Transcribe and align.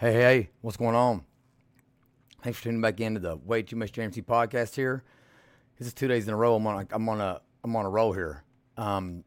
Hey, 0.00 0.14
hey, 0.14 0.50
what's 0.62 0.78
going 0.78 0.94
on? 0.94 1.26
Thanks 2.42 2.58
for 2.58 2.64
tuning 2.64 2.80
back 2.80 2.98
into 3.00 3.20
the 3.20 3.36
Way 3.36 3.60
Too 3.60 3.76
Much 3.76 3.92
JMC 3.92 4.24
podcast 4.24 4.74
here. 4.74 5.04
This 5.78 5.88
is 5.88 5.92
two 5.92 6.08
days 6.08 6.26
in 6.26 6.32
a 6.32 6.36
row. 6.38 6.54
I'm 6.54 6.66
on. 6.66 6.80
A, 6.80 6.94
I'm 6.94 7.06
on 7.06 7.20
a. 7.20 7.42
I'm 7.62 7.76
on 7.76 7.84
a 7.84 7.90
roll 7.90 8.14
here. 8.14 8.42
Um, 8.78 9.24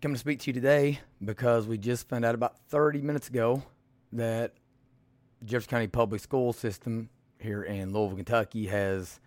coming 0.00 0.14
to 0.14 0.18
speak 0.18 0.38
to 0.38 0.46
you 0.46 0.54
today 0.54 1.00
because 1.22 1.66
we 1.66 1.76
just 1.76 2.08
found 2.08 2.24
out 2.24 2.34
about 2.34 2.58
30 2.70 3.02
minutes 3.02 3.28
ago 3.28 3.62
that 4.14 4.54
Jefferson 5.44 5.68
County 5.68 5.86
Public 5.86 6.22
School 6.22 6.54
System 6.54 7.10
here 7.38 7.62
in 7.62 7.92
Louisville, 7.92 8.16
Kentucky, 8.16 8.68
has, 8.68 9.20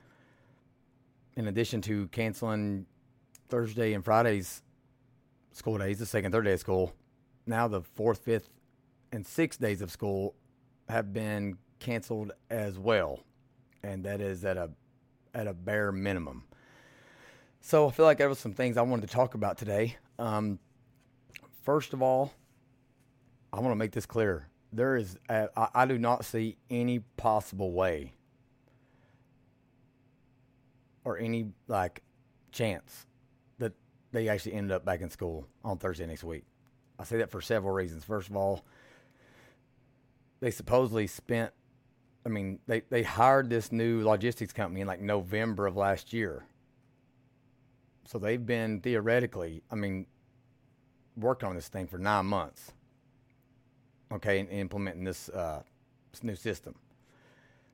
in 1.36 1.48
addition 1.48 1.82
to 1.82 2.08
canceling 2.08 2.88
Thursday 3.48 3.94
and 3.94 4.04
Friday's 4.04 4.64
school 5.52 5.78
days, 5.78 6.00
the 6.00 6.08
second, 6.08 6.32
third 6.32 6.46
day 6.46 6.54
of 6.54 6.60
school, 6.60 6.96
now 7.46 7.68
the 7.68 7.82
fourth, 7.82 8.24
fifth, 8.26 8.50
and 9.12 9.26
six 9.26 9.58
days 9.58 9.82
of 9.82 9.92
school 9.92 10.36
have 10.90 11.14
been 11.14 11.58
canceled 11.80 12.32
as 12.50 12.78
well, 12.78 13.24
and 13.84 14.04
that 14.06 14.22
is 14.22 14.46
at 14.46 14.58
a 14.58 14.72
at 15.34 15.48
a 15.48 15.54
bare 15.54 15.92
minimum. 15.92 16.44
So 17.62 17.88
I 17.88 17.92
feel 17.92 18.06
like 18.06 18.18
there 18.18 18.30
was 18.30 18.40
some 18.40 18.54
things 18.54 18.78
I 18.78 18.82
wanted 18.82 19.08
to 19.08 19.14
talk 19.14 19.34
about 19.34 19.58
today. 19.58 19.98
Um, 20.18 20.60
first 21.64 21.94
of 21.94 22.02
all, 22.02 22.34
I 23.52 23.60
want 23.60 23.72
to 23.72 23.76
make 23.76 23.92
this 23.92 24.06
clear. 24.06 24.48
There 24.72 24.96
is 24.96 25.18
I, 25.30 25.48
I 25.56 25.86
do 25.86 25.98
not 25.98 26.26
see 26.26 26.58
any 26.70 27.00
possible 27.18 27.72
way 27.72 28.14
or 31.04 31.18
any 31.18 31.52
like 31.68 32.04
chance 32.52 33.06
that 33.60 33.74
they 34.12 34.28
actually 34.28 34.54
end 34.54 34.72
up 34.72 34.84
back 34.84 35.02
in 35.02 35.10
school 35.10 35.48
on 35.64 35.78
Thursday 35.78 36.06
next 36.06 36.24
week. 36.24 36.44
I 37.00 37.04
say 37.04 37.18
that 37.18 37.32
for 37.32 37.42
several 37.42 37.74
reasons. 37.74 38.04
First 38.04 38.30
of 38.30 38.36
all, 38.36 38.66
they 40.40 40.52
supposedly 40.52 41.08
spent 41.08 41.52
I 42.28 42.30
mean, 42.30 42.60
they, 42.68 42.82
they 42.90 43.04
hired 43.04 43.50
this 43.50 43.72
new 43.72 44.04
logistics 44.04 44.52
company 44.52 44.82
in 44.82 44.88
like 44.88 45.00
November 45.00 45.66
of 45.66 45.78
last 45.78 46.12
year. 46.12 46.44
So 48.04 48.20
they've 48.20 48.46
been 48.46 48.82
theoretically, 48.82 49.64
I 49.72 49.76
mean, 49.76 50.08
working 51.16 51.48
on 51.48 51.56
this 51.56 51.70
thing 51.70 51.88
for 51.88 51.98
nine 51.98 52.26
months. 52.26 52.74
Okay, 54.12 54.42
and 54.42 54.50
implementing 54.50 55.06
this, 55.06 55.30
uh, 55.30 55.62
this 56.12 56.22
new 56.22 56.36
system. 56.36 56.76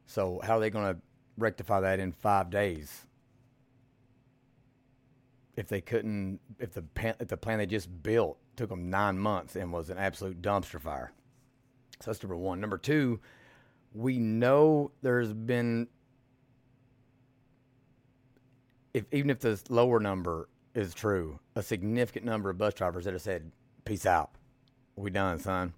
So 0.06 0.40
how 0.44 0.58
are 0.58 0.60
they 0.60 0.70
going 0.70 0.94
to 0.94 1.02
rectify 1.36 1.80
that 1.80 2.00
in 2.00 2.12
five 2.12 2.52
days? 2.52 3.08
If 5.56 5.68
they 5.68 5.82
couldn't, 5.82 6.40
if 6.60 6.74
the 6.74 6.84
if 7.20 7.28
the 7.28 7.38
plan 7.38 7.58
they 7.58 7.66
just 7.66 8.04
built 8.04 8.38
took 8.56 8.70
them 8.70 8.92
nine 8.92 9.18
months 9.18 9.56
and 9.56 9.74
was 9.74 9.90
an 9.90 9.98
absolute 9.98 10.44
dumpster 10.44 10.80
fire. 10.80 11.12
So 12.04 12.12
that's 12.12 12.22
number 12.22 12.36
one. 12.36 12.60
Number 12.60 12.78
two, 12.78 13.22
we 13.94 14.20
know 14.20 14.92
there's 15.02 15.32
been 15.32 15.88
if 18.94 19.06
even 19.14 19.30
if 19.30 19.40
this 19.40 19.64
lower 19.70 20.02
number 20.02 20.50
is 20.76 20.94
true, 20.94 21.40
a 21.56 21.64
significant 21.64 22.26
number 22.26 22.50
of 22.50 22.58
bus 22.58 22.74
drivers 22.74 23.06
that 23.06 23.14
have 23.14 23.22
said, 23.22 23.54
"Peace 23.86 24.06
out, 24.06 24.32
we 24.98 25.12
done, 25.12 25.40
son." 25.40 25.74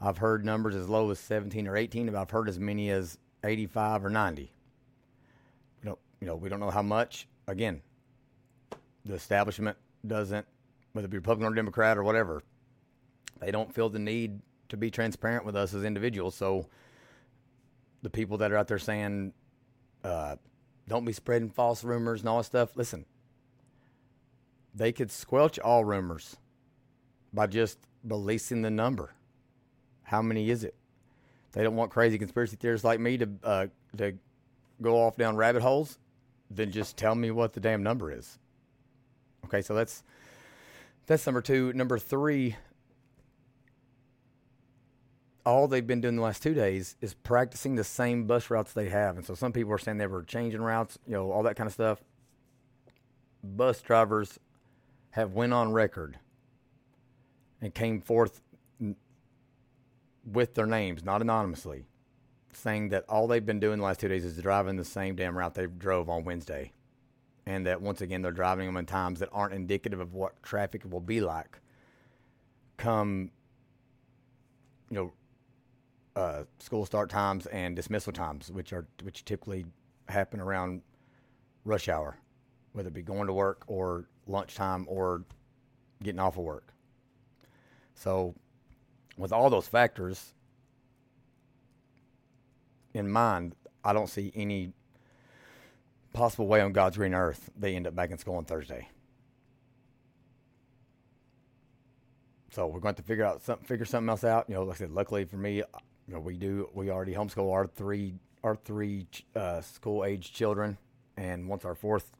I've 0.00 0.16
heard 0.16 0.46
numbers 0.46 0.74
as 0.74 0.88
low 0.88 1.10
as 1.10 1.20
17 1.20 1.68
or 1.68 1.76
18, 1.76 2.06
but 2.06 2.14
I've 2.14 2.30
heard 2.30 2.48
as 2.48 2.58
many 2.58 2.88
as 2.88 3.18
85 3.42 4.06
or 4.06 4.10
90. 4.10 4.50
We 5.82 5.86
don't, 5.86 5.98
you 6.20 6.26
know, 6.26 6.36
we 6.36 6.48
don't 6.48 6.60
know 6.60 6.70
how 6.70 6.82
much. 6.82 7.28
Again, 7.46 7.82
the 9.04 9.12
establishment 9.12 9.76
doesn't, 10.06 10.46
whether 10.92 11.04
it 11.04 11.10
be 11.10 11.18
Republican 11.18 11.52
or 11.52 11.54
Democrat 11.54 11.98
or 11.98 12.02
whatever, 12.02 12.42
they 13.40 13.50
don't 13.50 13.74
feel 13.74 13.90
the 13.90 13.98
need 13.98 14.40
to 14.68 14.76
be 14.76 14.90
transparent 14.90 15.44
with 15.44 15.56
us 15.56 15.74
as 15.74 15.84
individuals. 15.84 16.34
So 16.34 16.66
the 18.02 18.10
people 18.10 18.38
that 18.38 18.52
are 18.52 18.56
out 18.56 18.68
there 18.68 18.78
saying, 18.78 19.32
uh, 20.02 20.36
don't 20.88 21.04
be 21.04 21.12
spreading 21.12 21.50
false 21.50 21.82
rumors 21.84 22.20
and 22.20 22.28
all 22.28 22.38
that 22.38 22.44
stuff. 22.44 22.76
Listen, 22.76 23.06
they 24.74 24.92
could 24.92 25.10
squelch 25.10 25.58
all 25.58 25.84
rumors 25.84 26.36
by 27.32 27.46
just 27.46 27.78
releasing 28.04 28.62
the 28.62 28.70
number. 28.70 29.14
How 30.02 30.20
many 30.20 30.50
is 30.50 30.64
it? 30.64 30.74
They 31.52 31.62
don't 31.62 31.76
want 31.76 31.90
crazy 31.90 32.18
conspiracy 32.18 32.56
theorists 32.56 32.84
like 32.84 33.00
me 33.00 33.16
to 33.18 33.28
uh, 33.42 33.66
to 33.96 34.14
go 34.82 34.96
off 35.02 35.16
down 35.16 35.36
rabbit 35.36 35.62
holes. 35.62 35.98
Then 36.50 36.70
just 36.70 36.96
tell 36.96 37.14
me 37.14 37.30
what 37.30 37.52
the 37.52 37.60
damn 37.60 37.82
number 37.82 38.12
is. 38.12 38.38
Okay, 39.46 39.62
so 39.62 39.74
that's 39.74 40.02
that's 41.06 41.24
number 41.26 41.40
two. 41.40 41.72
Number 41.72 41.98
three, 41.98 42.56
all 45.46 45.68
they've 45.68 45.86
been 45.86 46.00
doing 46.00 46.16
the 46.16 46.22
last 46.22 46.42
two 46.42 46.54
days 46.54 46.96
is 47.00 47.14
practicing 47.14 47.74
the 47.74 47.84
same 47.84 48.26
bus 48.26 48.50
routes 48.50 48.72
they 48.72 48.88
have. 48.88 49.16
And 49.16 49.26
so 49.26 49.34
some 49.34 49.52
people 49.52 49.72
are 49.72 49.78
saying 49.78 49.98
they 49.98 50.06
were 50.06 50.22
changing 50.22 50.62
routes, 50.62 50.98
you 51.06 51.12
know, 51.12 51.30
all 51.30 51.42
that 51.42 51.56
kind 51.56 51.66
of 51.66 51.74
stuff. 51.74 52.02
Bus 53.42 53.80
drivers 53.82 54.38
have 55.10 55.32
went 55.32 55.52
on 55.52 55.72
record 55.72 56.18
and 57.60 57.74
came 57.74 58.00
forth 58.00 58.40
with 60.24 60.54
their 60.54 60.66
names, 60.66 61.04
not 61.04 61.20
anonymously, 61.20 61.84
saying 62.52 62.88
that 62.88 63.04
all 63.08 63.26
they've 63.26 63.44
been 63.44 63.60
doing 63.60 63.78
the 63.78 63.84
last 63.84 64.00
two 64.00 64.08
days 64.08 64.24
is 64.24 64.38
driving 64.38 64.76
the 64.76 64.84
same 64.84 65.14
damn 65.14 65.36
route 65.36 65.54
they 65.54 65.66
drove 65.66 66.08
on 66.08 66.24
Wednesday. 66.24 66.72
And 67.46 67.66
that 67.66 67.82
once 67.82 68.00
again, 68.00 68.22
they're 68.22 68.32
driving 68.32 68.64
them 68.64 68.78
in 68.78 68.86
times 68.86 69.20
that 69.20 69.28
aren't 69.30 69.52
indicative 69.52 70.00
of 70.00 70.14
what 70.14 70.42
traffic 70.42 70.82
will 70.88 71.00
be 71.00 71.20
like 71.20 71.58
come, 72.76 73.30
you 74.90 74.96
know, 74.96 75.12
uh, 76.16 76.44
school 76.58 76.86
start 76.86 77.10
times 77.10 77.46
and 77.46 77.74
dismissal 77.74 78.12
times, 78.12 78.50
which 78.50 78.72
are 78.72 78.86
which 79.02 79.24
typically 79.24 79.66
happen 80.08 80.40
around 80.40 80.82
rush 81.64 81.88
hour, 81.88 82.16
whether 82.72 82.88
it 82.88 82.94
be 82.94 83.02
going 83.02 83.26
to 83.26 83.32
work 83.32 83.64
or 83.66 84.06
lunchtime 84.26 84.84
or 84.88 85.24
getting 86.02 86.20
off 86.20 86.36
of 86.36 86.44
work. 86.44 86.72
So, 87.94 88.34
with 89.16 89.32
all 89.32 89.50
those 89.50 89.66
factors 89.66 90.34
in 92.92 93.10
mind, 93.10 93.54
I 93.84 93.92
don't 93.92 94.08
see 94.08 94.32
any 94.34 94.72
possible 96.12 96.46
way 96.46 96.60
on 96.60 96.72
God's 96.72 96.96
green 96.96 97.12
earth 97.12 97.50
they 97.58 97.74
end 97.74 97.86
up 97.86 97.94
back 97.94 98.10
in 98.10 98.18
school 98.18 98.36
on 98.36 98.44
Thursday. 98.44 98.88
So 102.52 102.68
we're 102.68 102.78
going 102.78 102.94
to 102.94 103.02
figure 103.02 103.24
out 103.24 103.42
something, 103.42 103.66
figure 103.66 103.84
something 103.84 104.08
else 104.08 104.22
out. 104.22 104.48
You 104.48 104.54
know, 104.54 104.62
like 104.62 104.76
I 104.76 104.78
said, 104.78 104.92
luckily 104.92 105.24
for 105.24 105.36
me, 105.36 105.64
you 106.06 106.14
know, 106.14 106.20
we 106.20 106.36
do 106.36 106.68
we 106.74 106.90
already 106.90 107.14
homeschool 107.14 107.52
our 107.52 107.66
three 107.66 108.14
our 108.42 108.56
three 108.56 109.06
uh, 109.34 109.60
school 109.60 110.04
age 110.04 110.32
children, 110.32 110.76
and 111.16 111.48
once 111.48 111.64
our 111.64 111.74
fourth 111.74 112.12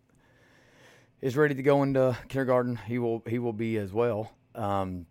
is 1.20 1.36
ready 1.36 1.54
to 1.54 1.62
go 1.62 1.82
into 1.82 2.16
kindergarten, 2.28 2.76
he 2.76 2.98
will 2.98 3.22
he 3.26 3.38
will 3.38 3.52
be 3.52 3.76
as 3.76 3.92
well. 3.92 4.32
Um, 4.54 5.06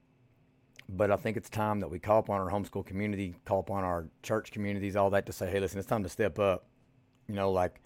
but 0.89 1.11
I 1.11 1.15
think 1.15 1.37
it's 1.37 1.49
time 1.49 1.79
that 1.79 1.89
we 1.89 1.99
call 1.99 2.19
upon 2.19 2.41
our 2.41 2.49
homeschool 2.49 2.85
community, 2.85 3.35
call 3.45 3.59
upon 3.59 3.83
our 3.83 4.07
church 4.21 4.51
communities, 4.51 4.95
all 4.95 5.09
that 5.11 5.25
to 5.27 5.33
say, 5.33 5.49
hey, 5.49 5.59
listen, 5.59 5.79
it's 5.79 5.87
time 5.87 6.03
to 6.03 6.09
step 6.09 6.39
up. 6.39 6.65
You 7.27 7.35
know, 7.35 7.51
like 7.51 7.81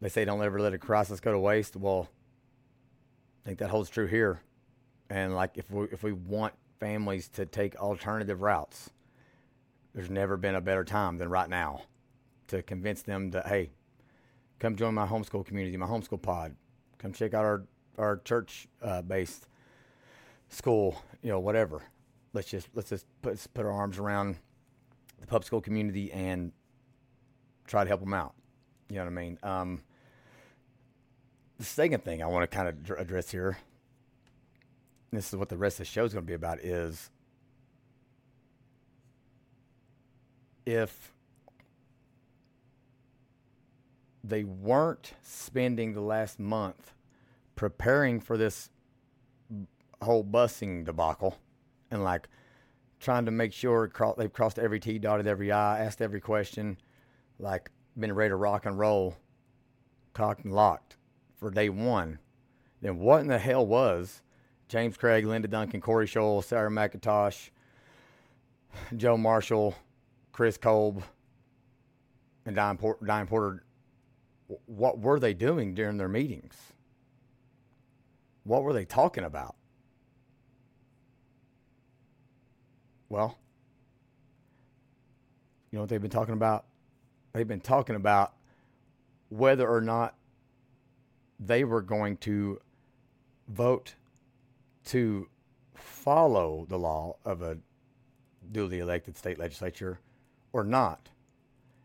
they 0.00 0.08
say, 0.08 0.24
don't 0.24 0.42
ever 0.42 0.60
let 0.60 0.74
a 0.74 0.78
crisis 0.78 1.20
go 1.20 1.32
to 1.32 1.38
waste. 1.38 1.76
Well, 1.76 2.08
I 3.44 3.48
think 3.48 3.58
that 3.60 3.70
holds 3.70 3.90
true 3.90 4.06
here. 4.06 4.40
And 5.10 5.34
like 5.34 5.56
if 5.56 5.70
we 5.70 5.86
if 5.92 6.02
we 6.02 6.12
want 6.12 6.54
families 6.80 7.28
to 7.30 7.46
take 7.46 7.76
alternative 7.76 8.42
routes, 8.42 8.90
there's 9.98 10.10
never 10.10 10.36
been 10.36 10.54
a 10.54 10.60
better 10.60 10.84
time 10.84 11.18
than 11.18 11.28
right 11.28 11.50
now 11.50 11.82
to 12.46 12.62
convince 12.62 13.02
them 13.02 13.32
that 13.32 13.48
hey, 13.48 13.72
come 14.60 14.76
join 14.76 14.94
my 14.94 15.04
homeschool 15.04 15.44
community, 15.44 15.76
my 15.76 15.86
homeschool 15.86 16.22
pod. 16.22 16.54
Come 16.98 17.12
check 17.12 17.34
out 17.34 17.44
our 17.44 17.64
our 17.98 18.18
church 18.18 18.68
uh, 18.80 19.02
based 19.02 19.48
school, 20.50 21.02
you 21.20 21.30
know, 21.30 21.40
whatever. 21.40 21.82
Let's 22.32 22.48
just 22.48 22.68
let's 22.74 22.90
just 22.90 23.06
put 23.22 23.30
let's 23.30 23.48
put 23.48 23.66
our 23.66 23.72
arms 23.72 23.98
around 23.98 24.36
the 25.18 25.26
public 25.26 25.48
school 25.48 25.60
community 25.60 26.12
and 26.12 26.52
try 27.66 27.82
to 27.82 27.88
help 27.88 27.98
them 27.98 28.14
out. 28.14 28.34
You 28.88 28.98
know 28.98 29.02
what 29.02 29.10
I 29.10 29.14
mean? 29.14 29.38
Um, 29.42 29.82
the 31.58 31.64
second 31.64 32.04
thing 32.04 32.22
I 32.22 32.26
want 32.26 32.48
to 32.48 32.56
kind 32.56 32.68
of 32.68 33.00
address 33.00 33.32
here, 33.32 33.58
this 35.10 35.26
is 35.26 35.34
what 35.34 35.48
the 35.48 35.58
rest 35.58 35.74
of 35.74 35.78
the 35.78 35.84
show 35.86 36.04
is 36.04 36.12
going 36.12 36.24
to 36.24 36.28
be 36.28 36.34
about, 36.34 36.60
is 36.60 37.10
if 40.68 41.14
they 44.22 44.44
weren't 44.44 45.14
spending 45.22 45.94
the 45.94 46.00
last 46.02 46.38
month 46.38 46.92
preparing 47.56 48.20
for 48.20 48.36
this 48.36 48.68
whole 50.02 50.22
busing 50.22 50.84
debacle 50.84 51.38
and 51.90 52.04
like 52.04 52.28
trying 53.00 53.24
to 53.24 53.30
make 53.30 53.54
sure 53.54 53.90
they've 54.18 54.32
crossed 54.32 54.58
every 54.58 54.78
T, 54.78 54.98
dotted 54.98 55.26
every 55.26 55.50
I, 55.50 55.78
asked 55.78 56.02
every 56.02 56.20
question, 56.20 56.76
like 57.38 57.70
been 57.98 58.12
ready 58.12 58.28
to 58.28 58.36
rock 58.36 58.66
and 58.66 58.78
roll, 58.78 59.16
cocked 60.12 60.44
and 60.44 60.52
locked 60.52 60.96
for 61.38 61.50
day 61.50 61.70
one, 61.70 62.18
then 62.82 62.98
what 62.98 63.22
in 63.22 63.28
the 63.28 63.38
hell 63.38 63.66
was 63.66 64.22
James 64.68 64.98
Craig, 64.98 65.24
Linda 65.24 65.48
Duncan, 65.48 65.80
Corrie 65.80 66.06
Shull, 66.06 66.42
Sarah 66.42 66.70
McIntosh, 66.70 67.48
Joe 68.94 69.16
Marshall, 69.16 69.74
Chris 70.32 70.56
Kolb, 70.56 71.02
and 72.46 72.56
Diane 72.56 72.76
Porter, 72.78 73.04
Diane 73.04 73.26
Porter, 73.26 73.64
what 74.66 74.98
were 74.98 75.20
they 75.20 75.34
doing 75.34 75.74
during 75.74 75.98
their 75.98 76.08
meetings? 76.08 76.56
What 78.44 78.62
were 78.62 78.72
they 78.72 78.86
talking 78.86 79.24
about? 79.24 79.56
Well, 83.10 83.38
you 85.70 85.76
know 85.76 85.82
what 85.82 85.90
they've 85.90 86.00
been 86.00 86.10
talking 86.10 86.34
about? 86.34 86.64
They've 87.32 87.46
been 87.46 87.60
talking 87.60 87.96
about 87.96 88.34
whether 89.28 89.68
or 89.68 89.82
not 89.82 90.14
they 91.38 91.64
were 91.64 91.82
going 91.82 92.16
to 92.18 92.60
vote 93.48 93.94
to 94.86 95.28
follow 95.74 96.66
the 96.68 96.78
law 96.78 97.16
of 97.24 97.42
a 97.42 97.58
duly 98.50 98.78
elected 98.78 99.16
state 99.16 99.38
legislature 99.38 100.00
or 100.52 100.64
not, 100.64 101.08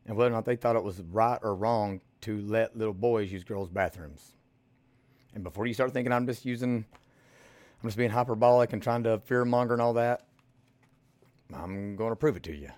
and 0.05 0.15
whether 0.15 0.31
or 0.31 0.35
not 0.35 0.45
they 0.45 0.55
thought 0.55 0.75
it 0.75 0.83
was 0.83 1.01
right 1.01 1.39
or 1.41 1.55
wrong 1.55 2.01
to 2.21 2.41
let 2.41 2.77
little 2.77 2.93
boys 2.93 3.31
use 3.31 3.43
girls' 3.43 3.69
bathrooms. 3.69 4.33
And 5.33 5.43
before 5.43 5.65
you 5.65 5.73
start 5.73 5.91
thinking 5.91 6.13
I'm 6.13 6.27
just 6.27 6.45
using, 6.45 6.85
I'm 7.81 7.89
just 7.89 7.97
being 7.97 8.11
hyperbolic 8.11 8.71
and 8.73 8.81
trying 8.81 9.03
to 9.03 9.19
fear 9.19 9.43
monger 9.45 9.73
and 9.73 9.81
all 9.81 9.93
that, 9.93 10.25
I'm 11.53 11.95
going 11.95 12.11
to 12.11 12.15
prove 12.15 12.37
it 12.37 12.43
to 12.43 12.55
you. 12.55 12.69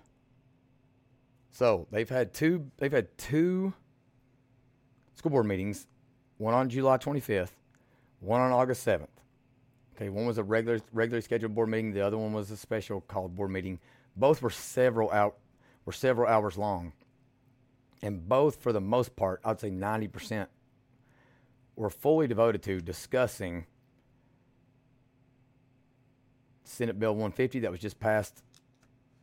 So 1.52 1.88
they've 1.92 2.10
had 2.10 2.34
two. 2.34 2.70
They've 2.78 2.92
had 2.92 3.18
two 3.18 3.74
school 5.14 5.32
board 5.32 5.46
meetings. 5.46 5.88
One 6.38 6.54
on 6.54 6.70
July 6.70 6.98
25th, 6.98 7.52
one 8.20 8.42
on 8.42 8.52
August 8.52 8.86
7th. 8.86 9.08
Okay, 9.96 10.10
one 10.10 10.26
was 10.26 10.38
a 10.38 10.44
regular 10.44 10.82
regularly 10.92 11.22
scheduled 11.22 11.56
board 11.56 11.70
meeting. 11.70 11.94
The 11.94 12.02
other 12.02 12.18
one 12.18 12.34
was 12.34 12.52
a 12.52 12.58
special 12.58 13.00
called 13.00 13.36
board 13.36 13.52
meeting. 13.52 13.80
Both 14.18 14.42
were 14.42 14.50
several 14.50 15.12
out 15.12 15.38
were 15.86 15.94
several 15.94 16.28
hours 16.28 16.58
long, 16.58 16.94
and 18.02 18.28
both, 18.28 18.62
for 18.62 18.74
the 18.74 18.82
most 18.82 19.16
part, 19.16 19.42
I'd 19.46 19.60
say 19.60 19.70
90 19.70 20.08
percent, 20.08 20.50
were 21.76 21.90
fully 21.90 22.28
devoted 22.28 22.64
to 22.64 22.82
discussing 22.82 23.66
Senate 26.64 27.00
Bill 27.00 27.12
150 27.12 27.60
that 27.60 27.72
was 27.72 27.80
just 27.80 28.00
passed 28.00 28.44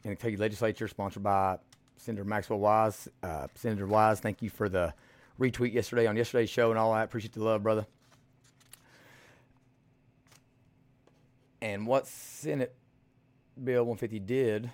in 0.04 0.10
the 0.10 0.16
Kentucky 0.16 0.36
Legislature, 0.36 0.88
sponsored 0.88 1.22
by 1.22 1.58
Senator 1.96 2.24
Maxwell 2.24 2.58
Wise. 2.58 3.08
Uh, 3.22 3.46
Senator 3.54 3.86
Wise, 3.86 4.20
thank 4.20 4.42
you 4.42 4.50
for 4.50 4.68
the 4.68 4.94
retweet 5.38 5.72
yesterday 5.72 6.06
on 6.06 6.16
yesterday's 6.16 6.50
show 6.50 6.70
and 6.70 6.78
all 6.78 6.92
that. 6.94 7.04
Appreciate 7.04 7.32
the 7.32 7.42
love, 7.42 7.62
brother. 7.62 7.86
And 11.60 11.86
what 11.86 12.06
Senate 12.06 12.74
Bill 13.62 13.84
150 13.84 14.18
did, 14.20 14.70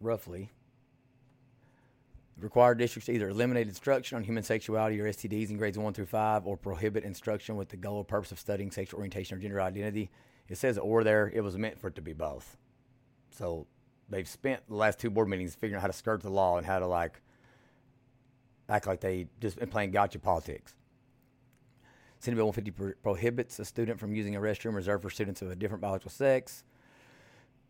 roughly, 0.00 0.50
required 2.40 2.78
districts 2.78 3.06
to 3.06 3.12
either 3.12 3.28
eliminate 3.28 3.68
instruction 3.68 4.16
on 4.16 4.24
human 4.24 4.42
sexuality 4.42 5.00
or 5.00 5.08
STDs 5.08 5.50
in 5.50 5.56
grades 5.56 5.78
1 5.78 5.92
through 5.92 6.06
5 6.06 6.46
or 6.46 6.56
prohibit 6.56 7.04
instruction 7.04 7.56
with 7.56 7.68
the 7.68 7.76
goal 7.76 7.96
or 7.96 8.04
purpose 8.04 8.32
of 8.32 8.38
studying 8.38 8.70
sexual 8.70 8.98
orientation 8.98 9.36
or 9.36 9.40
gender 9.40 9.60
identity. 9.60 10.10
It 10.48 10.56
says 10.56 10.78
or 10.78 11.04
there. 11.04 11.30
It 11.34 11.42
was 11.42 11.56
meant 11.56 11.78
for 11.78 11.88
it 11.88 11.94
to 11.96 12.02
be 12.02 12.12
both. 12.12 12.56
So 13.30 13.66
they've 14.08 14.28
spent 14.28 14.62
the 14.68 14.76
last 14.76 14.98
two 14.98 15.10
board 15.10 15.28
meetings 15.28 15.54
figuring 15.54 15.76
out 15.76 15.82
how 15.82 15.88
to 15.88 15.92
skirt 15.92 16.22
the 16.22 16.30
law 16.30 16.56
and 16.56 16.66
how 16.66 16.78
to 16.78 16.86
like 16.86 17.20
act 18.68 18.86
like 18.86 19.00
they 19.00 19.26
just 19.40 19.58
been 19.58 19.68
playing 19.68 19.90
gotcha 19.90 20.18
politics. 20.18 20.74
Senate 22.20 22.36
Bill 22.36 22.46
150 22.46 22.70
pro- 22.70 23.14
prohibits 23.14 23.58
a 23.58 23.64
student 23.64 23.98
from 23.98 24.12
using 24.12 24.36
a 24.36 24.40
restroom 24.40 24.74
reserved 24.74 25.02
for 25.02 25.10
students 25.10 25.40
of 25.42 25.50
a 25.50 25.56
different 25.56 25.80
biological 25.80 26.10
sex. 26.10 26.64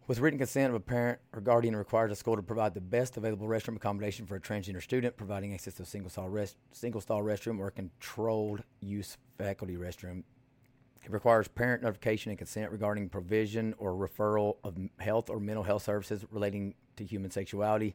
With 0.08 0.20
written 0.20 0.38
consent 0.38 0.70
of 0.70 0.75
a 0.75 0.81
parent 0.81 1.19
or 1.34 1.43
guardian, 1.43 1.76
requires 1.76 2.10
a 2.10 2.16
school 2.16 2.34
to 2.34 2.43
provide 2.43 2.72
the 2.72 2.81
best 2.81 3.19
available 3.19 3.46
restroom 3.46 3.76
accommodation 3.76 4.25
for 4.25 4.37
a 4.37 4.40
transgender 4.40 4.82
student, 4.82 5.19
providing 5.19 5.52
access 5.52 5.75
to 5.75 5.82
a 5.82 5.87
single 5.87 6.08
stall, 6.08 6.31
rest, 6.31 6.56
single 6.72 7.02
stall 7.02 7.22
restroom 7.22 7.58
or 7.58 7.66
a 7.66 7.70
controlled 7.70 8.62
use 8.81 9.19
faculty 9.37 9.76
restroom. 9.76 10.22
It 11.05 11.10
requires 11.10 11.46
parent 11.46 11.82
notification 11.82 12.31
and 12.31 12.38
consent 12.38 12.72
regarding 12.72 13.10
provision 13.10 13.75
or 13.76 13.93
referral 13.93 14.56
of 14.64 14.78
health 14.99 15.28
or 15.28 15.40
mental 15.40 15.62
health 15.62 15.82
services 15.82 16.25
relating 16.31 16.75
to 16.96 17.05
human 17.05 17.31
sexuality. 17.31 17.94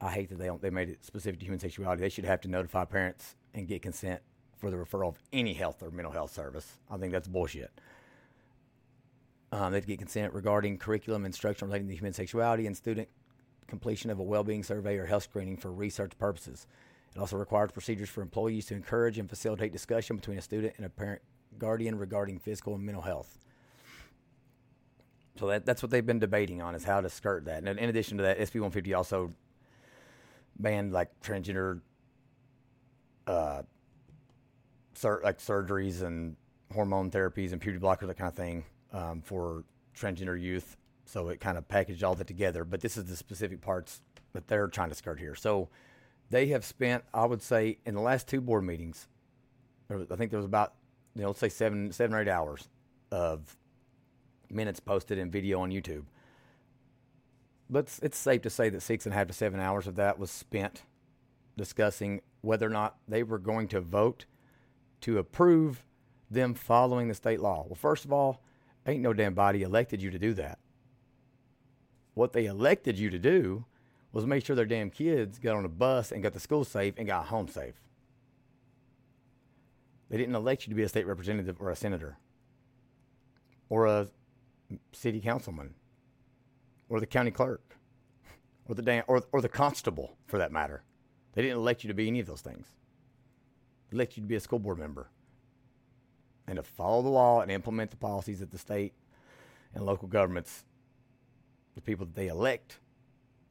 I 0.00 0.12
hate 0.12 0.28
that 0.28 0.38
they 0.38 0.46
don't, 0.46 0.62
they 0.62 0.70
made 0.70 0.88
it 0.88 1.04
specific 1.04 1.40
to 1.40 1.46
human 1.46 1.58
sexuality. 1.58 2.00
They 2.00 2.10
should 2.10 2.26
have 2.26 2.42
to 2.42 2.48
notify 2.48 2.84
parents 2.84 3.34
and 3.54 3.66
get 3.66 3.82
consent 3.82 4.20
for 4.56 4.70
the 4.70 4.76
referral 4.76 5.08
of 5.08 5.18
any 5.32 5.52
health 5.52 5.82
or 5.82 5.90
mental 5.90 6.12
health 6.12 6.32
service. 6.32 6.78
I 6.88 6.96
think 6.96 7.10
that's 7.10 7.26
bullshit. 7.26 7.72
Um, 9.52 9.70
they 9.70 9.78
have 9.78 9.84
to 9.84 9.88
get 9.88 9.98
consent 9.98 10.32
regarding 10.34 10.78
curriculum 10.78 11.24
instruction 11.24 11.68
relating 11.68 11.88
to 11.88 11.94
human 11.94 12.12
sexuality 12.12 12.66
and 12.66 12.76
student 12.76 13.08
completion 13.66 14.10
of 14.10 14.18
a 14.18 14.22
well-being 14.22 14.62
survey 14.62 14.96
or 14.96 15.06
health 15.06 15.24
screening 15.24 15.56
for 15.56 15.72
research 15.72 16.12
purposes. 16.18 16.66
It 17.14 17.18
also 17.18 17.36
requires 17.36 17.72
procedures 17.72 18.08
for 18.08 18.22
employees 18.22 18.66
to 18.66 18.74
encourage 18.74 19.18
and 19.18 19.28
facilitate 19.28 19.72
discussion 19.72 20.16
between 20.16 20.38
a 20.38 20.42
student 20.42 20.74
and 20.76 20.86
a 20.86 20.88
parent 20.88 21.22
guardian 21.58 21.98
regarding 21.98 22.38
physical 22.38 22.74
and 22.74 22.84
mental 22.84 23.02
health. 23.02 23.38
So 25.38 25.48
that, 25.48 25.66
that's 25.66 25.82
what 25.82 25.90
they've 25.90 26.04
been 26.04 26.18
debating 26.18 26.62
on 26.62 26.74
is 26.74 26.84
how 26.84 27.00
to 27.00 27.08
skirt 27.10 27.44
that. 27.44 27.64
And 27.64 27.78
in 27.78 27.88
addition 27.88 28.16
to 28.18 28.22
that, 28.24 28.38
SB 28.38 28.54
150 28.54 28.94
also 28.94 29.32
banned 30.58 30.92
like 30.92 31.10
transgender 31.20 31.80
uh, 33.26 33.62
sur- 34.94 35.20
like 35.22 35.38
surgeries 35.38 36.02
and 36.02 36.36
hormone 36.72 37.10
therapies 37.10 37.52
and 37.52 37.60
puberty 37.60 37.84
blockers, 37.84 38.06
that 38.06 38.16
kind 38.16 38.28
of 38.28 38.34
thing, 38.34 38.64
um, 38.92 39.22
for 39.22 39.64
transgender 39.96 40.40
youth. 40.40 40.76
So 41.04 41.28
it 41.28 41.40
kind 41.40 41.56
of 41.56 41.68
packaged 41.68 42.02
all 42.02 42.14
that 42.16 42.26
together. 42.26 42.64
But 42.64 42.80
this 42.80 42.96
is 42.96 43.04
the 43.04 43.16
specific 43.16 43.60
parts 43.60 44.00
that 44.32 44.48
they're 44.48 44.68
trying 44.68 44.88
to 44.88 44.94
skirt 44.94 45.18
here. 45.18 45.34
So 45.34 45.68
they 46.30 46.46
have 46.48 46.64
spent, 46.64 47.04
I 47.14 47.24
would 47.24 47.42
say, 47.42 47.78
in 47.86 47.94
the 47.94 48.00
last 48.00 48.28
two 48.28 48.40
board 48.40 48.64
meetings, 48.64 49.08
was, 49.88 50.06
I 50.10 50.16
think 50.16 50.30
there 50.30 50.38
was 50.38 50.46
about, 50.46 50.74
you 51.14 51.22
know, 51.22 51.28
let's 51.28 51.38
say 51.38 51.48
seven, 51.48 51.92
seven 51.92 52.16
or 52.16 52.20
eight 52.20 52.28
hours 52.28 52.68
of 53.10 53.56
minutes 54.50 54.80
posted 54.80 55.18
in 55.18 55.30
video 55.30 55.60
on 55.60 55.70
YouTube. 55.70 56.04
But 57.70 57.98
it's 58.02 58.18
safe 58.18 58.42
to 58.42 58.50
say 58.50 58.68
that 58.68 58.80
six 58.80 59.06
and 59.06 59.12
a 59.12 59.16
half 59.16 59.26
to 59.28 59.32
seven 59.32 59.60
hours 59.60 59.86
of 59.86 59.96
that 59.96 60.18
was 60.18 60.30
spent 60.30 60.82
discussing 61.56 62.20
whether 62.42 62.66
or 62.66 62.70
not 62.70 62.96
they 63.08 63.22
were 63.22 63.38
going 63.38 63.66
to 63.68 63.80
vote 63.80 64.26
to 65.00 65.18
approve 65.18 65.84
them 66.30 66.54
following 66.54 67.08
the 67.08 67.14
state 67.14 67.40
law. 67.40 67.64
Well, 67.66 67.74
first 67.74 68.04
of 68.04 68.12
all, 68.12 68.42
ain't 68.86 69.02
no 69.02 69.12
damn 69.12 69.34
body 69.34 69.62
elected 69.62 70.00
you 70.00 70.10
to 70.10 70.18
do 70.18 70.34
that. 70.34 70.58
What 72.14 72.32
they 72.32 72.46
elected 72.46 72.98
you 72.98 73.10
to 73.10 73.18
do 73.18 73.64
was 74.12 74.24
make 74.24 74.44
sure 74.44 74.56
their 74.56 74.64
damn 74.64 74.90
kids 74.90 75.38
got 75.38 75.56
on 75.56 75.64
a 75.64 75.68
bus 75.68 76.12
and 76.12 76.22
got 76.22 76.32
to 76.32 76.40
school 76.40 76.64
safe 76.64 76.94
and 76.96 77.06
got 77.06 77.26
home 77.26 77.48
safe. 77.48 77.74
They 80.08 80.16
didn't 80.16 80.34
elect 80.34 80.66
you 80.66 80.70
to 80.70 80.76
be 80.76 80.84
a 80.84 80.88
state 80.88 81.06
representative 81.06 81.60
or 81.60 81.70
a 81.70 81.76
senator 81.76 82.18
or 83.68 83.86
a 83.86 84.08
city 84.92 85.20
councilman 85.20 85.74
or 86.88 87.00
the 87.00 87.06
county 87.06 87.30
clerk 87.30 87.76
or 88.68 88.74
the 88.74 88.82
damn, 88.82 89.04
or, 89.08 89.22
or 89.32 89.40
the 89.40 89.48
constable 89.48 90.16
for 90.26 90.38
that 90.38 90.52
matter. 90.52 90.84
They 91.34 91.42
didn't 91.42 91.58
elect 91.58 91.84
you 91.84 91.88
to 91.88 91.94
be 91.94 92.08
any 92.08 92.20
of 92.20 92.26
those 92.26 92.40
things. 92.40 92.68
They 93.90 93.96
elected 93.96 94.18
you 94.18 94.22
to 94.22 94.28
be 94.28 94.36
a 94.36 94.40
school 94.40 94.58
board 94.58 94.78
member 94.78 95.10
and 96.46 96.56
to 96.56 96.62
follow 96.62 97.02
the 97.02 97.08
law 97.08 97.40
and 97.40 97.50
implement 97.50 97.90
the 97.90 97.96
policies 97.96 98.40
that 98.40 98.50
the 98.50 98.58
state 98.58 98.94
and 99.74 99.84
local 99.84 100.08
governments, 100.08 100.64
the 101.74 101.80
people 101.80 102.06
that 102.06 102.14
they 102.14 102.28
elect 102.28 102.78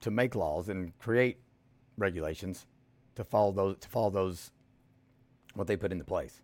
to 0.01 0.11
make 0.11 0.35
laws 0.35 0.69
and 0.69 0.97
create 0.97 1.37
regulations, 1.97 2.65
to 3.15 3.23
follow 3.23 3.51
those 3.51 3.77
to 3.79 3.87
follow 3.87 4.09
those 4.09 4.51
what 5.53 5.67
they 5.67 5.77
put 5.77 5.91
into 5.91 6.03
place. 6.03 6.41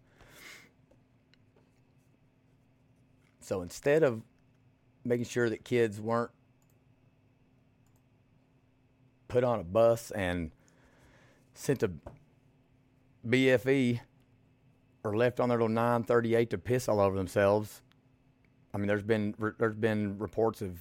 So 3.40 3.62
instead 3.62 4.04
of 4.04 4.22
making 5.04 5.26
sure 5.26 5.50
that 5.50 5.66
kids 5.66 6.00
weren't 6.00 6.32
put 9.28 9.44
on 9.44 9.60
a 9.60 9.64
bus 9.64 10.12
and 10.12 10.52
sent 11.54 11.80
to 11.80 11.92
BFE 13.28 14.02
or 15.04 15.16
left 15.16 15.40
on 15.40 15.50
their 15.50 15.58
little 15.58 15.70
938 15.70 16.50
to 16.52 16.58
piss 16.58 16.88
all 16.88 17.00
over 17.00 17.16
themselves. 17.16 17.82
I 18.74 18.78
mean, 18.78 18.88
there's 18.88 19.04
been 19.04 19.36
there's 19.58 19.76
been 19.76 20.18
reports 20.18 20.62
of 20.62 20.80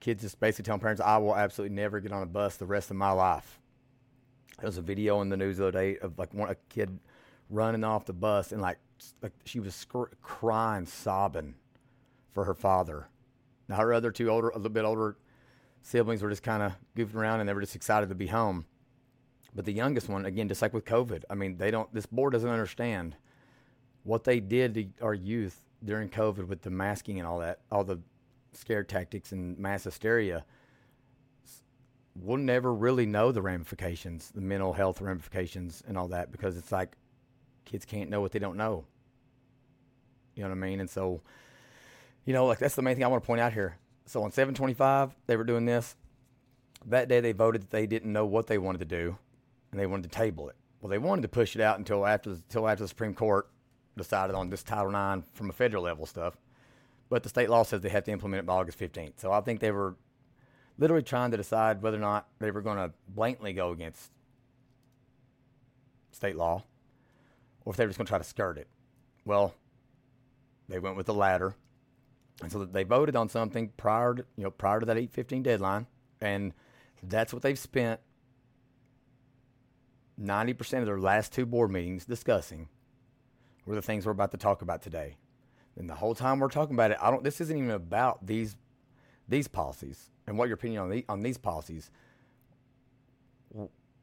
kids 0.00 0.22
just 0.22 0.38
basically 0.38 0.64
telling 0.64 0.80
parents, 0.80 1.00
"I 1.00 1.18
will 1.18 1.34
absolutely 1.34 1.74
never 1.74 2.00
get 2.00 2.12
on 2.12 2.22
a 2.22 2.26
bus 2.26 2.56
the 2.56 2.66
rest 2.66 2.90
of 2.90 2.96
my 2.96 3.10
life." 3.10 3.60
There 4.58 4.68
was 4.68 4.78
a 4.78 4.82
video 4.82 5.20
in 5.20 5.28
the 5.28 5.36
news 5.36 5.58
the 5.58 5.68
other 5.68 5.78
day 5.78 5.98
of 5.98 6.18
like 6.18 6.32
one 6.32 6.50
a 6.50 6.54
kid 6.68 6.98
running 7.50 7.84
off 7.84 8.06
the 8.06 8.12
bus 8.12 8.52
and 8.52 8.62
like 8.62 8.78
like 9.22 9.32
she 9.44 9.60
was 9.60 9.74
sc- 9.74 10.20
crying, 10.22 10.86
sobbing 10.86 11.56
for 12.32 12.44
her 12.44 12.54
father. 12.54 13.08
Now 13.68 13.76
her 13.76 13.92
other 13.92 14.12
two 14.12 14.28
older, 14.28 14.50
a 14.50 14.56
little 14.56 14.70
bit 14.70 14.84
older 14.84 15.16
siblings 15.82 16.22
were 16.22 16.30
just 16.30 16.42
kind 16.42 16.62
of 16.62 16.72
goofing 16.96 17.14
around 17.14 17.40
and 17.40 17.48
they 17.48 17.54
were 17.54 17.60
just 17.60 17.76
excited 17.76 18.08
to 18.08 18.14
be 18.14 18.26
home. 18.28 18.66
But 19.54 19.64
the 19.64 19.72
youngest 19.72 20.08
one, 20.08 20.26
again, 20.26 20.48
just 20.48 20.60
like 20.60 20.74
with 20.74 20.84
COVID, 20.84 21.24
I 21.30 21.34
mean, 21.34 21.56
they 21.56 21.70
don't. 21.70 21.92
This 21.94 22.06
board 22.06 22.34
doesn't 22.34 22.48
understand 22.48 23.16
what 24.06 24.24
they 24.24 24.38
did 24.40 24.74
to 24.74 24.86
our 25.02 25.14
youth 25.14 25.60
during 25.84 26.08
COVID 26.08 26.46
with 26.46 26.62
the 26.62 26.70
masking 26.70 27.18
and 27.18 27.26
all 27.26 27.40
that, 27.40 27.60
all 27.70 27.84
the 27.84 28.00
scare 28.52 28.84
tactics 28.84 29.32
and 29.32 29.58
mass 29.58 29.84
hysteria. 29.84 30.44
we'll 32.14 32.38
never 32.38 32.72
really 32.72 33.04
know 33.04 33.32
the 33.32 33.42
ramifications, 33.42 34.30
the 34.34 34.40
mental 34.40 34.72
health 34.72 35.00
ramifications, 35.00 35.82
and 35.86 35.98
all 35.98 36.08
that 36.08 36.32
because 36.32 36.56
it's 36.56 36.72
like 36.72 36.96
kids 37.64 37.84
can't 37.84 38.08
know 38.08 38.20
what 38.20 38.32
they 38.32 38.38
don't 38.38 38.56
know. 38.56 38.84
You 40.34 40.44
know 40.44 40.50
what 40.50 40.56
I 40.56 40.60
mean? 40.60 40.80
And 40.80 40.88
so, 40.88 41.20
you 42.24 42.32
know, 42.32 42.46
like 42.46 42.58
that's 42.58 42.76
the 42.76 42.82
main 42.82 42.94
thing 42.94 43.04
I 43.04 43.08
want 43.08 43.22
to 43.22 43.26
point 43.26 43.40
out 43.40 43.52
here. 43.52 43.76
So 44.06 44.22
on 44.22 44.30
725, 44.30 45.14
they 45.26 45.36
were 45.36 45.44
doing 45.44 45.64
this. 45.64 45.96
That 46.86 47.08
day, 47.08 47.20
they 47.20 47.32
voted 47.32 47.62
that 47.62 47.70
they 47.70 47.86
didn't 47.86 48.12
know 48.12 48.24
what 48.24 48.46
they 48.46 48.58
wanted 48.58 48.78
to 48.78 48.84
do, 48.84 49.18
and 49.72 49.80
they 49.80 49.86
wanted 49.86 50.04
to 50.04 50.16
table 50.16 50.48
it. 50.48 50.54
Well, 50.80 50.90
they 50.90 50.98
wanted 50.98 51.22
to 51.22 51.28
push 51.28 51.56
it 51.56 51.60
out 51.60 51.78
until 51.78 52.06
after 52.06 52.30
until 52.30 52.68
after 52.68 52.84
the 52.84 52.88
Supreme 52.88 53.14
Court 53.14 53.48
decided 53.96 54.34
on 54.36 54.50
this 54.50 54.62
Title 54.62 54.90
IX 54.90 55.26
from 55.32 55.50
a 55.50 55.52
federal 55.52 55.82
level 55.82 56.06
stuff. 56.06 56.36
But 57.08 57.22
the 57.22 57.28
state 57.28 57.48
law 57.48 57.62
says 57.62 57.80
they 57.80 57.88
have 57.88 58.04
to 58.04 58.10
implement 58.10 58.40
it 58.40 58.46
by 58.46 58.54
August 58.54 58.78
15th. 58.78 59.14
So 59.16 59.32
I 59.32 59.40
think 59.40 59.60
they 59.60 59.70
were 59.70 59.96
literally 60.78 61.02
trying 61.02 61.30
to 61.30 61.36
decide 61.36 61.82
whether 61.82 61.96
or 61.96 62.00
not 62.00 62.28
they 62.38 62.50
were 62.50 62.62
going 62.62 62.78
to 62.78 62.92
blatantly 63.08 63.52
go 63.52 63.70
against 63.70 64.10
state 66.10 66.36
law 66.36 66.64
or 67.64 67.72
if 67.72 67.76
they 67.76 67.84
were 67.84 67.88
just 67.88 67.98
going 67.98 68.06
to 68.06 68.10
try 68.10 68.18
to 68.18 68.24
skirt 68.24 68.58
it. 68.58 68.68
Well, 69.24 69.54
they 70.68 70.78
went 70.78 70.96
with 70.96 71.06
the 71.06 71.14
latter. 71.14 71.54
And 72.42 72.52
so 72.52 72.64
they 72.64 72.84
voted 72.84 73.16
on 73.16 73.28
something 73.28 73.70
prior 73.76 74.14
to, 74.14 74.24
you 74.36 74.44
know, 74.44 74.50
prior 74.50 74.80
to 74.80 74.86
that 74.86 74.96
815 74.96 75.42
deadline. 75.42 75.86
And 76.20 76.52
that's 77.02 77.32
what 77.32 77.42
they've 77.42 77.58
spent 77.58 78.00
90% 80.20 80.80
of 80.80 80.86
their 80.86 80.98
last 80.98 81.32
two 81.32 81.46
board 81.46 81.70
meetings 81.70 82.04
discussing 82.04 82.68
were 83.66 83.74
the 83.74 83.82
things 83.82 84.06
we're 84.06 84.12
about 84.12 84.30
to 84.30 84.36
talk 84.36 84.62
about 84.62 84.80
today. 84.80 85.16
And 85.76 85.90
the 85.90 85.94
whole 85.94 86.14
time 86.14 86.38
we're 86.38 86.48
talking 86.48 86.74
about 86.74 86.92
it, 86.92 86.98
I 87.02 87.10
don't. 87.10 87.22
This 87.22 87.40
isn't 87.40 87.56
even 87.56 87.70
about 87.70 88.26
these 88.26 88.56
these 89.28 89.48
policies 89.48 90.10
and 90.26 90.38
what 90.38 90.48
your 90.48 90.54
opinion 90.54 90.82
on 90.82 90.90
the, 90.90 91.04
on 91.08 91.22
these 91.22 91.36
policies. 91.36 91.90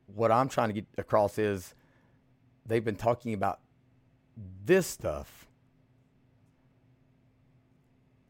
What 0.08 0.32
I'm 0.32 0.50
trying 0.50 0.70
to 0.70 0.74
get 0.74 0.86
across 0.98 1.38
is 1.38 1.74
they've 2.66 2.84
been 2.84 2.96
talking 2.96 3.34
about 3.34 3.60
this 4.66 4.86
stuff 4.86 5.48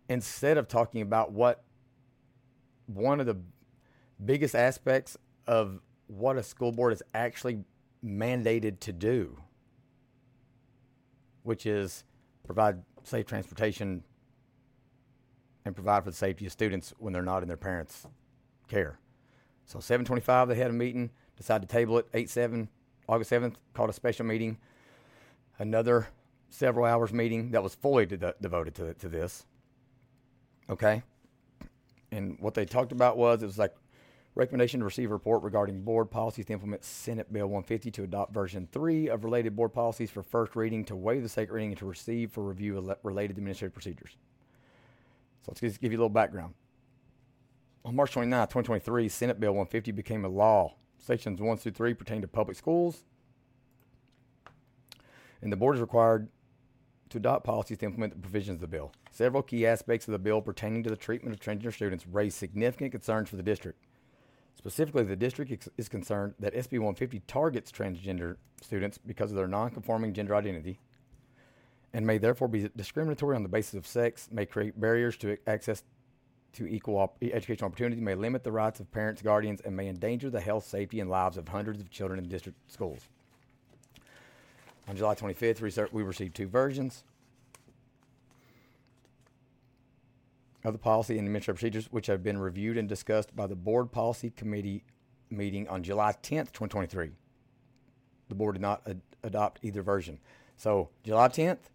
instead 0.09 0.57
of 0.57 0.67
talking 0.67 1.01
about 1.01 1.31
what 1.31 1.63
one 2.85 3.19
of 3.19 3.25
the 3.25 3.37
biggest 4.23 4.55
aspects 4.55 5.17
of 5.47 5.79
what 6.07 6.37
a 6.37 6.43
school 6.43 6.71
board 6.71 6.93
is 6.93 7.01
actually 7.13 7.63
mandated 8.05 8.79
to 8.81 8.91
do, 8.91 9.37
which 11.43 11.65
is 11.65 12.03
provide 12.45 12.81
safe 13.03 13.25
transportation 13.25 14.03
and 15.65 15.75
provide 15.75 16.03
for 16.03 16.09
the 16.09 16.15
safety 16.15 16.45
of 16.45 16.51
students 16.51 16.93
when 16.97 17.13
they're 17.13 17.21
not 17.21 17.41
in 17.41 17.47
their 17.47 17.57
parents' 17.57 18.07
care. 18.67 18.99
So 19.65 19.79
725, 19.79 20.49
they 20.49 20.55
had 20.55 20.69
a 20.69 20.73
meeting, 20.73 21.11
decided 21.37 21.69
to 21.69 21.73
table 21.73 21.97
it. 21.97 22.11
8-7, 22.11 22.67
August 23.07 23.31
7th, 23.31 23.55
called 23.73 23.89
a 23.89 23.93
special 23.93 24.25
meeting. 24.25 24.57
Another 25.57 26.07
several 26.49 26.85
hours 26.85 27.13
meeting 27.13 27.51
that 27.51 27.63
was 27.63 27.75
fully 27.75 28.05
de- 28.05 28.35
devoted 28.41 28.75
to, 28.75 28.93
to 28.95 29.09
this. 29.09 29.45
Okay? 30.69 31.03
And 32.11 32.37
what 32.39 32.53
they 32.53 32.65
talked 32.65 32.91
about 32.91 33.17
was 33.17 33.41
it 33.41 33.45
was 33.45 33.57
like 33.57 33.73
recommendation 34.35 34.79
to 34.79 34.85
receive 34.85 35.11
a 35.11 35.13
report 35.13 35.43
regarding 35.43 35.81
board 35.81 36.09
policies 36.09 36.45
to 36.45 36.53
implement 36.53 36.83
Senate 36.83 37.31
Bill 37.31 37.47
150 37.47 37.91
to 37.91 38.03
adopt 38.03 38.33
version 38.33 38.67
3 38.71 39.07
of 39.07 39.23
related 39.23 39.55
board 39.55 39.73
policies 39.73 40.09
for 40.09 40.23
first 40.23 40.55
reading, 40.55 40.83
to 40.85 40.95
waive 40.95 41.23
the 41.23 41.29
second 41.29 41.53
reading, 41.53 41.71
and 41.71 41.79
to 41.79 41.85
receive 41.85 42.31
for 42.31 42.43
review 42.43 42.95
related 43.03 43.37
administrative 43.37 43.73
procedures. 43.73 44.17
So 45.43 45.51
let's 45.51 45.61
just 45.61 45.81
give 45.81 45.91
you 45.91 45.97
a 45.97 45.99
little 45.99 46.09
background. 46.09 46.53
On 47.85 47.95
March 47.95 48.11
29, 48.11 48.39
2023, 48.47 49.09
Senate 49.09 49.39
Bill 49.39 49.51
150 49.51 49.91
became 49.91 50.25
a 50.25 50.29
law. 50.29 50.75
Sections 50.97 51.41
1 51.41 51.57
through 51.57 51.73
3 51.73 51.93
pertain 51.93 52.21
to 52.21 52.27
public 52.27 52.57
schools, 52.57 53.03
and 55.41 55.51
the 55.51 55.57
board 55.57 55.75
is 55.75 55.81
required 55.81 56.29
to 57.09 57.17
adopt 57.17 57.43
policies 57.43 57.77
to 57.77 57.85
implement 57.85 58.13
the 58.13 58.19
provisions 58.19 58.55
of 58.55 58.61
the 58.61 58.67
bill. 58.67 58.91
Several 59.11 59.43
key 59.43 59.67
aspects 59.67 60.07
of 60.07 60.13
the 60.13 60.19
bill 60.19 60.41
pertaining 60.41 60.81
to 60.83 60.89
the 60.89 60.95
treatment 60.95 61.35
of 61.35 61.41
transgender 61.41 61.73
students 61.73 62.07
raise 62.07 62.33
significant 62.33 62.93
concerns 62.93 63.29
for 63.29 63.35
the 63.35 63.43
district. 63.43 63.83
Specifically, 64.55 65.03
the 65.03 65.15
district 65.15 65.67
is 65.77 65.89
concerned 65.89 66.35
that 66.39 66.53
SB 66.53 66.73
150 66.73 67.21
targets 67.27 67.71
transgender 67.71 68.37
students 68.61 68.97
because 68.97 69.31
of 69.31 69.37
their 69.37 69.47
non-conforming 69.47 70.13
gender 70.13 70.35
identity 70.35 70.79
and 71.93 72.07
may 72.07 72.17
therefore 72.17 72.47
be 72.47 72.69
discriminatory 72.75 73.35
on 73.35 73.43
the 73.43 73.49
basis 73.49 73.75
of 73.75 73.85
sex, 73.85 74.29
may 74.31 74.45
create 74.45 74.79
barriers 74.79 75.15
to 75.17 75.37
access 75.45 75.83
to 76.53 76.67
equal 76.67 76.97
op- 76.97 77.17
educational 77.21 77.67
opportunity, 77.67 78.01
may 78.01 78.15
limit 78.15 78.43
the 78.43 78.51
rights 78.51 78.79
of 78.79 78.91
parents, 78.91 79.21
guardians, 79.21 79.61
and 79.61 79.75
may 79.75 79.87
endanger 79.87 80.29
the 80.29 80.39
health, 80.39 80.65
safety, 80.65 80.99
and 80.99 81.09
lives 81.09 81.37
of 81.37 81.47
hundreds 81.47 81.79
of 81.79 81.89
children 81.89 82.19
in 82.19 82.27
district 82.27 82.57
schools. 82.71 83.09
On 84.87 84.95
July 84.95 85.15
25th, 85.15 85.91
we 85.91 86.03
received 86.03 86.35
two 86.35 86.47
versions 86.47 87.03
of 90.63 90.73
the 90.73 90.79
policy 90.79 91.17
and 91.17 91.27
administrative 91.27 91.59
procedures, 91.59 91.87
which 91.91 92.07
have 92.07 92.23
been 92.23 92.37
reviewed 92.37 92.77
and 92.77 92.87
discussed 92.87 93.35
by 93.35 93.47
the 93.47 93.55
Board 93.55 93.91
Policy 93.91 94.29
Committee 94.29 94.83
meeting 95.29 95.67
on 95.67 95.83
July 95.83 96.11
10th, 96.11 96.51
2023. 96.51 97.11
The 98.29 98.35
board 98.35 98.55
did 98.55 98.61
not 98.61 98.81
ad- 98.87 99.01
adopt 99.23 99.59
either 99.63 99.81
version. 99.81 100.19
So, 100.55 100.89
July 101.03 101.27
10th, 101.27 101.69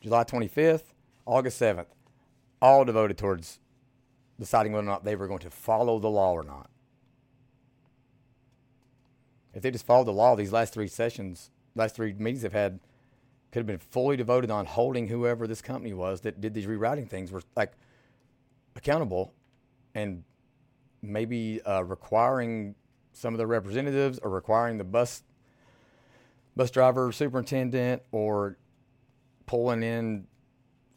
July 0.00 0.24
25th, 0.24 0.94
August 1.26 1.60
7th, 1.60 1.86
all 2.60 2.84
devoted 2.84 3.18
towards 3.18 3.60
deciding 4.38 4.72
whether 4.72 4.86
or 4.86 4.90
not 4.90 5.04
they 5.04 5.16
were 5.16 5.28
going 5.28 5.40
to 5.40 5.50
follow 5.50 5.98
the 5.98 6.08
law 6.08 6.32
or 6.32 6.42
not. 6.42 6.70
If 9.54 9.62
they 9.62 9.70
just 9.70 9.86
followed 9.86 10.06
the 10.06 10.12
law, 10.12 10.36
these 10.36 10.52
last 10.52 10.72
three 10.72 10.88
sessions, 10.88 11.50
last 11.74 11.96
three 11.96 12.12
meetings 12.12 12.42
they've 12.42 12.52
had, 12.52 12.80
could 13.50 13.60
have 13.60 13.66
been 13.66 13.78
fully 13.78 14.16
devoted 14.16 14.50
on 14.50 14.66
holding 14.66 15.08
whoever 15.08 15.46
this 15.46 15.62
company 15.62 15.94
was 15.94 16.20
that 16.20 16.40
did 16.40 16.54
these 16.54 16.66
rewriting 16.66 17.06
things 17.06 17.32
were 17.32 17.42
like 17.56 17.72
accountable 18.76 19.32
and 19.94 20.22
maybe 21.02 21.60
uh, 21.62 21.82
requiring 21.82 22.74
some 23.12 23.34
of 23.34 23.38
the 23.38 23.46
representatives 23.46 24.18
or 24.20 24.30
requiring 24.30 24.78
the 24.78 24.84
bus 24.84 25.22
bus 26.56 26.70
driver 26.70 27.10
superintendent 27.12 28.02
or 28.12 28.58
pulling 29.46 29.82
in 29.82 30.26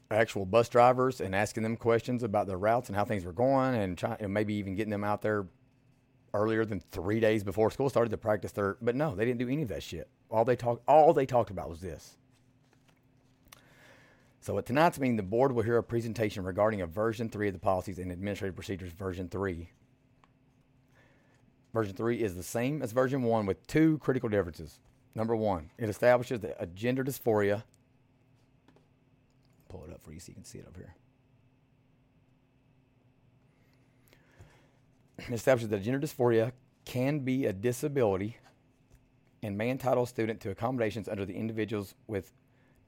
actual 0.10 0.46
bus 0.46 0.68
drivers 0.68 1.22
and 1.22 1.34
asking 1.34 1.64
them 1.64 1.78
questions 1.78 2.24
about 2.24 2.48
their 2.48 2.58
routes 2.58 2.90
and 2.90 2.96
how 2.96 3.06
things 3.06 3.24
were 3.24 3.32
going 3.32 3.76
and 3.76 4.04
and 4.20 4.34
maybe 4.34 4.54
even 4.54 4.76
getting 4.76 4.92
them 4.92 5.04
out 5.04 5.22
there 5.22 5.48
earlier 6.34 6.66
than 6.66 6.80
three 6.80 7.20
days 7.20 7.44
before 7.44 7.72
school 7.72 7.90
started 7.90 8.10
to 8.10 8.18
practice 8.18 8.52
their 8.52 8.78
but 8.82 8.96
no 8.96 9.16
they 9.16 9.26
didn't 9.26 9.40
do 9.40 9.48
any 9.48 9.62
of 9.62 9.70
that 9.70 9.84
shit. 9.84 10.10
All 10.30 10.44
they 10.44 10.56
talked 10.56 10.84
all 10.88 11.14
they 11.14 11.26
talked 11.26 11.50
about 11.50 11.70
was 11.70 11.80
this 11.80 12.18
so 14.42 14.58
at 14.58 14.66
tonight's 14.66 15.00
meeting, 15.00 15.18
the 15.18 15.24
board 15.24 15.54
will 15.54 15.64
hear 15.64 15.78
a 15.78 15.84
presentation 15.84 16.44
regarding 16.44 16.82
a 16.82 16.88
version 16.88 17.30
three 17.30 17.48
of 17.48 17.54
the 17.54 17.60
policies 17.60 18.00
and 18.00 18.12
administrative 18.12 18.56
procedures 18.56 18.92
version 18.92 19.30
three. 19.30 19.70
Version 21.74 21.96
three 21.96 22.22
is 22.22 22.36
the 22.36 22.44
same 22.44 22.82
as 22.82 22.92
version 22.92 23.24
one 23.24 23.46
with 23.46 23.66
two 23.68 23.98
critical 24.00 24.28
differences. 24.28 24.80
Number 25.16 25.36
one, 25.36 25.70
it 25.78 25.90
establishes 25.90 26.42
that 26.42 26.58
a 26.60 26.66
gender 26.66 27.04
dysphoria. 27.04 27.64
Pull 29.70 29.86
it 29.86 29.94
up 29.94 30.04
for 30.04 30.12
you 30.12 30.20
so 30.20 30.30
you 30.30 30.36
can 30.36 30.44
see 30.44 30.58
it 30.58 30.68
up 30.68 30.76
here. 30.76 30.96
It 35.20 35.34
establishes 35.34 35.70
that 35.70 35.84
gender 35.84 36.00
dysphoria 36.00 36.52
can 36.84 37.20
be 37.20 37.46
a 37.46 37.54
disability 37.54 38.38
and 39.44 39.58
may 39.58 39.70
entitle 39.70 40.04
a 40.04 40.08
student 40.08 40.42
to 40.42 40.50
accommodations 40.50 41.08
under 41.08 41.26
the 41.26 41.36
Individuals 41.36 41.94
with 42.08 42.34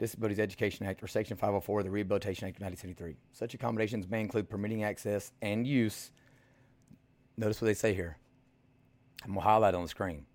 Disabilities 0.04 0.40
Education 0.40 0.86
Act 0.86 1.02
or 1.02 1.08
Section 1.08 1.38
504 1.38 1.80
of 1.80 1.86
the 1.86 1.92
Rehabilitation 1.92 2.46
Act 2.46 2.58
of 2.58 2.64
1973. 2.64 3.16
Such 3.32 3.54
accommodations 3.54 4.10
may 4.10 4.20
include 4.20 4.50
permitting 4.50 4.84
access 4.84 5.32
and 5.42 5.66
use. 5.66 6.12
Notice 7.38 7.62
what 7.62 7.68
they 7.68 7.74
say 7.74 7.94
here. 7.94 8.18
I'm 9.24 9.30
going 9.30 9.40
to 9.40 9.44
highlight 9.46 9.76
on 9.76 9.84
the 9.84 9.88
screen. 9.88 10.26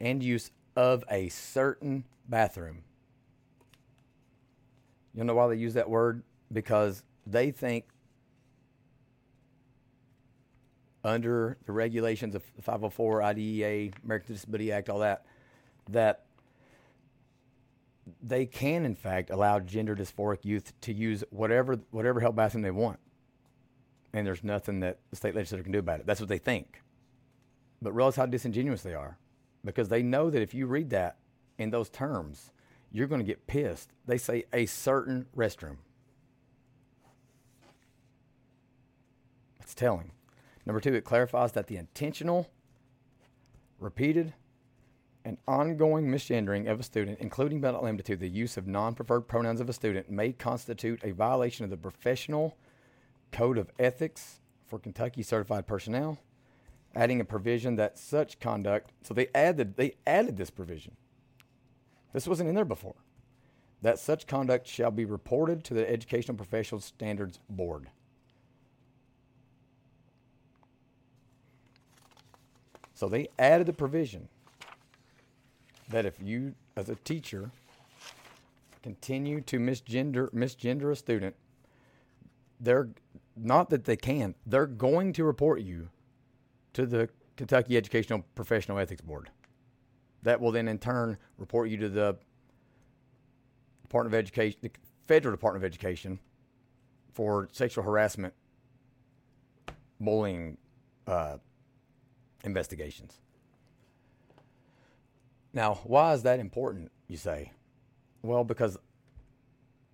And 0.00 0.22
use 0.22 0.52
of 0.76 1.02
a 1.10 1.28
certain 1.30 2.04
bathroom. 2.28 2.84
You 5.14 5.24
know 5.24 5.34
why 5.34 5.48
they 5.48 5.56
use 5.56 5.74
that 5.74 5.90
word? 5.90 6.22
Because 6.52 7.02
they 7.26 7.50
think 7.50 7.86
under 11.02 11.58
the 11.66 11.72
regulations 11.72 12.36
of 12.36 12.44
504, 12.62 13.20
IDEA, 13.20 13.90
American 14.04 14.34
Disability 14.34 14.70
Act, 14.70 14.88
all 14.88 15.00
that, 15.00 15.26
that 15.88 16.26
they 18.22 18.46
can, 18.46 18.84
in 18.84 18.94
fact, 18.94 19.30
allow 19.30 19.60
gender 19.60 19.96
dysphoric 19.96 20.44
youth 20.44 20.72
to 20.82 20.92
use 20.92 21.24
whatever 21.30 21.78
whatever 21.90 22.20
help 22.20 22.36
bathroom 22.36 22.62
they 22.62 22.70
want, 22.70 22.98
and 24.12 24.26
there's 24.26 24.44
nothing 24.44 24.80
that 24.80 24.98
the 25.10 25.16
state 25.16 25.34
legislature 25.34 25.62
can 25.62 25.72
do 25.72 25.78
about 25.78 26.00
it. 26.00 26.06
That's 26.06 26.20
what 26.20 26.28
they 26.28 26.38
think. 26.38 26.82
But 27.80 27.92
realize 27.92 28.16
how 28.16 28.26
disingenuous 28.26 28.82
they 28.82 28.94
are, 28.94 29.18
because 29.64 29.88
they 29.88 30.02
know 30.02 30.30
that 30.30 30.42
if 30.42 30.54
you 30.54 30.66
read 30.66 30.90
that 30.90 31.18
in 31.58 31.70
those 31.70 31.88
terms, 31.88 32.50
you're 32.90 33.06
going 33.06 33.20
to 33.20 33.26
get 33.26 33.46
pissed. 33.46 33.92
They 34.06 34.18
say 34.18 34.44
a 34.52 34.66
certain 34.66 35.26
restroom. 35.36 35.76
It's 39.60 39.74
telling. 39.74 40.12
Number 40.64 40.80
two, 40.80 40.94
it 40.94 41.04
clarifies 41.04 41.52
that 41.52 41.66
the 41.66 41.76
intentional, 41.76 42.50
repeated, 43.78 44.34
and 45.28 45.36
ongoing 45.46 46.06
misgendering 46.06 46.70
of 46.70 46.80
a 46.80 46.82
student, 46.82 47.18
including 47.20 47.60
but 47.60 47.72
not 47.72 47.84
limited 47.84 48.06
to 48.06 48.16
the 48.16 48.30
use 48.30 48.56
of 48.56 48.66
non 48.66 48.94
preferred 48.94 49.28
pronouns 49.28 49.60
of 49.60 49.68
a 49.68 49.74
student, 49.74 50.10
may 50.10 50.32
constitute 50.32 51.04
a 51.04 51.12
violation 51.12 51.64
of 51.64 51.70
the 51.70 51.76
professional 51.76 52.56
code 53.30 53.58
of 53.58 53.70
ethics 53.78 54.40
for 54.66 54.78
Kentucky 54.78 55.22
certified 55.22 55.66
personnel, 55.66 56.18
adding 56.94 57.20
a 57.20 57.26
provision 57.26 57.76
that 57.76 57.98
such 57.98 58.40
conduct. 58.40 58.90
So 59.02 59.12
they 59.12 59.28
added 59.34 59.76
they 59.76 59.96
added 60.06 60.38
this 60.38 60.48
provision. 60.48 60.96
This 62.14 62.26
wasn't 62.26 62.48
in 62.48 62.54
there 62.54 62.64
before. 62.64 62.96
That 63.82 63.98
such 63.98 64.26
conduct 64.26 64.66
shall 64.66 64.90
be 64.90 65.04
reported 65.04 65.62
to 65.64 65.74
the 65.74 65.88
Educational 65.88 66.38
Professional 66.38 66.80
Standards 66.80 67.38
Board. 67.50 67.90
So 72.94 73.10
they 73.10 73.28
added 73.38 73.66
the 73.66 73.74
provision 73.74 74.28
that 75.88 76.06
if 76.06 76.14
you, 76.20 76.54
as 76.76 76.88
a 76.88 76.94
teacher, 76.96 77.50
continue 78.82 79.40
to 79.42 79.58
misgender 79.58 80.32
misgender 80.32 80.92
a 80.92 80.96
student, 80.96 81.34
they're 82.60 82.88
not 83.36 83.70
that 83.70 83.84
they 83.84 83.96
can, 83.96 84.34
they're 84.46 84.66
going 84.66 85.12
to 85.12 85.24
report 85.24 85.60
you 85.60 85.88
to 86.72 86.86
the 86.86 87.08
Kentucky 87.36 87.76
Educational 87.76 88.24
Professional 88.34 88.78
Ethics 88.78 89.00
Board. 89.00 89.30
That 90.22 90.40
will 90.40 90.50
then 90.50 90.68
in 90.68 90.78
turn 90.78 91.16
report 91.38 91.68
you 91.70 91.76
to 91.78 91.88
the 91.88 92.16
Department 93.82 94.14
of 94.14 94.18
Education, 94.18 94.58
the 94.60 94.70
Federal 95.06 95.34
Department 95.34 95.64
of 95.64 95.68
Education, 95.68 96.18
for 97.12 97.48
sexual 97.52 97.84
harassment, 97.84 98.34
bullying 100.00 100.58
uh, 101.06 101.38
investigations. 102.44 103.20
Now, 105.52 105.80
why 105.84 106.12
is 106.12 106.22
that 106.22 106.40
important? 106.40 106.90
You 107.08 107.16
say, 107.16 107.52
well, 108.22 108.44
because 108.44 108.76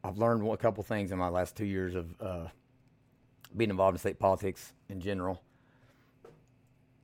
I've 0.02 0.18
learned 0.18 0.46
a 0.46 0.56
couple 0.56 0.82
things 0.82 1.12
in 1.12 1.18
my 1.18 1.28
last 1.28 1.56
two 1.56 1.64
years 1.64 1.94
of 1.94 2.14
uh, 2.20 2.46
being 3.56 3.70
involved 3.70 3.94
in 3.94 3.98
state 3.98 4.18
politics 4.18 4.72
in 4.88 5.00
general. 5.00 5.42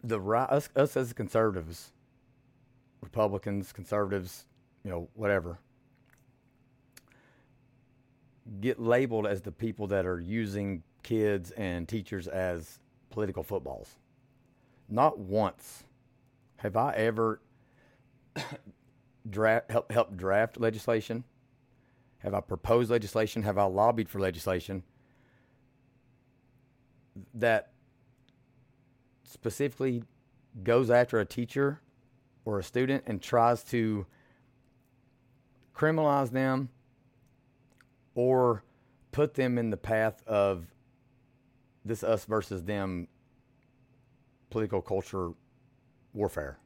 The 0.02 0.20
us, 0.20 0.68
us 0.74 0.96
as 0.96 1.12
conservatives, 1.12 1.92
Republicans, 3.00 3.72
conservatives, 3.72 4.46
you 4.84 4.90
know, 4.90 5.08
whatever, 5.14 5.58
get 8.60 8.80
labeled 8.80 9.26
as 9.26 9.42
the 9.42 9.52
people 9.52 9.86
that 9.88 10.06
are 10.06 10.20
using 10.20 10.82
kids 11.02 11.50
and 11.52 11.88
teachers 11.88 12.26
as 12.28 12.80
political 13.10 13.42
footballs. 13.42 13.96
Not 14.88 15.18
once 15.18 15.84
have 16.56 16.76
I 16.76 16.92
ever 16.94 17.40
draft 19.28 19.70
help 19.70 19.90
help 19.92 20.16
draft 20.16 20.58
legislation. 20.58 21.24
Have 22.18 22.34
I 22.34 22.40
proposed 22.40 22.90
legislation? 22.90 23.42
Have 23.42 23.58
I 23.58 23.64
lobbied 23.64 24.08
for 24.08 24.20
legislation 24.20 24.82
that 27.34 27.72
specifically 29.24 30.04
goes 30.62 30.90
after 30.90 31.20
a 31.20 31.24
teacher 31.24 31.80
or 32.44 32.58
a 32.58 32.62
student 32.62 33.04
and 33.06 33.22
tries 33.22 33.62
to 33.64 34.06
criminalize 35.74 36.30
them 36.30 36.68
or 38.14 38.64
put 39.12 39.34
them 39.34 39.58
in 39.58 39.70
the 39.70 39.76
path 39.76 40.22
of 40.26 40.66
this 41.84 42.02
us 42.02 42.24
versus 42.24 42.64
them 42.64 43.08
political 44.50 44.82
culture 44.82 45.30
warfare. 46.12 46.58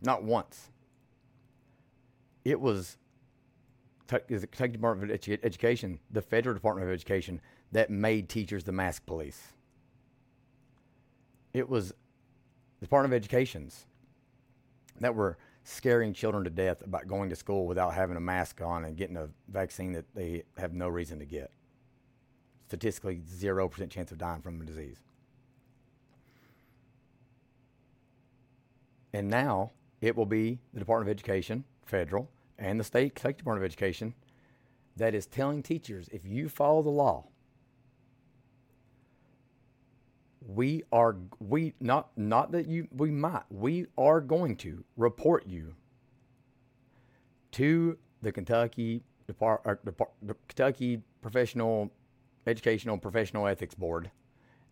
Not 0.00 0.22
once. 0.22 0.70
It 2.48 2.58
was 2.58 2.96
the 4.06 4.20
Kentucky 4.20 4.72
Department 4.72 5.10
of 5.10 5.20
Edu- 5.20 5.38
Education, 5.42 5.98
the 6.10 6.22
federal 6.22 6.54
Department 6.54 6.88
of 6.88 6.94
Education, 6.94 7.42
that 7.72 7.90
made 7.90 8.30
teachers 8.30 8.64
the 8.64 8.72
mask 8.72 9.04
police. 9.04 9.52
It 11.52 11.68
was 11.68 11.88
the 12.80 12.86
Department 12.86 13.12
of 13.12 13.16
Education's 13.18 13.84
that 14.98 15.14
were 15.14 15.36
scaring 15.62 16.14
children 16.14 16.42
to 16.44 16.48
death 16.48 16.80
about 16.82 17.06
going 17.06 17.28
to 17.28 17.36
school 17.36 17.66
without 17.66 17.92
having 17.92 18.16
a 18.16 18.20
mask 18.20 18.62
on 18.62 18.86
and 18.86 18.96
getting 18.96 19.18
a 19.18 19.28
vaccine 19.48 19.92
that 19.92 20.06
they 20.14 20.44
have 20.56 20.72
no 20.72 20.88
reason 20.88 21.18
to 21.18 21.26
get. 21.26 21.50
Statistically, 22.68 23.20
0% 23.30 23.90
chance 23.90 24.10
of 24.10 24.16
dying 24.16 24.40
from 24.40 24.58
the 24.58 24.64
disease. 24.64 24.96
And 29.12 29.28
now 29.28 29.72
it 30.00 30.16
will 30.16 30.24
be 30.24 30.58
the 30.72 30.78
Department 30.78 31.10
of 31.10 31.14
Education, 31.14 31.64
federal, 31.84 32.30
and 32.58 32.78
the 32.78 32.84
state, 32.84 33.18
state 33.18 33.38
Department 33.38 33.64
of 33.64 33.70
Education 33.70 34.14
that 34.96 35.14
is 35.14 35.26
telling 35.26 35.62
teachers 35.62 36.08
if 36.12 36.24
you 36.24 36.48
follow 36.48 36.82
the 36.82 36.90
law, 36.90 37.26
we 40.46 40.82
are 40.92 41.16
we 41.40 41.74
not 41.80 42.10
not 42.16 42.52
that 42.52 42.66
you 42.66 42.88
we 42.90 43.10
might 43.10 43.42
we 43.50 43.86
are 43.98 44.20
going 44.20 44.56
to 44.56 44.82
report 44.96 45.46
you 45.46 45.74
to 47.52 47.98
the 48.22 48.32
Kentucky 48.32 49.02
Depart, 49.26 49.60
or, 49.64 49.78
Depart, 49.84 50.10
the 50.22 50.34
Kentucky 50.48 51.02
Professional 51.20 51.92
Educational 52.46 52.96
Professional 52.96 53.46
Ethics 53.46 53.74
Board, 53.74 54.10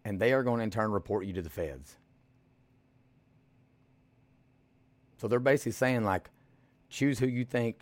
and 0.05 0.19
they 0.19 0.33
are 0.33 0.43
going 0.43 0.59
to 0.59 0.65
in 0.65 0.71
turn 0.71 0.91
report 0.91 1.27
you 1.27 1.33
to 1.35 1.43
the 1.43 1.51
feds. 1.51 1.97
So 5.19 5.29
they're 5.29 5.39
basically 5.41 5.73
saying 5.73 6.05
like, 6.05 6.31
choose 6.97 7.19
who 7.19 7.27
you 7.27 7.45
think 7.45 7.81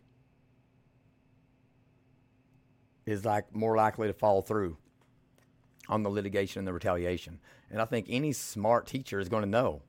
is 3.06 3.24
like 3.24 3.54
more 3.54 3.76
likely 3.76 4.08
to 4.08 4.12
follow 4.12 4.40
through 4.40 4.76
on 5.88 6.02
the 6.02 6.10
litigation 6.10 6.58
and 6.60 6.66
the 6.66 6.72
retaliation. 6.72 7.38
And 7.70 7.80
I 7.80 7.84
think 7.84 8.06
any 8.08 8.32
smart 8.32 8.86
teacher 8.86 9.20
is 9.20 9.28
going 9.28 9.44
to 9.44 9.48
know 9.48 9.82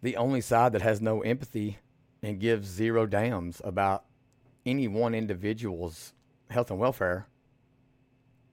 the 0.00 0.16
only 0.16 0.40
side 0.40 0.72
that 0.72 0.80
has 0.80 1.02
no 1.02 1.20
empathy 1.20 1.78
and 2.22 2.40
gives 2.40 2.66
zero 2.66 3.04
damns 3.04 3.60
about 3.62 4.04
any 4.64 4.88
one 4.88 5.14
individual's 5.14 6.14
health 6.48 6.70
and 6.70 6.80
welfare 6.80 7.26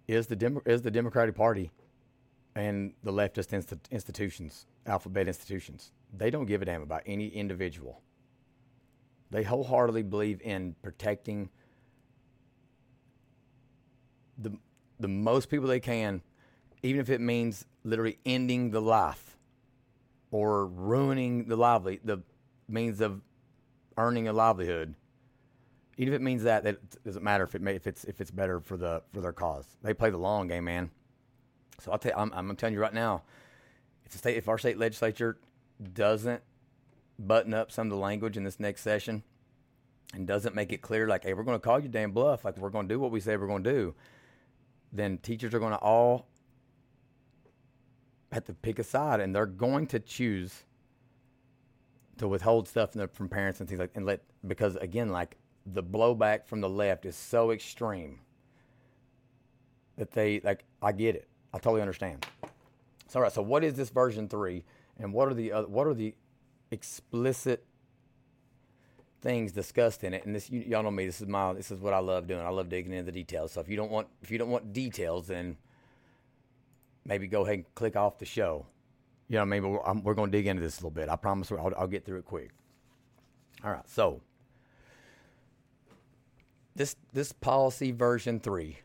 is 0.07 0.27
the 0.27 0.61
is 0.65 0.81
the 0.81 0.91
Democratic 0.91 1.35
Party 1.35 1.71
and 2.55 2.93
the 3.03 3.13
leftist 3.13 3.53
inst- 3.53 3.87
institutions, 3.89 4.65
alphabet 4.85 5.27
institutions. 5.27 5.91
They 6.13 6.29
don't 6.29 6.45
give 6.45 6.61
a 6.61 6.65
damn 6.65 6.81
about 6.81 7.03
any 7.05 7.27
individual. 7.27 8.01
They 9.31 9.43
wholeheartedly 9.43 10.03
believe 10.03 10.41
in 10.41 10.75
protecting 10.81 11.49
the 14.37 14.57
the 14.99 15.07
most 15.07 15.49
people 15.49 15.67
they 15.67 15.79
can, 15.79 16.21
even 16.81 17.01
if 17.01 17.09
it 17.09 17.21
means 17.21 17.65
literally 17.83 18.17
ending 18.25 18.71
the 18.71 18.81
life 18.81 19.37
or 20.31 20.65
ruining 20.65 21.47
the 21.47 21.55
lively 21.55 21.99
the 22.03 22.19
means 22.67 23.01
of 23.01 23.21
earning 23.97 24.27
a 24.27 24.33
livelihood. 24.33 24.95
Even 25.99 26.13
if 26.13 26.21
it 26.21 26.23
means 26.23 26.43
that, 26.43 26.63
that 26.63 27.03
doesn't 27.03 27.23
matter 27.23 27.43
if 27.43 27.55
it 27.55 27.61
may, 27.61 27.75
if 27.75 27.87
it's 27.87 28.03
if 28.03 28.21
it's 28.21 28.31
better 28.31 28.59
for 28.59 28.77
the 28.77 29.01
for 29.13 29.21
their 29.21 29.33
cause. 29.33 29.65
They 29.81 29.93
play 29.93 30.09
the 30.09 30.17
long 30.17 30.47
game, 30.47 30.65
man. 30.65 30.91
So 31.79 31.91
I'll 31.91 31.97
tell 31.97 32.11
you, 32.11 32.17
I'm, 32.17 32.31
I'm 32.33 32.55
telling 32.55 32.73
you 32.73 32.79
right 32.79 32.93
now, 32.93 33.23
if 34.05 34.11
the 34.11 34.17
state 34.19 34.37
if 34.37 34.47
our 34.47 34.57
state 34.57 34.77
legislature 34.77 35.37
doesn't 35.93 36.41
button 37.19 37.53
up 37.53 37.71
some 37.71 37.87
of 37.87 37.91
the 37.91 37.97
language 37.97 38.37
in 38.37 38.43
this 38.43 38.59
next 38.59 38.81
session 38.81 39.23
and 40.13 40.27
doesn't 40.27 40.55
make 40.55 40.71
it 40.71 40.81
clear, 40.81 41.07
like, 41.07 41.23
hey, 41.23 41.33
we're 41.33 41.43
going 41.43 41.59
to 41.59 41.63
call 41.63 41.79
you 41.79 41.89
damn 41.89 42.11
bluff, 42.11 42.45
like 42.45 42.57
we're 42.57 42.69
going 42.69 42.87
to 42.87 42.93
do 42.93 42.99
what 42.99 43.11
we 43.11 43.19
say 43.19 43.35
we're 43.35 43.47
going 43.47 43.63
to 43.63 43.71
do, 43.71 43.95
then 44.91 45.17
teachers 45.17 45.53
are 45.53 45.59
going 45.59 45.73
to 45.73 45.79
all 45.79 46.27
have 48.31 48.45
to 48.45 48.53
pick 48.53 48.79
a 48.79 48.83
side, 48.83 49.19
and 49.19 49.35
they're 49.35 49.45
going 49.45 49.87
to 49.87 49.99
choose 49.99 50.63
to 52.17 52.27
withhold 52.27 52.67
stuff 52.67 52.95
from 53.13 53.29
parents 53.29 53.59
and 53.59 53.69
things 53.69 53.79
like 53.79 53.91
and 53.95 54.05
let 54.05 54.21
because 54.47 54.75
again, 54.77 55.09
like 55.09 55.37
the 55.65 55.83
blowback 55.83 56.45
from 56.45 56.61
the 56.61 56.69
left 56.69 57.05
is 57.05 57.15
so 57.15 57.51
extreme 57.51 58.19
that 59.97 60.11
they 60.11 60.39
like. 60.43 60.63
I 60.81 60.93
get 60.93 61.15
it. 61.15 61.27
I 61.53 61.59
totally 61.59 61.81
understand. 61.81 62.25
So, 63.07 63.19
all 63.19 63.23
right. 63.23 63.31
So, 63.31 63.41
what 63.41 63.63
is 63.63 63.75
this 63.75 63.89
version 63.89 64.27
three? 64.27 64.63
and 64.99 65.13
what 65.13 65.27
are 65.27 65.33
the 65.33 65.51
other, 65.51 65.67
what 65.67 65.87
are 65.87 65.93
the 65.93 66.13
explicit 66.71 67.65
things 69.21 69.51
discussed 69.51 70.03
in 70.03 70.13
it. 70.13 70.25
And 70.25 70.35
this 70.35 70.49
you, 70.49 70.61
y'all 70.61 70.83
know 70.83 70.91
me 70.91 71.05
this 71.05 71.21
is 71.21 71.27
my 71.27 71.53
this 71.53 71.71
is 71.71 71.79
what 71.79 71.93
i 71.93 71.99
love 71.99 72.27
doing. 72.27 72.45
I 72.45 72.49
love 72.49 72.69
digging 72.69 72.93
into 72.93 73.11
the 73.11 73.11
details. 73.11 73.51
So 73.51 73.61
if 73.61 73.69
you 73.69 73.75
don't 73.75 73.91
want 73.91 74.07
if 74.21 74.31
you 74.31 74.37
don't 74.37 74.49
want 74.49 74.73
details 74.73 75.27
then 75.27 75.57
maybe 77.05 77.27
go 77.27 77.43
ahead 77.43 77.55
and 77.55 77.75
click 77.75 77.95
off 77.95 78.19
the 78.19 78.25
show. 78.25 78.65
You 79.27 79.37
know 79.37 79.45
maybe 79.45 79.67
we're, 79.67 79.93
we're 80.03 80.13
going 80.13 80.31
to 80.31 80.37
dig 80.37 80.47
into 80.47 80.61
this 80.61 80.75
a 80.75 80.79
little 80.79 80.91
bit. 80.91 81.09
I 81.09 81.15
promise 81.15 81.51
I'll, 81.51 81.73
I'll 81.77 81.87
get 81.87 82.05
through 82.05 82.19
it 82.19 82.25
quick. 82.25 82.51
All 83.63 83.71
right 83.71 83.87
so 83.87 84.21
this 86.75 86.95
this 87.13 87.31
policy 87.31 87.91
version 87.91 88.39
3 88.39 88.77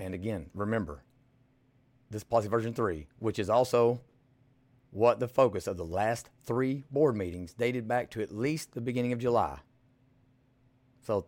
and 0.00 0.14
again 0.14 0.50
remember 0.52 1.04
this 2.14 2.24
policy 2.24 2.48
version 2.48 2.72
three, 2.72 3.08
which 3.18 3.38
is 3.38 3.50
also 3.50 4.00
what 4.94 5.18
the 5.18 5.26
focus 5.26 5.66
of 5.66 5.76
the 5.76 5.84
last 5.84 6.30
three 6.44 6.84
board 6.88 7.16
meetings 7.16 7.52
dated 7.52 7.88
back 7.88 8.10
to 8.10 8.22
at 8.22 8.30
least 8.30 8.74
the 8.74 8.80
beginning 8.80 9.12
of 9.12 9.18
July. 9.18 9.58
So 11.02 11.26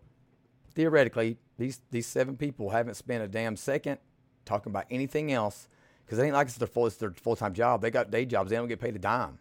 theoretically, 0.73 1.39
these 1.59 1.81
these 1.91 2.07
seven 2.07 2.37
people 2.37 2.71
haven't 2.71 2.95
spent 2.95 3.25
a 3.25 3.29
damn 3.29 3.57
second 3.57 3.99
talking 4.45 4.71
about 4.71 4.85
anything 4.89 5.33
else 5.33 5.69
because 6.05 6.21
it 6.21 6.23
ain't 6.23 6.35
like 6.35 6.47
it's 6.47 6.57
their 6.57 6.69
full 6.69 6.87
it's 6.87 6.95
their 6.97 7.11
full 7.11 7.35
time 7.35 7.55
job. 7.55 7.83
They 7.83 7.91
got 7.91 8.13
day 8.13 8.25
jobs. 8.25 8.51
They 8.51 8.57
don't 8.57 8.69
get 8.69 8.79
paid 8.79 8.95
a 8.95 9.01
dime. 9.01 9.41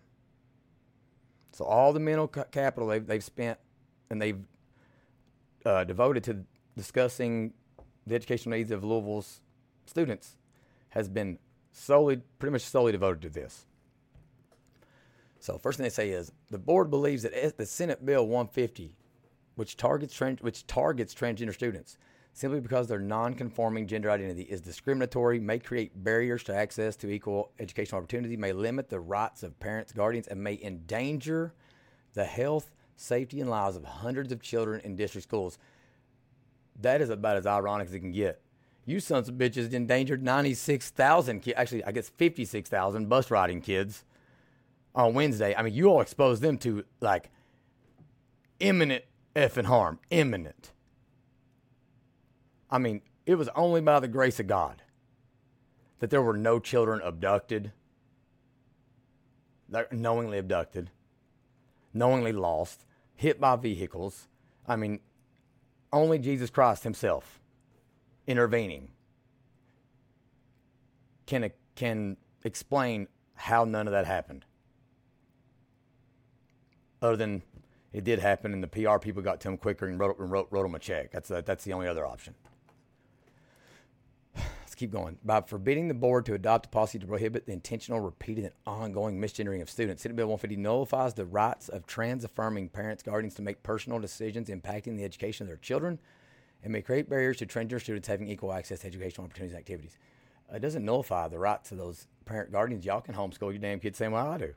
So 1.51 1.63
all 1.63 1.93
the 1.93 1.99
mental 1.99 2.27
capital 2.27 2.89
they've, 2.89 3.05
they've 3.05 3.23
spent 3.23 3.59
and 4.09 4.19
they've 4.19 4.43
uh, 5.63 5.83
devoted 5.83 6.23
to 6.23 6.45
discussing 6.75 7.53
the 8.07 8.15
educational 8.15 8.57
needs 8.57 8.71
of 8.71 8.83
Louisville's 8.83 9.41
students 9.85 10.35
has 10.89 11.07
been 11.07 11.37
solely, 11.71 12.21
pretty 12.39 12.53
much 12.53 12.63
solely 12.63 12.91
devoted 12.91 13.21
to 13.21 13.29
this. 13.29 13.67
So 15.45 15.59
first 15.59 15.77
thing 15.77 15.83
they 15.83 15.91
say 15.91 16.09
is 16.09 16.31
the 16.49 16.57
board 16.57 16.89
believes 16.89 17.21
that 17.21 17.55
the 17.55 17.67
Senate 17.67 18.03
Bill 18.03 18.25
150, 18.25 18.97
which 19.53 19.77
targets 19.77 20.19
which 20.41 20.65
targets 20.65 21.13
transgender 21.13 21.53
students, 21.53 21.99
simply 22.33 22.59
because 22.59 22.87
their 22.87 22.97
non-conforming 22.99 23.85
gender 23.85 24.09
identity 24.09 24.41
is 24.41 24.59
discriminatory, 24.59 25.39
may 25.39 25.59
create 25.59 26.03
barriers 26.03 26.43
to 26.45 26.55
access 26.55 26.95
to 26.95 27.11
equal 27.11 27.51
educational 27.59 27.99
opportunity, 27.99 28.35
may 28.35 28.53
limit 28.53 28.89
the 28.89 28.99
rights 28.99 29.43
of 29.43 29.59
parents, 29.59 29.91
guardians, 29.91 30.25
and 30.25 30.43
may 30.43 30.59
endanger 30.63 31.53
the 32.15 32.25
health, 32.25 32.71
safety, 32.95 33.39
and 33.39 33.47
lives 33.47 33.75
of 33.75 33.85
hundreds 33.85 34.31
of 34.31 34.41
children 34.41 34.81
in 34.83 34.95
district 34.95 35.27
schools. 35.27 35.59
That 36.81 37.01
is 37.01 37.11
about 37.11 37.37
as 37.37 37.45
ironic 37.45 37.89
as 37.89 37.93
it 37.93 37.99
can 37.99 38.11
get. 38.11 38.41
You 38.87 38.99
sons 38.99 39.29
of 39.29 39.35
bitches 39.35 39.73
endangered 39.73 40.23
96,000 40.23 41.41
kids, 41.41 41.55
actually, 41.55 41.83
I 41.83 41.91
guess 41.91 42.09
56,000 42.09 43.07
bus 43.07 43.29
riding 43.29 43.61
kids 43.61 44.05
on 44.95 45.13
Wednesday. 45.13 45.53
I 45.55 45.61
mean, 45.61 45.73
you 45.73 45.87
all 45.87 46.01
exposed 46.01 46.41
them 46.41 46.57
to 46.59 46.85
like 47.01 47.29
imminent 48.59 49.03
effing 49.35 49.65
harm. 49.65 49.99
Imminent. 50.09 50.71
I 52.71 52.77
mean, 52.77 53.01
it 53.25 53.35
was 53.35 53.49
only 53.55 53.81
by 53.81 53.99
the 53.99 54.07
grace 54.07 54.39
of 54.39 54.47
God 54.47 54.81
that 55.99 56.09
there 56.09 56.21
were 56.21 56.37
no 56.37 56.59
children 56.59 57.01
abducted, 57.03 57.71
knowingly 59.91 60.37
abducted, 60.37 60.91
knowingly 61.93 62.31
lost, 62.31 62.85
hit 63.15 63.39
by 63.39 63.55
vehicles. 63.55 64.27
I 64.67 64.75
mean, 64.75 64.99
only 65.93 66.19
Jesus 66.19 66.49
Christ 66.49 66.83
Himself 66.83 67.39
intervening 68.27 68.89
can 71.25 71.49
can 71.75 72.17
explain 72.43 73.07
how 73.35 73.65
none 73.65 73.87
of 73.87 73.91
that 73.91 74.05
happened. 74.05 74.45
Other 77.01 77.17
than 77.17 77.43
it 77.93 78.03
did 78.03 78.19
happen, 78.19 78.53
and 78.53 78.63
the 78.63 78.67
PR 78.67 78.97
people 78.97 79.21
got 79.21 79.39
to 79.41 79.49
him 79.49 79.57
quicker 79.57 79.87
and 79.87 79.99
wrote, 79.99 80.15
wrote, 80.17 80.47
wrote 80.51 80.65
him 80.65 80.75
a 80.75 80.79
check. 80.79 81.11
That's 81.11 81.31
a, 81.31 81.41
that's 81.45 81.63
the 81.63 81.73
only 81.73 81.87
other 81.87 82.05
option. 82.05 82.35
Let's 84.35 84.75
keep 84.75 84.91
going. 84.91 85.17
By 85.23 85.39
forbidding 85.39 85.87
the 85.87 85.93
board 85.93 86.25
to 86.25 86.33
adopt 86.33 86.65
a 86.65 86.69
policy 86.69 86.99
to 86.99 87.07
prohibit 87.07 87.45
the 87.45 87.53
intentional, 87.53 88.01
repeated, 88.01 88.43
and 88.43 88.53
ongoing 88.67 89.21
misgendering 89.21 89.61
of 89.61 89.69
students, 89.69 90.03
Senate 90.03 90.17
Bill 90.17 90.27
150 90.27 90.57
nullifies 90.57 91.13
the 91.13 91.25
rights 91.25 91.69
of 91.69 91.87
trans 91.87 92.25
affirming 92.25 92.67
parents, 92.67 93.01
guardians 93.01 93.35
to 93.35 93.41
make 93.41 93.63
personal 93.63 93.99
decisions 93.99 94.49
impacting 94.49 94.97
the 94.97 95.05
education 95.05 95.45
of 95.45 95.47
their 95.47 95.55
children 95.55 95.97
and 96.61 96.73
may 96.73 96.81
create 96.81 97.09
barriers 97.09 97.37
to 97.37 97.45
transgender 97.45 97.79
students 97.79 98.09
having 98.09 98.27
equal 98.27 98.51
access 98.51 98.79
to 98.79 98.87
educational 98.87 99.23
opportunities 99.23 99.53
and 99.53 99.59
activities. 99.59 99.97
It 100.53 100.59
doesn't 100.59 100.83
nullify 100.83 101.29
the 101.29 101.39
rights 101.39 101.71
of 101.71 101.77
those 101.77 102.07
parent 102.25 102.51
guardians. 102.51 102.85
Y'all 102.85 102.99
can 102.99 103.15
homeschool 103.15 103.51
your 103.51 103.59
damn 103.59 103.79
kids 103.79 103.97
same 103.97 104.11
way 104.11 104.19
I 104.19 104.37
do. 104.37 104.53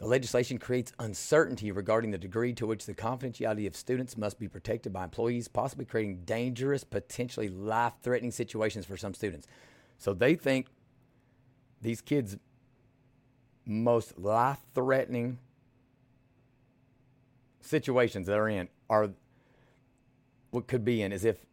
The 0.00 0.06
legislation 0.06 0.56
creates 0.56 0.94
uncertainty 0.98 1.70
regarding 1.70 2.10
the 2.10 2.16
degree 2.16 2.54
to 2.54 2.66
which 2.66 2.86
the 2.86 2.94
confidentiality 2.94 3.66
of 3.66 3.76
students 3.76 4.16
must 4.16 4.38
be 4.38 4.48
protected 4.48 4.94
by 4.94 5.04
employees, 5.04 5.46
possibly 5.46 5.84
creating 5.84 6.24
dangerous, 6.24 6.84
potentially 6.84 7.50
life 7.50 7.92
threatening 8.02 8.30
situations 8.30 8.86
for 8.86 8.96
some 8.96 9.12
students. 9.12 9.46
So 9.98 10.14
they 10.14 10.36
think 10.36 10.68
these 11.82 12.00
kids' 12.00 12.38
most 13.66 14.18
life 14.18 14.60
threatening 14.74 15.38
situations 17.60 18.26
that 18.26 18.38
are 18.38 18.48
in 18.48 18.68
are 18.88 19.10
what 20.50 20.66
could 20.66 20.82
be 20.82 21.02
in 21.02 21.12
is 21.12 21.26
if 21.26 21.44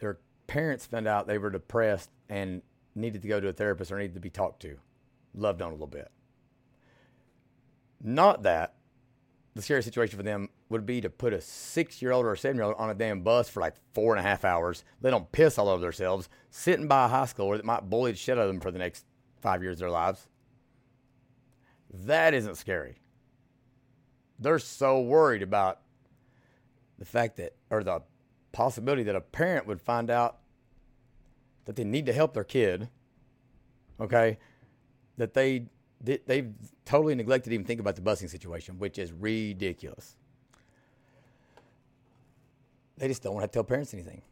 their 0.00 0.18
parents 0.48 0.84
found 0.84 1.06
out 1.06 1.28
they 1.28 1.38
were 1.38 1.48
depressed 1.48 2.10
and 2.28 2.62
needed 2.96 3.22
to 3.22 3.28
go 3.28 3.38
to 3.38 3.46
a 3.46 3.52
therapist 3.52 3.92
or 3.92 3.98
needed 4.00 4.14
to 4.14 4.20
be 4.20 4.30
talked 4.30 4.60
to, 4.62 4.78
loved 5.32 5.62
on 5.62 5.68
a 5.68 5.74
little 5.74 5.86
bit. 5.86 6.10
Not 8.02 8.42
that 8.42 8.74
the 9.54 9.62
scary 9.62 9.82
situation 9.82 10.16
for 10.16 10.22
them 10.22 10.48
would 10.68 10.86
be 10.86 11.00
to 11.00 11.10
put 11.10 11.32
a 11.32 11.40
six 11.40 12.00
year 12.00 12.12
old 12.12 12.24
or 12.24 12.32
a 12.32 12.38
seven 12.38 12.56
year 12.56 12.64
old 12.64 12.76
on 12.78 12.90
a 12.90 12.94
damn 12.94 13.20
bus 13.20 13.48
for 13.48 13.60
like 13.60 13.74
four 13.92 14.16
and 14.16 14.24
a 14.24 14.28
half 14.28 14.44
hours, 14.44 14.84
let 15.02 15.10
them 15.10 15.26
piss 15.30 15.58
all 15.58 15.68
over 15.68 15.82
themselves, 15.82 16.28
sitting 16.50 16.88
by 16.88 17.04
a 17.04 17.08
high 17.08 17.24
schooler 17.24 17.56
that 17.56 17.64
might 17.64 17.88
bully 17.88 18.12
the 18.12 18.16
shit 18.16 18.38
out 18.38 18.42
of 18.42 18.48
them 18.48 18.60
for 18.60 18.70
the 18.70 18.78
next 18.78 19.04
five 19.40 19.62
years 19.62 19.74
of 19.74 19.80
their 19.80 19.90
lives. 19.90 20.28
That 21.92 22.32
isn't 22.32 22.56
scary. 22.56 22.96
They're 24.38 24.58
so 24.58 25.00
worried 25.00 25.42
about 25.42 25.80
the 26.98 27.04
fact 27.04 27.36
that, 27.36 27.54
or 27.70 27.84
the 27.84 28.02
possibility 28.52 29.02
that 29.04 29.16
a 29.16 29.20
parent 29.20 29.66
would 29.66 29.80
find 29.80 30.10
out 30.10 30.38
that 31.66 31.76
they 31.76 31.84
need 31.84 32.06
to 32.06 32.12
help 32.12 32.34
their 32.34 32.44
kid, 32.44 32.88
okay, 34.00 34.38
that 35.18 35.34
they 35.34 35.66
they've 36.02 36.52
totally 36.84 37.14
neglected 37.14 37.50
to 37.50 37.54
even 37.54 37.66
think 37.66 37.80
about 37.80 37.96
the 37.96 38.02
busing 38.02 38.28
situation, 38.28 38.78
which 38.78 38.98
is 38.98 39.12
ridiculous. 39.12 40.16
They 42.98 43.08
just 43.08 43.22
don't 43.22 43.34
want 43.34 43.50
to 43.50 43.54
tell 43.54 43.64
parents 43.64 43.94
anything. 43.94 44.22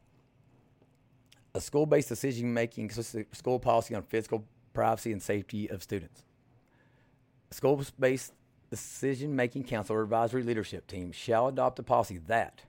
A 1.54 1.61
school 1.61 1.87
based 1.87 2.09
decision 2.09 2.52
making 2.52 2.90
school 2.90 3.59
policy 3.59 3.94
on 3.94 4.02
physical 4.02 4.44
privacy 4.72 5.12
and 5.12 5.22
safety 5.22 5.68
of 5.68 5.83
students. 5.83 6.22
School 7.50 7.85
based 7.98 8.33
decision 8.70 9.35
making 9.35 9.64
council 9.64 9.96
or 9.96 10.02
advisory 10.02 10.44
leadership 10.44 10.87
team 10.87 11.11
shall 11.11 11.48
adopt 11.48 11.78
a 11.80 11.83
policy 11.83 12.18
that, 12.28 12.62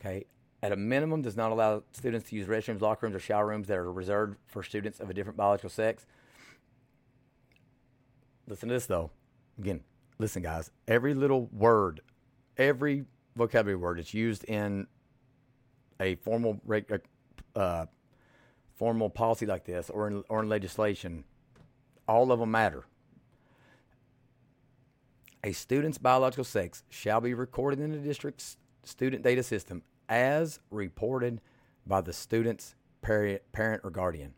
okay, 0.00 0.26
at 0.62 0.72
a 0.72 0.76
minimum 0.76 1.22
does 1.22 1.36
not 1.36 1.52
allow 1.52 1.84
students 1.92 2.30
to 2.30 2.36
use 2.36 2.48
restrooms, 2.48 2.80
locker 2.80 3.06
rooms, 3.06 3.14
or 3.14 3.20
shower 3.20 3.46
rooms 3.46 3.68
that 3.68 3.78
are 3.78 3.92
reserved 3.92 4.36
for 4.46 4.62
students 4.62 4.98
of 4.98 5.10
a 5.10 5.14
different 5.14 5.36
biological 5.36 5.70
sex 5.70 6.06
Listen 8.46 8.68
to 8.68 8.74
this 8.74 8.86
though. 8.86 9.10
Again, 9.58 9.80
listen, 10.18 10.42
guys. 10.42 10.70
Every 10.86 11.14
little 11.14 11.48
word, 11.52 12.00
every 12.56 13.04
vocabulary 13.36 13.76
word 13.76 13.98
that's 13.98 14.14
used 14.14 14.44
in 14.44 14.86
a 16.00 16.16
formal 16.16 16.60
uh, 17.56 17.86
formal 18.74 19.10
policy 19.10 19.46
like 19.46 19.64
this, 19.64 19.90
or 19.90 20.08
in, 20.08 20.24
or 20.28 20.42
in 20.42 20.48
legislation, 20.48 21.24
all 22.08 22.32
of 22.32 22.40
them 22.40 22.50
matter. 22.50 22.84
A 25.44 25.52
student's 25.52 25.98
biological 25.98 26.44
sex 26.44 26.82
shall 26.88 27.20
be 27.20 27.34
recorded 27.34 27.78
in 27.78 27.92
the 27.92 27.98
district's 27.98 28.56
student 28.82 29.22
data 29.22 29.42
system 29.42 29.82
as 30.08 30.58
reported 30.70 31.40
by 31.86 32.00
the 32.00 32.12
student's 32.12 32.74
parent 33.02 33.80
or 33.84 33.90
guardian. 33.90 34.34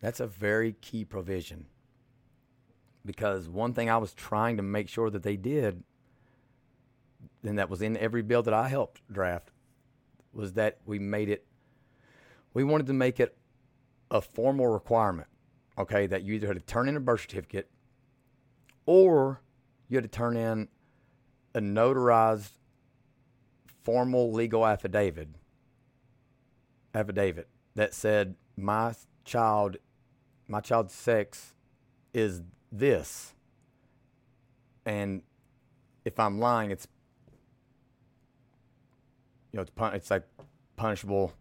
That's 0.00 0.20
a 0.20 0.26
very 0.26 0.74
key 0.80 1.04
provision 1.04 1.66
because 3.04 3.48
one 3.48 3.74
thing 3.74 3.90
I 3.90 3.98
was 3.98 4.12
trying 4.12 4.56
to 4.56 4.62
make 4.62 4.88
sure 4.88 5.10
that 5.10 5.22
they 5.22 5.36
did, 5.36 5.82
and 7.42 7.58
that 7.58 7.68
was 7.68 7.82
in 7.82 7.96
every 7.96 8.22
bill 8.22 8.42
that 8.42 8.54
I 8.54 8.68
helped 8.68 9.02
draft, 9.10 9.50
was 10.32 10.54
that 10.54 10.78
we 10.86 10.98
made 10.98 11.28
it, 11.28 11.46
we 12.54 12.64
wanted 12.64 12.86
to 12.86 12.92
make 12.92 13.20
it 13.20 13.36
a 14.10 14.20
formal 14.20 14.68
requirement, 14.68 15.28
okay, 15.78 16.06
that 16.06 16.22
you 16.22 16.34
either 16.34 16.48
had 16.48 16.56
to 16.56 16.62
turn 16.62 16.88
in 16.88 16.96
a 16.96 17.00
birth 17.00 17.22
certificate 17.22 17.70
or 18.86 19.40
you 19.88 19.96
had 19.96 20.04
to 20.04 20.08
turn 20.08 20.36
in 20.36 20.68
a 21.54 21.60
notarized 21.60 22.52
formal 23.82 24.32
legal 24.32 24.66
affidavit 24.66 25.28
affidavit 26.94 27.48
that 27.74 27.92
said 27.94 28.36
my 28.56 28.94
child 29.24 29.76
my 30.46 30.60
child's 30.60 30.94
sex 30.94 31.54
is 32.12 32.42
this. 32.72 33.34
And 34.84 35.22
if 36.04 36.18
I'm 36.18 36.40
lying, 36.40 36.70
it's 36.70 36.88
you 39.52 39.58
know, 39.58 39.62
it's, 39.62 39.70
pun- 39.70 39.94
it's 39.94 40.10
like 40.10 40.24
punishable 40.76 41.34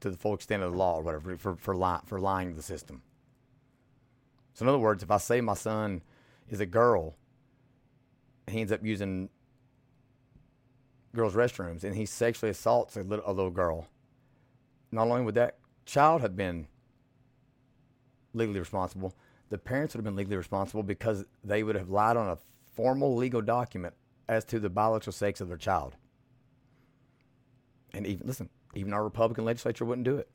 to 0.00 0.10
the 0.10 0.16
full 0.16 0.34
extent 0.34 0.62
of 0.62 0.72
the 0.72 0.78
law 0.78 0.96
or 0.96 1.02
whatever 1.02 1.36
for 1.36 1.54
for, 1.56 1.74
for 2.04 2.18
lying 2.18 2.50
to 2.50 2.56
the 2.56 2.62
system. 2.62 3.02
So 4.54 4.64
in 4.64 4.70
other 4.70 4.78
words, 4.78 5.02
if 5.02 5.10
I 5.10 5.18
say 5.18 5.42
my 5.42 5.54
son 5.54 6.00
is 6.48 6.60
a 6.60 6.66
girl, 6.66 7.14
he 8.46 8.60
ends 8.60 8.72
up 8.72 8.82
using 8.82 9.28
girls' 11.14 11.34
restrooms 11.34 11.84
and 11.84 11.94
he 11.94 12.06
sexually 12.06 12.50
assaults 12.50 12.96
a 12.96 13.02
little, 13.02 13.24
a 13.26 13.32
little 13.32 13.50
girl, 13.50 13.86
not 14.90 15.08
only 15.08 15.22
would 15.22 15.34
that 15.34 15.58
child 15.84 16.22
have 16.22 16.36
been 16.36 16.68
legally 18.32 18.58
responsible, 18.58 19.14
the 19.48 19.58
parents 19.58 19.94
would 19.94 19.98
have 19.98 20.04
been 20.04 20.16
legally 20.16 20.36
responsible 20.36 20.82
because 20.82 21.24
they 21.44 21.62
would 21.62 21.76
have 21.76 21.90
lied 21.90 22.16
on 22.16 22.28
a 22.28 22.38
formal 22.74 23.14
legal 23.14 23.42
document 23.42 23.94
as 24.28 24.44
to 24.44 24.58
the 24.58 24.68
biological 24.68 25.12
sex 25.12 25.40
of 25.40 25.48
their 25.48 25.56
child. 25.56 25.96
And 27.94 28.06
even, 28.06 28.26
listen, 28.26 28.48
even 28.74 28.92
our 28.92 29.04
Republican 29.04 29.44
legislature 29.44 29.84
wouldn't 29.84 30.04
do 30.04 30.16
it. 30.16 30.28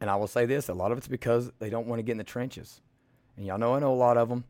And 0.00 0.10
I 0.10 0.16
will 0.16 0.26
say 0.26 0.46
this 0.46 0.68
a 0.68 0.74
lot 0.74 0.92
of 0.92 0.98
it's 0.98 1.08
because 1.08 1.52
they 1.58 1.70
don't 1.70 1.86
want 1.86 1.98
to 1.98 2.02
get 2.02 2.12
in 2.12 2.18
the 2.18 2.24
trenches. 2.24 2.80
And 3.36 3.46
y'all 3.46 3.58
know 3.58 3.74
I 3.74 3.80
know 3.80 3.92
a 3.92 3.94
lot 3.94 4.16
of 4.16 4.28
them. 4.28 4.44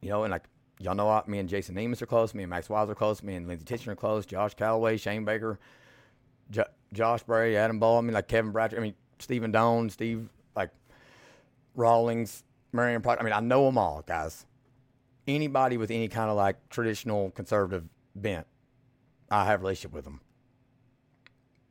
You 0.00 0.10
know, 0.10 0.24
and 0.24 0.32
like, 0.32 0.44
y'all 0.80 0.94
know 0.94 1.08
I, 1.08 1.22
me 1.26 1.38
and 1.38 1.48
Jason 1.48 1.74
Nemes 1.74 2.02
are 2.02 2.06
close. 2.06 2.34
Me 2.34 2.42
and 2.42 2.50
Max 2.50 2.68
Wise 2.68 2.88
are 2.88 2.94
close. 2.94 3.22
Me 3.22 3.34
and 3.34 3.46
Lindsey 3.46 3.64
Tichenor 3.64 3.92
are 3.92 3.96
close. 3.96 4.26
Josh 4.26 4.54
Calloway, 4.54 4.96
Shane 4.96 5.24
Baker, 5.24 5.58
J- 6.50 6.64
Josh 6.92 7.22
Bray, 7.22 7.56
Adam 7.56 7.78
Ball. 7.78 7.98
I 7.98 8.00
mean, 8.00 8.14
like 8.14 8.28
Kevin 8.28 8.52
Bratcher. 8.52 8.78
I 8.78 8.80
mean, 8.80 8.94
Steven 9.18 9.52
Doan, 9.52 9.90
Steve, 9.90 10.28
like 10.56 10.70
Rawlings, 11.74 12.44
Marianne 12.72 13.02
Proctor. 13.02 13.22
I 13.22 13.24
mean, 13.24 13.32
I 13.32 13.40
know 13.40 13.66
them 13.66 13.78
all, 13.78 14.02
guys. 14.06 14.46
Anybody 15.26 15.76
with 15.76 15.90
any 15.90 16.08
kind 16.08 16.30
of 16.30 16.36
like 16.36 16.68
traditional 16.68 17.30
conservative 17.30 17.84
bent, 18.14 18.46
I 19.30 19.44
have 19.46 19.60
a 19.60 19.62
relationship 19.62 19.92
with 19.92 20.04
them. 20.04 20.20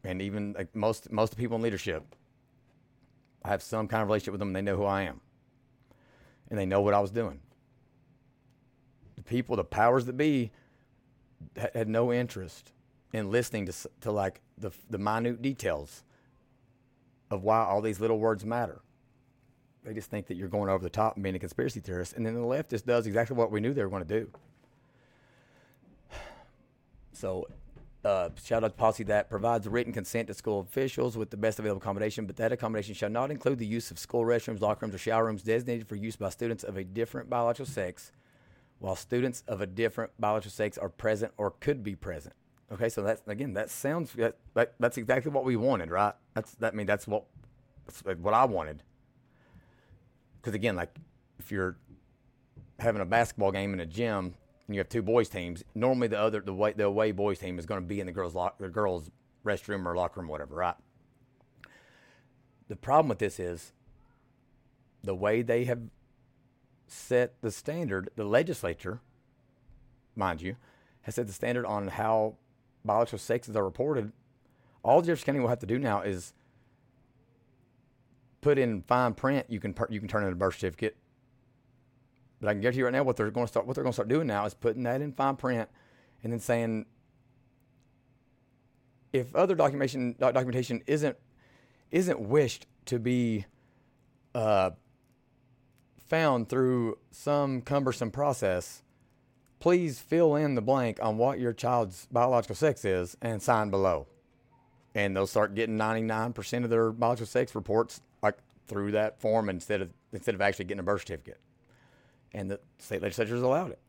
And 0.03 0.21
even 0.21 0.53
like 0.57 0.75
most 0.75 1.11
most 1.11 1.37
people 1.37 1.57
in 1.57 1.61
leadership, 1.61 2.15
I 3.43 3.49
have 3.49 3.61
some 3.61 3.87
kind 3.87 4.01
of 4.01 4.07
relationship 4.07 4.33
with 4.33 4.39
them. 4.39 4.53
They 4.53 4.61
know 4.61 4.77
who 4.77 4.85
I 4.85 5.03
am, 5.03 5.21
and 6.49 6.57
they 6.57 6.65
know 6.65 6.81
what 6.81 6.93
I 6.93 6.99
was 6.99 7.11
doing 7.11 7.41
the 9.21 9.29
people, 9.29 9.55
the 9.55 9.63
powers 9.63 10.05
that 10.05 10.17
be, 10.17 10.51
had 11.73 11.87
no 11.87 12.11
interest 12.11 12.71
in 13.13 13.31
listening 13.31 13.65
to 13.65 13.73
to 14.01 14.11
like 14.11 14.41
the 14.57 14.71
the 14.89 14.97
minute 14.97 15.41
details 15.41 16.03
of 17.29 17.43
why 17.43 17.63
all 17.63 17.81
these 17.81 17.99
little 17.99 18.19
words 18.19 18.45
matter. 18.45 18.81
They 19.83 19.93
just 19.93 20.09
think 20.09 20.27
that 20.27 20.35
you're 20.35 20.47
going 20.47 20.69
over 20.69 20.83
the 20.83 20.89
top 20.89 21.15
and 21.15 21.23
being 21.23 21.35
a 21.35 21.39
conspiracy 21.39 21.79
theorist, 21.79 22.13
and 22.13 22.25
then 22.25 22.35
the 22.35 22.41
left 22.41 22.69
just 22.69 22.85
does 22.85 23.07
exactly 23.07 23.35
what 23.35 23.51
we 23.51 23.59
knew 23.59 23.73
they 23.73 23.83
were 23.83 23.89
going 23.89 24.05
to 24.05 24.19
do. 24.19 24.29
So, 27.13 27.47
uh, 28.03 28.29
shout 28.43 28.63
out 28.63 28.69
to 28.69 28.73
policy 28.73 29.03
that 29.03 29.29
provides 29.29 29.67
written 29.67 29.93
consent 29.93 30.27
to 30.27 30.33
school 30.33 30.61
officials 30.61 31.17
with 31.17 31.29
the 31.29 31.37
best 31.37 31.59
available 31.59 31.79
accommodation, 31.79 32.25
but 32.25 32.35
that 32.37 32.51
accommodation 32.51 32.95
shall 32.95 33.11
not 33.11 33.29
include 33.29 33.59
the 33.59 33.65
use 33.65 33.91
of 33.91 33.99
school 33.99 34.23
restrooms, 34.23 34.59
locker 34.59 34.85
rooms, 34.85 34.95
or 34.95 34.97
shower 34.97 35.25
rooms 35.25 35.43
designated 35.43 35.87
for 35.87 35.95
use 35.95 36.15
by 36.15 36.29
students 36.29 36.63
of 36.63 36.77
a 36.77 36.83
different 36.83 37.29
biological 37.29 37.71
sex 37.71 38.11
while 38.79 38.95
students 38.95 39.43
of 39.47 39.61
a 39.61 39.67
different 39.67 40.11
biological 40.19 40.51
sex 40.51 40.77
are 40.79 40.89
present 40.89 41.31
or 41.37 41.51
could 41.51 41.83
be 41.83 41.95
present. 41.95 42.33
Okay, 42.71 42.89
so 42.89 43.03
that's 43.03 43.21
again, 43.27 43.53
that 43.53 43.69
sounds 43.69 44.13
that, 44.13 44.37
that 44.55 44.73
that's 44.79 44.97
exactly 44.97 45.31
what 45.31 45.43
we 45.43 45.55
wanted, 45.55 45.91
right? 45.91 46.13
That's 46.33 46.55
that 46.55 46.73
I 46.73 46.75
mean 46.75 46.87
that's 46.87 47.05
what 47.05 47.25
that's 47.85 48.01
what 48.19 48.33
I 48.33 48.45
wanted. 48.45 48.81
Because 50.41 50.55
again, 50.55 50.75
like 50.75 50.93
if 51.37 51.51
you're 51.51 51.77
having 52.79 53.01
a 53.01 53.05
basketball 53.05 53.51
game 53.51 53.73
in 53.73 53.79
a 53.79 53.85
gym 53.85 54.33
and 54.67 54.75
you 54.75 54.79
have 54.79 54.89
two 54.89 55.03
boys 55.03 55.29
teams, 55.29 55.63
normally 55.75 56.07
the 56.07 56.19
other 56.19 56.41
the 56.41 56.53
way 56.53 56.73
the 56.73 56.85
away 56.85 57.11
boys 57.11 57.39
team 57.39 57.59
is 57.59 57.65
going 57.65 57.81
to 57.81 57.87
be 57.87 57.99
in 57.99 58.07
the 58.07 58.11
girls 58.11 58.33
lock, 58.33 58.57
the 58.57 58.69
girls 58.69 59.11
restroom 59.45 59.85
or 59.85 59.95
locker 59.95 60.19
room, 60.19 60.29
or 60.29 60.31
whatever, 60.31 60.55
right? 60.55 60.75
The 62.67 62.75
problem 62.75 63.09
with 63.09 63.19
this 63.19 63.39
is 63.39 63.73
the 65.03 65.15
way 65.15 65.41
they 65.41 65.65
have 65.65 65.81
set 66.87 67.41
the 67.41 67.51
standard, 67.51 68.09
the 68.15 68.23
legislature, 68.23 68.99
mind 70.15 70.41
you, 70.41 70.55
has 71.03 71.15
set 71.15 71.27
the 71.27 71.33
standard 71.33 71.65
on 71.65 71.87
how 71.87 72.35
biological 72.83 73.19
sexes 73.19 73.55
are 73.55 73.63
reported. 73.63 74.11
All 74.83 75.01
Jefferson 75.01 75.25
County 75.25 75.39
will 75.39 75.49
have 75.49 75.59
to 75.59 75.65
do 75.65 75.77
now 75.77 76.01
is 76.01 76.33
put 78.41 78.57
in 78.57 78.81
fine 78.81 79.13
print. 79.13 79.45
You 79.49 79.59
can 79.59 79.75
you 79.89 79.99
can 79.99 80.09
turn 80.09 80.23
in 80.23 80.33
a 80.33 80.35
birth 80.35 80.55
certificate. 80.55 80.97
But 82.39 82.49
I 82.49 82.53
can 82.53 82.61
guarantee 82.61 82.79
you 82.79 82.85
right 82.85 82.93
now, 82.93 83.03
what 83.03 83.15
they're 83.15 83.29
going 83.31 83.45
to 83.45 83.51
start 83.51 83.67
what 83.67 83.75
they're 83.75 83.83
going 83.83 83.91
to 83.91 83.95
start 83.95 84.09
doing 84.09 84.27
now 84.27 84.45
is 84.45 84.53
putting 84.53 84.83
that 84.83 85.01
in 85.01 85.13
fine 85.13 85.35
print, 85.35 85.69
and 86.23 86.33
then 86.33 86.39
saying 86.39 86.85
if 89.13 89.33
other 89.35 89.55
documentation 89.55 90.15
documentation 90.19 90.81
isn't 90.87 91.17
isn't 91.91 92.19
wished 92.19 92.65
to 92.85 92.99
be 92.99 93.45
uh, 94.33 94.71
found 96.07 96.49
through 96.49 96.97
some 97.11 97.61
cumbersome 97.61 98.11
process, 98.11 98.81
please 99.59 99.99
fill 99.99 100.35
in 100.35 100.55
the 100.55 100.61
blank 100.61 100.99
on 101.01 101.17
what 101.17 101.39
your 101.39 101.53
child's 101.53 102.07
biological 102.11 102.55
sex 102.55 102.85
is 102.85 103.15
and 103.21 103.41
sign 103.41 103.69
below. 103.69 104.07
And 104.95 105.15
they'll 105.15 105.27
start 105.27 105.53
getting 105.53 105.77
99% 105.77 106.63
of 106.63 106.69
their 106.69 106.91
biological 106.91 107.27
sex 107.27 107.55
reports 107.55 108.01
through 108.71 108.91
that 108.93 109.19
form 109.19 109.49
instead 109.49 109.81
of 109.81 109.89
instead 110.13 110.33
of 110.33 110.39
actually 110.39 110.63
getting 110.63 110.79
a 110.79 110.83
birth 110.83 111.01
certificate. 111.01 111.41
And 112.33 112.49
the 112.49 112.61
state 112.79 113.01
legislatures 113.01 113.41
allowed 113.41 113.71
it. 113.71 113.79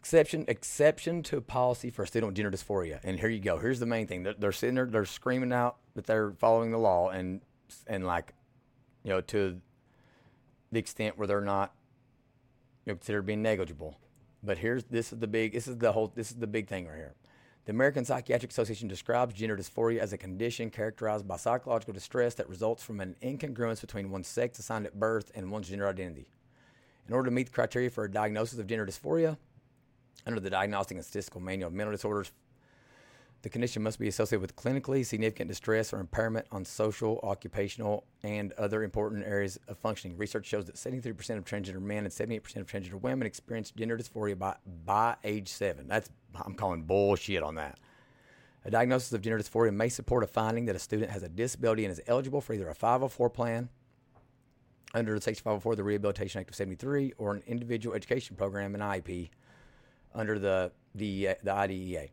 Exception 0.00 0.44
exception 0.48 1.22
to 1.22 1.40
policy 1.40 1.90
for 1.90 2.04
student 2.04 2.30
with 2.30 2.36
gender 2.36 2.50
dysphoria. 2.50 2.98
And 3.04 3.20
here 3.20 3.28
you 3.28 3.38
go. 3.38 3.58
Here's 3.58 3.78
the 3.78 3.86
main 3.86 4.08
thing. 4.08 4.24
They're, 4.24 4.34
they're 4.34 4.52
sitting 4.52 4.74
there, 4.74 4.86
they're 4.86 5.04
screaming 5.04 5.52
out 5.52 5.76
that 5.94 6.06
they're 6.06 6.32
following 6.32 6.72
the 6.72 6.78
law 6.78 7.10
and 7.10 7.40
and 7.86 8.04
like 8.04 8.34
you 9.04 9.10
know, 9.10 9.20
to 9.20 9.60
the 10.72 10.78
extent 10.80 11.16
where 11.16 11.28
they're 11.28 11.40
not 11.40 11.72
you 12.84 12.92
know, 12.92 12.96
considered 12.96 13.26
being 13.26 13.42
negligible. 13.42 14.00
But 14.42 14.58
here's 14.58 14.82
this 14.84 15.12
is 15.12 15.20
the 15.20 15.28
big 15.28 15.52
this 15.52 15.68
is 15.68 15.78
the 15.78 15.92
whole 15.92 16.12
this 16.12 16.32
is 16.32 16.36
the 16.38 16.48
big 16.48 16.66
thing 16.66 16.88
right 16.88 16.96
here. 16.96 17.14
The 17.64 17.72
American 17.72 18.04
Psychiatric 18.04 18.50
Association 18.50 18.88
describes 18.88 19.32
gender 19.32 19.56
dysphoria 19.56 19.98
as 19.98 20.12
a 20.12 20.18
condition 20.18 20.68
characterized 20.68 21.26
by 21.26 21.36
psychological 21.36 21.94
distress 21.94 22.34
that 22.34 22.48
results 22.48 22.82
from 22.82 23.00
an 23.00 23.16
incongruence 23.22 23.80
between 23.80 24.10
one's 24.10 24.28
sex 24.28 24.58
assigned 24.58 24.84
at 24.84 25.00
birth 25.00 25.32
and 25.34 25.50
one's 25.50 25.70
gender 25.70 25.88
identity. 25.88 26.26
In 27.08 27.14
order 27.14 27.30
to 27.30 27.34
meet 27.34 27.46
the 27.46 27.52
criteria 27.52 27.88
for 27.88 28.04
a 28.04 28.10
diagnosis 28.10 28.58
of 28.58 28.66
gender 28.66 28.84
dysphoria, 28.84 29.38
under 30.26 30.40
the 30.40 30.50
Diagnostic 30.50 30.96
and 30.96 31.04
Statistical 31.04 31.40
Manual 31.40 31.68
of 31.68 31.74
Mental 31.74 31.92
Disorders, 31.92 32.32
the 33.44 33.50
condition 33.50 33.82
must 33.82 33.98
be 33.98 34.08
associated 34.08 34.40
with 34.40 34.56
clinically 34.56 35.04
significant 35.04 35.48
distress 35.48 35.92
or 35.92 36.00
impairment 36.00 36.46
on 36.50 36.64
social, 36.64 37.20
occupational, 37.22 38.06
and 38.22 38.54
other 38.54 38.82
important 38.82 39.22
areas 39.26 39.60
of 39.68 39.76
functioning. 39.76 40.16
Research 40.16 40.46
shows 40.46 40.64
that 40.64 40.76
73% 40.76 41.08
of 41.36 41.44
transgender 41.44 41.78
men 41.78 42.04
and 42.04 42.08
78% 42.08 42.56
of 42.56 42.66
transgender 42.66 42.98
women 43.02 43.26
experience 43.26 43.70
gender 43.70 43.98
dysphoria 43.98 44.38
by, 44.38 44.56
by 44.86 45.16
age 45.24 45.48
seven. 45.48 45.86
That's 45.86 46.08
I'm 46.42 46.54
calling 46.54 46.84
bullshit 46.84 47.42
on 47.42 47.56
that. 47.56 47.78
A 48.64 48.70
diagnosis 48.70 49.12
of 49.12 49.20
gender 49.20 49.38
dysphoria 49.38 49.74
may 49.74 49.90
support 49.90 50.24
a 50.24 50.26
finding 50.26 50.64
that 50.64 50.74
a 50.74 50.78
student 50.78 51.10
has 51.10 51.22
a 51.22 51.28
disability 51.28 51.84
and 51.84 51.92
is 51.92 52.00
eligible 52.06 52.40
for 52.40 52.54
either 52.54 52.70
a 52.70 52.74
504 52.74 53.28
plan 53.28 53.68
under 54.94 55.20
Section 55.20 55.44
504 55.44 55.72
of 55.72 55.76
the 55.76 55.84
Rehabilitation 55.84 56.40
Act 56.40 56.48
of 56.48 56.56
73 56.56 57.12
or 57.18 57.34
an 57.34 57.42
individual 57.46 57.94
education 57.94 58.36
program, 58.36 58.74
an 58.74 58.80
IEP, 58.80 59.28
under 60.14 60.38
the, 60.38 60.72
the, 60.94 61.28
the 61.42 61.52
IDEA. 61.52 62.08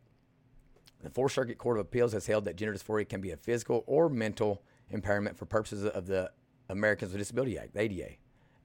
The 1.02 1.10
Fourth 1.10 1.32
Circuit 1.32 1.58
Court 1.58 1.78
of 1.78 1.86
Appeals 1.86 2.12
has 2.12 2.26
held 2.26 2.44
that 2.44 2.56
gender 2.56 2.74
dysphoria 2.74 3.08
can 3.08 3.20
be 3.20 3.32
a 3.32 3.36
physical 3.36 3.82
or 3.86 4.08
mental 4.08 4.62
impairment 4.90 5.36
for 5.36 5.46
purposes 5.46 5.84
of 5.84 6.06
the 6.06 6.30
Americans 6.68 7.12
with 7.12 7.20
Disability 7.20 7.58
Act, 7.58 7.74
the 7.74 7.80
ADA, 7.80 8.10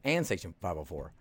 and 0.04 0.26
Section 0.26 0.54
504. 0.62 1.14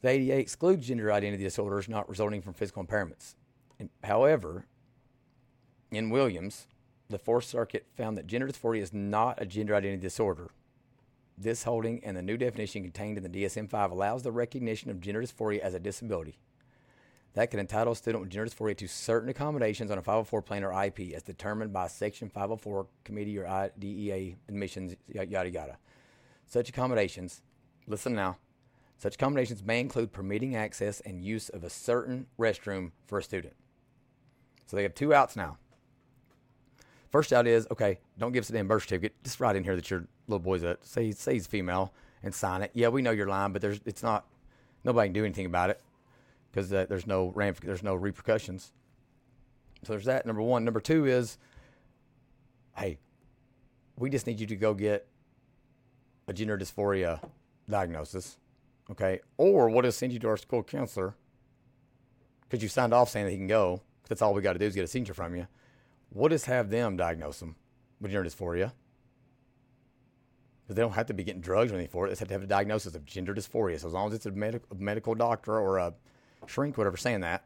The 0.00 0.08
ADA 0.08 0.38
excludes 0.38 0.86
gender 0.86 1.12
identity 1.12 1.44
disorders 1.44 1.88
not 1.88 2.08
resulting 2.08 2.40
from 2.40 2.54
physical 2.54 2.84
impairments. 2.84 3.34
However, 4.02 4.66
in 5.90 6.10
Williams, 6.10 6.66
the 7.10 7.18
Fourth 7.18 7.44
Circuit 7.44 7.86
found 7.94 8.16
that 8.16 8.26
gender 8.26 8.48
dysphoria 8.48 8.80
is 8.80 8.92
not 8.92 9.40
a 9.40 9.46
gender 9.46 9.74
identity 9.74 10.00
disorder. 10.00 10.50
This 11.36 11.64
holding 11.64 12.02
and 12.04 12.16
the 12.16 12.22
new 12.22 12.38
definition 12.38 12.82
contained 12.82 13.18
in 13.18 13.22
the 13.22 13.44
DSM 13.44 13.68
5 13.68 13.90
allows 13.90 14.22
the 14.22 14.32
recognition 14.32 14.90
of 14.90 15.00
gender 15.00 15.20
dysphoria 15.20 15.58
as 15.58 15.74
a 15.74 15.80
disability 15.80 16.38
that 17.34 17.50
can 17.50 17.58
entitle 17.58 17.92
a 17.92 17.96
student 17.96 18.22
with 18.22 18.30
gender 18.30 18.48
dysphoria 18.48 18.76
to 18.76 18.86
certain 18.86 19.28
accommodations 19.28 19.90
on 19.90 19.98
a 19.98 20.02
504 20.02 20.42
plan 20.42 20.64
or 20.64 20.84
IP 20.84 21.14
as 21.14 21.22
determined 21.22 21.72
by 21.72 21.88
Section 21.88 22.28
504 22.28 22.86
committee 23.02 23.38
or 23.38 23.46
IDEA 23.46 24.36
admissions, 24.48 24.94
yada 25.08 25.50
yada. 25.50 25.76
Such 26.46 26.68
accommodations, 26.68 27.42
listen 27.88 28.14
now, 28.14 28.38
such 28.98 29.16
accommodations 29.16 29.64
may 29.64 29.80
include 29.80 30.12
permitting 30.12 30.54
access 30.54 31.00
and 31.00 31.24
use 31.24 31.48
of 31.48 31.64
a 31.64 31.70
certain 31.70 32.26
restroom 32.38 32.92
for 33.06 33.18
a 33.18 33.22
student. 33.22 33.54
So 34.66 34.76
they 34.76 34.84
have 34.84 34.94
two 34.94 35.12
outs 35.12 35.34
now. 35.34 35.58
First 37.10 37.32
out 37.32 37.46
is 37.46 37.66
okay, 37.70 37.98
don't 38.16 38.32
give 38.32 38.42
us 38.42 38.50
a 38.50 38.52
damn 38.52 38.68
birth 38.68 38.84
certificate. 38.84 39.14
Just 39.24 39.40
write 39.40 39.56
in 39.56 39.64
here 39.64 39.76
that 39.76 39.90
your 39.90 40.06
little 40.28 40.42
boy's 40.42 40.62
a 40.62 40.78
say 40.82 41.10
say 41.10 41.34
he's 41.34 41.46
female 41.46 41.92
and 42.22 42.32
sign 42.32 42.62
it. 42.62 42.70
Yeah, 42.74 42.88
we 42.88 43.02
know 43.02 43.10
you're 43.10 43.28
lying, 43.28 43.52
but 43.52 43.60
there's 43.60 43.80
it's 43.84 44.02
not 44.02 44.26
nobody 44.84 45.08
can 45.08 45.12
do 45.12 45.24
anything 45.24 45.46
about 45.46 45.70
it 45.70 45.80
because 46.54 46.68
there's 46.68 47.06
no 47.06 47.32
there's 47.62 47.82
no 47.82 47.94
repercussions. 47.94 48.72
So 49.82 49.92
there's 49.92 50.04
that. 50.04 50.24
Number 50.24 50.40
one. 50.40 50.64
Number 50.64 50.80
two 50.80 51.04
is, 51.04 51.36
hey, 52.76 52.98
we 53.98 54.08
just 54.08 54.26
need 54.26 54.38
you 54.38 54.46
to 54.46 54.56
go 54.56 54.72
get 54.72 55.08
a 56.28 56.32
gender 56.32 56.56
dysphoria 56.56 57.20
diagnosis, 57.68 58.38
okay? 58.90 59.20
Or 59.36 59.68
what 59.68 59.84
is 59.84 59.96
send 59.96 60.12
you 60.12 60.18
to 60.20 60.28
our 60.28 60.36
school 60.36 60.62
counselor 60.62 61.16
because 62.48 62.62
you 62.62 62.68
signed 62.68 62.94
off 62.94 63.10
saying 63.10 63.26
that 63.26 63.32
he 63.32 63.36
can 63.36 63.48
go. 63.48 63.82
That's 64.08 64.22
all 64.22 64.32
we 64.32 64.40
got 64.40 64.52
to 64.52 64.58
do 64.58 64.66
is 64.66 64.74
get 64.74 64.84
a 64.84 64.88
signature 64.88 65.14
from 65.14 65.34
you. 65.34 65.48
We'll 66.12 66.28
just 66.28 66.46
have 66.46 66.70
them 66.70 66.96
diagnose 66.96 67.42
him 67.42 67.56
with 68.00 68.12
gender 68.12 68.28
dysphoria. 68.28 68.72
Because 70.62 70.76
they 70.76 70.82
don't 70.82 70.92
have 70.92 71.06
to 71.06 71.14
be 71.14 71.24
getting 71.24 71.42
drugs 71.42 71.72
or 71.72 71.74
anything 71.74 71.90
for 71.90 72.06
it. 72.06 72.08
They 72.08 72.12
just 72.12 72.20
have 72.20 72.28
to 72.28 72.34
have 72.34 72.42
a 72.42 72.46
diagnosis 72.46 72.94
of 72.94 73.04
gender 73.04 73.34
dysphoria. 73.34 73.78
So 73.80 73.88
as 73.88 73.92
long 73.92 74.08
as 74.08 74.14
it's 74.14 74.26
a, 74.26 74.30
a 74.30 74.74
medical 74.78 75.14
doctor 75.14 75.58
or 75.58 75.78
a 75.78 75.94
shrink, 76.46 76.76
whatever, 76.78 76.96
saying 76.96 77.20
that, 77.20 77.44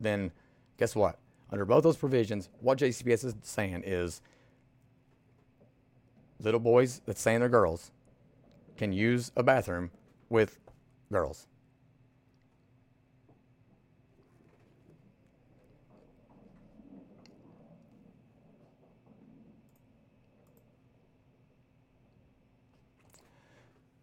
then 0.00 0.32
guess 0.78 0.94
what? 0.94 1.18
Under 1.50 1.64
both 1.64 1.82
those 1.82 1.96
provisions, 1.96 2.48
what 2.60 2.78
JCPS 2.78 3.24
is 3.24 3.34
saying 3.42 3.82
is 3.84 4.20
little 6.40 6.60
boys 6.60 7.00
that's 7.06 7.20
saying 7.20 7.40
they're 7.40 7.48
girls 7.48 7.90
can 8.76 8.92
use 8.92 9.30
a 9.36 9.42
bathroom 9.42 9.90
with 10.30 10.58
girls. 11.12 11.46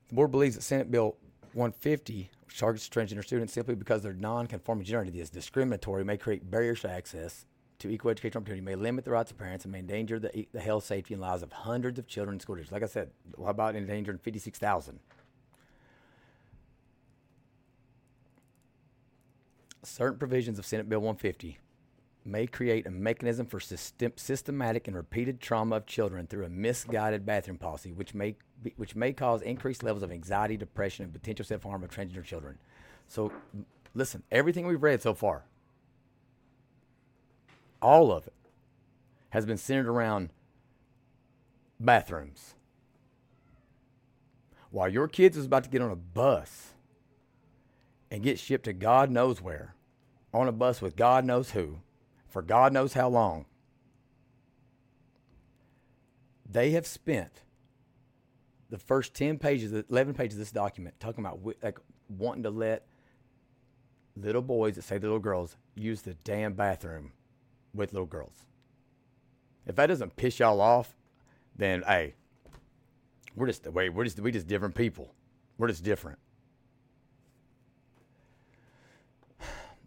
The 0.10 0.16
board 0.16 0.32
believes 0.32 0.56
that 0.56 0.62
Senate 0.62 0.90
Bill 0.90 1.18
150, 1.54 2.16
which 2.22 2.37
targets 2.56 2.88
transgender 2.88 3.24
students 3.24 3.54
simply 3.54 3.76
because 3.76 4.04
their 4.04 4.14
non-conforming 4.14 4.86
gender 4.86 5.02
identity 5.02 5.22
is 5.22 5.30
discriminatory, 5.30 6.04
may 6.04 6.18
create 6.18 6.50
barriers 6.50 6.82
to 6.82 6.90
access 6.90 7.46
to 7.80 7.90
equal 7.90 8.12
educational 8.12 8.42
opportunity, 8.42 8.62
may 8.62 8.76
limit 8.76 9.06
the 9.06 9.12
rights 9.12 9.32
of 9.32 9.38
parents, 9.38 9.66
and 9.66 9.72
may 9.72 9.80
endanger 9.80 10.20
the, 10.20 10.48
the 10.52 10.60
health, 10.60 10.84
safety, 10.84 11.14
and 11.14 11.22
lives 11.22 11.44
of 11.44 11.52
hundreds 11.52 12.00
of 12.00 12.08
children 12.08 12.36
in 12.36 12.40
school 12.40 12.56
districts. 12.56 12.72
Like 12.72 12.84
I 12.84 12.88
said, 12.88 13.12
what 13.36 13.52
about 13.52 13.76
endangering 13.76 14.18
56,000? 14.18 15.00
Certain 19.84 20.18
provisions 20.18 20.60
of 20.60 20.66
Senate 20.66 20.90
Bill 20.90 21.00
150 21.00 21.60
may 22.26 22.46
create 22.46 22.86
a 22.86 22.92
mechanism 22.92 23.46
for 23.46 23.60
system, 23.60 24.12
systematic 24.16 24.88
and 24.88 24.98
repeated 24.98 25.40
trauma 25.40 25.78
of 25.78 25.86
children 25.86 26.28
through 26.28 26.46
a 26.46 26.50
misguided 26.50 27.26
bathroom 27.26 27.58
policy, 27.58 27.94
which 27.94 28.14
may 28.14 28.36
which 28.76 28.96
may 28.96 29.13
cause 29.13 29.41
increased 29.41 29.84
levels 29.84 30.04
of 30.04 30.12
anxiety, 30.12 30.58
depression, 30.58 31.04
and 31.06 31.13
potential 31.13 31.46
self 31.46 31.63
harm 31.63 31.84
of 31.84 31.89
transgender 31.89 32.24
children. 32.24 32.58
So, 33.08 33.32
listen, 33.93 34.24
everything 34.32 34.67
we've 34.67 34.84
read 34.84 35.02
so 35.02 35.13
far, 35.13 35.43
all 37.82 38.12
of 38.12 38.28
it, 38.28 38.34
has 39.30 39.46
been 39.46 39.58
centered 39.58 39.88
around 39.88 40.30
bathrooms. 41.80 42.56
While 44.72 44.89
your 44.89 45.08
kids 45.08 45.38
is 45.38 45.46
about 45.46 45.63
to 45.63 45.70
get 45.70 45.82
on 45.82 45.91
a 45.91 45.96
bus 45.96 46.74
and 48.12 48.24
get 48.24 48.39
shipped 48.39 48.65
to 48.65 48.74
God 48.74 49.10
knows 49.10 49.41
where, 49.41 49.76
on 50.34 50.48
a 50.48 50.52
bus 50.52 50.82
with 50.82 50.96
God 50.96 51.26
knows 51.26 51.52
who, 51.52 51.80
for 52.28 52.41
God 52.41 52.74
knows 52.74 52.93
how 52.93 53.08
long, 53.08 53.46
they 56.50 56.72
have 56.72 56.88
spent 56.88 57.41
the 58.70 58.78
first 58.78 59.14
10 59.14 59.38
pages, 59.38 59.74
11 59.90 60.14
pages 60.14 60.36
of 60.36 60.40
this 60.40 60.52
document 60.52 61.00
talking 61.00 61.24
about 61.24 61.40
like 61.62 61.80
wanting 62.10 62.44
to 62.44 62.50
let 62.50 62.86
little 64.16 64.42
boys 64.42 64.76
that 64.76 64.84
say 64.84 64.98
the 64.98 65.08
little 65.08 65.20
girls 65.20 65.56
use 65.76 66.02
the 66.02 66.16
damn 66.24 66.54
bathroom 66.54 67.12
with 67.74 67.94
little 67.94 68.08
girls. 68.08 68.46
If 69.66 69.76
that 69.76 69.88
doesn't 69.88 70.16
piss 70.16 70.40
y'all 70.40 70.62
off, 70.62 70.96
then 71.56 71.84
hey, 71.88 72.16
we're 73.36 73.48
just 73.48 73.68
wait, 73.68 73.90
we're 73.90 74.06
just 74.06 74.20
we 74.20 74.32
just 74.32 74.48
different 74.48 74.76
people. 74.76 75.14
We're 75.58 75.68
just 75.68 75.84
different. 75.84 76.20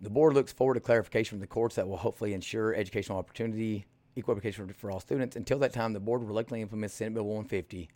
The 0.03 0.11
board 0.11 0.33
looks 0.35 0.53
forward 0.53 0.75
to 0.75 0.81
clarification 0.81 1.37
from 1.37 1.41
the 1.41 1.47
courts 1.47 1.77
that 1.77 1.87
will 1.87 1.99
hopefully 1.99 2.33
ensure 2.33 2.75
educational 2.75 3.19
opportunity, 3.19 3.85
equal 4.17 4.35
education 4.35 4.73
for 4.79 4.91
all 4.91 4.99
students. 4.99 5.37
Until 5.37 5.59
that 5.59 5.75
time, 5.75 5.93
the 5.93 6.01
board 6.01 6.23
reluctantly 6.23 6.63
implements 6.63 6.95
Senate 6.95 7.15
Bill 7.15 7.25
150 7.25 7.91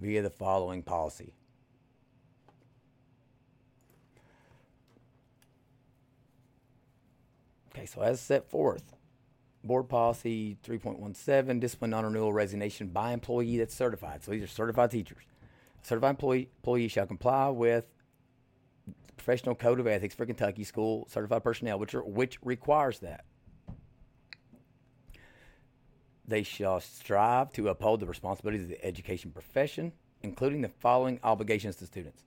via 0.00 0.22
the 0.22 0.30
following 0.30 0.82
policy. 0.82 1.34
Okay, 7.72 7.86
so 7.86 8.00
as 8.00 8.20
set 8.20 8.50
forth, 8.50 8.96
board 9.62 9.88
policy 9.88 10.56
3.17, 10.66 11.60
discipline 11.60 11.90
non-renewal 11.90 12.32
resignation 12.32 12.88
by 12.88 13.12
employee 13.12 13.58
that's 13.58 13.74
certified. 13.74 14.24
So 14.24 14.32
these 14.32 14.42
are 14.42 14.48
certified 14.48 14.90
teachers. 14.90 15.22
A 15.82 15.86
certified 15.86 16.10
employee, 16.10 16.50
employee 16.58 16.88
shall 16.88 17.06
comply 17.06 17.48
with 17.48 17.84
professional 19.16 19.54
code 19.54 19.78
of 19.78 19.86
ethics 19.86 20.14
for 20.14 20.26
Kentucky 20.26 20.64
school 20.64 21.06
certified 21.08 21.44
personnel, 21.44 21.78
which 21.78 21.94
are, 21.94 22.02
which 22.02 22.38
requires 22.42 22.98
that. 23.00 23.24
They 26.30 26.44
shall 26.44 26.78
strive 26.78 27.52
to 27.54 27.70
uphold 27.70 27.98
the 27.98 28.06
responsibilities 28.06 28.62
of 28.62 28.68
the 28.68 28.84
education 28.84 29.32
profession, 29.32 29.90
including 30.22 30.60
the 30.60 30.68
following 30.68 31.18
obligations 31.24 31.74
to 31.76 31.86
students. 31.86 32.22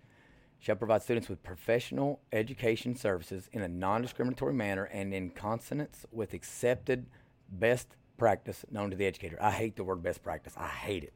Shall 0.60 0.76
provide 0.76 1.04
students 1.04 1.30
with 1.30 1.42
professional 1.42 2.20
education 2.34 2.98
services 2.98 3.50
in 3.54 3.62
a 3.62 3.70
non 3.70 4.02
discriminatory 4.02 4.54
manner 4.54 4.84
and 4.84 5.14
in 5.14 5.30
consonance 5.30 6.06
with 6.12 6.34
accepted 6.34 7.06
best 7.50 7.96
practice 8.18 8.66
known 8.70 8.90
to 8.90 8.98
the 8.98 9.06
educator. 9.06 9.38
I 9.42 9.52
hate 9.52 9.78
the 9.78 9.86
word 9.86 10.04
best 10.04 10.22
practice, 10.22 10.54
I 10.58 10.68
hate 10.68 11.06
it 11.06 11.14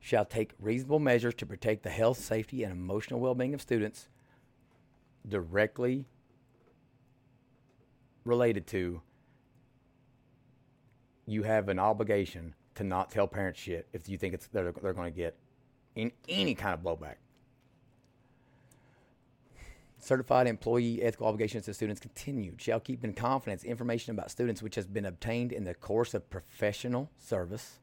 shall 0.00 0.24
take 0.24 0.50
reasonable 0.58 0.98
measures 0.98 1.34
to 1.34 1.46
protect 1.46 1.84
the 1.84 1.88
health, 1.88 2.18
safety, 2.18 2.64
and 2.64 2.72
emotional 2.72 3.20
well 3.20 3.36
being 3.36 3.54
of 3.54 3.62
students 3.62 4.08
directly 5.28 6.04
related 8.24 8.66
to 8.66 9.00
you 11.26 11.42
have 11.42 11.68
an 11.68 11.78
obligation 11.78 12.54
to 12.74 12.84
not 12.84 13.10
tell 13.10 13.26
parents 13.26 13.60
shit 13.60 13.86
if 13.92 14.08
you 14.08 14.18
think 14.18 14.34
it's 14.34 14.46
they're, 14.48 14.72
they're 14.72 14.92
going 14.92 15.12
to 15.12 15.16
get 15.16 15.36
in 15.94 16.12
any 16.28 16.54
kind 16.54 16.74
of 16.74 16.80
blowback. 16.80 17.16
Certified 19.98 20.48
employee 20.48 21.00
ethical 21.00 21.28
obligations 21.28 21.66
to 21.66 21.74
students 21.74 22.00
continued. 22.00 22.60
Shall 22.60 22.80
keep 22.80 23.04
in 23.04 23.12
confidence 23.12 23.62
information 23.62 24.10
about 24.12 24.32
students 24.32 24.60
which 24.60 24.74
has 24.74 24.86
been 24.86 25.04
obtained 25.04 25.52
in 25.52 25.64
the 25.64 25.74
course 25.74 26.12
of 26.12 26.28
professional 26.28 27.08
service 27.18 27.78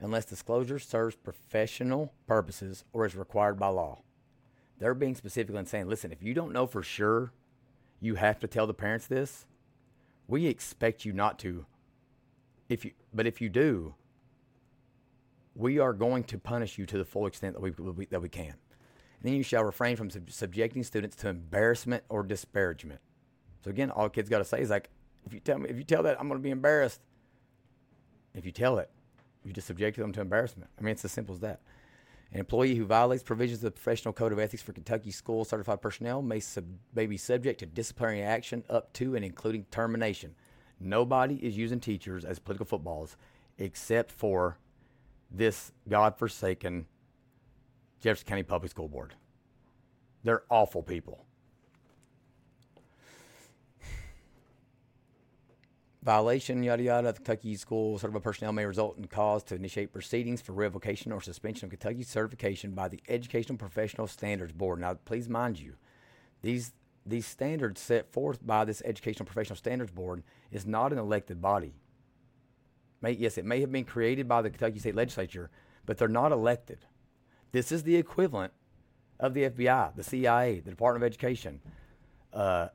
unless 0.00 0.24
disclosure 0.26 0.78
serves 0.78 1.16
professional 1.16 2.12
purposes 2.26 2.84
or 2.92 3.04
is 3.06 3.16
required 3.16 3.58
by 3.58 3.68
law. 3.68 4.02
They're 4.78 4.94
being 4.94 5.14
specific 5.14 5.56
and 5.56 5.66
saying, 5.66 5.88
listen, 5.88 6.12
if 6.12 6.22
you 6.22 6.34
don't 6.34 6.52
know 6.52 6.66
for 6.66 6.82
sure 6.82 7.32
you 8.00 8.16
have 8.16 8.38
to 8.40 8.46
tell 8.46 8.66
the 8.66 8.74
parents 8.74 9.06
this, 9.06 9.46
we 10.28 10.46
expect 10.46 11.04
you 11.04 11.12
not 11.12 11.38
to. 11.40 11.66
If 12.68 12.84
you, 12.84 12.92
but 13.12 13.26
if 13.26 13.40
you 13.40 13.48
do, 13.48 13.94
we 15.54 15.78
are 15.78 15.92
going 15.92 16.24
to 16.24 16.38
punish 16.38 16.78
you 16.78 16.86
to 16.86 16.98
the 16.98 17.04
full 17.04 17.26
extent 17.26 17.54
that 17.54 17.60
we, 17.60 17.70
we 17.70 18.06
that 18.06 18.20
we 18.22 18.28
can. 18.28 18.46
And 18.46 18.56
then 19.22 19.34
you 19.34 19.42
shall 19.42 19.64
refrain 19.64 19.96
from 19.96 20.10
sub- 20.10 20.30
subjecting 20.30 20.82
students 20.82 21.16
to 21.16 21.28
embarrassment 21.28 22.04
or 22.08 22.22
disparagement. 22.22 23.00
So 23.62 23.70
again, 23.70 23.90
all 23.90 24.08
kids 24.08 24.28
got 24.28 24.38
to 24.38 24.44
say 24.44 24.60
is 24.60 24.70
like, 24.70 24.90
if 25.24 25.32
you 25.32 25.40
tell 25.40 25.58
me, 25.58 25.70
if 25.70 25.76
you 25.76 25.84
tell 25.84 26.02
that, 26.02 26.20
I'm 26.20 26.28
going 26.28 26.38
to 26.38 26.42
be 26.42 26.50
embarrassed. 26.50 27.00
If 28.34 28.44
you 28.44 28.52
tell 28.52 28.78
it, 28.78 28.90
you 29.44 29.52
just 29.52 29.66
subject 29.66 29.96
them 29.96 30.12
to 30.12 30.20
embarrassment. 30.20 30.70
I 30.78 30.82
mean, 30.82 30.92
it's 30.92 31.04
as 31.04 31.12
simple 31.12 31.34
as 31.34 31.40
that. 31.40 31.60
An 32.32 32.40
employee 32.40 32.74
who 32.74 32.84
violates 32.84 33.22
provisions 33.22 33.58
of 33.58 33.64
the 33.64 33.70
Professional 33.70 34.12
Code 34.12 34.32
of 34.32 34.38
Ethics 34.40 34.62
for 34.62 34.72
Kentucky 34.72 35.12
School 35.12 35.44
Certified 35.44 35.80
Personnel 35.80 36.20
may, 36.20 36.40
sub- 36.40 36.64
may 36.94 37.06
be 37.06 37.16
subject 37.16 37.60
to 37.60 37.66
disciplinary 37.66 38.22
action 38.22 38.64
up 38.68 38.92
to 38.94 39.14
and 39.14 39.24
including 39.24 39.66
termination. 39.70 40.34
Nobody 40.84 41.36
is 41.36 41.56
using 41.56 41.80
teachers 41.80 42.26
as 42.26 42.38
political 42.38 42.66
footballs 42.66 43.16
except 43.56 44.10
for 44.10 44.58
this 45.30 45.72
godforsaken 45.88 46.84
Jefferson 48.00 48.28
County 48.28 48.42
Public 48.42 48.70
School 48.70 48.88
Board. 48.88 49.14
They're 50.24 50.42
awful 50.50 50.82
people. 50.82 51.24
Violation, 56.02 56.62
yada 56.62 56.82
yada, 56.82 57.08
of 57.08 57.16
Kentucky 57.16 57.56
school 57.56 57.98
certified 57.98 58.22
personnel 58.22 58.52
may 58.52 58.66
result 58.66 58.98
in 58.98 59.06
cause 59.06 59.42
to 59.44 59.54
initiate 59.54 59.90
proceedings 59.90 60.42
for 60.42 60.52
revocation 60.52 61.12
or 61.12 61.22
suspension 61.22 61.64
of 61.64 61.70
Kentucky 61.70 62.02
certification 62.02 62.72
by 62.72 62.88
the 62.88 63.00
Educational 63.08 63.56
Professional 63.56 64.06
Standards 64.06 64.52
Board. 64.52 64.80
Now, 64.80 64.92
please 65.06 65.30
mind 65.30 65.58
you, 65.58 65.76
these 66.42 66.72
these 67.06 67.26
standards 67.26 67.80
set 67.80 68.12
forth 68.12 68.44
by 68.44 68.64
this 68.64 68.82
Educational 68.84 69.26
Professional 69.26 69.56
Standards 69.56 69.90
Board 69.90 70.22
is 70.50 70.66
not 70.66 70.92
an 70.92 70.98
elected 70.98 71.40
body. 71.40 71.74
May, 73.02 73.12
yes, 73.12 73.36
it 73.36 73.44
may 73.44 73.60
have 73.60 73.70
been 73.70 73.84
created 73.84 74.26
by 74.26 74.40
the 74.40 74.48
Kentucky 74.48 74.78
State 74.78 74.94
Legislature, 74.94 75.50
but 75.84 75.98
they're 75.98 76.08
not 76.08 76.32
elected. 76.32 76.78
This 77.52 77.70
is 77.70 77.82
the 77.82 77.96
equivalent 77.96 78.52
of 79.20 79.34
the 79.34 79.50
FBI, 79.50 79.94
the 79.94 80.02
CIA, 80.02 80.60
the 80.60 80.70
Department 80.70 81.04
of 81.04 81.06
Education, 81.06 81.60
uh, 82.32 82.68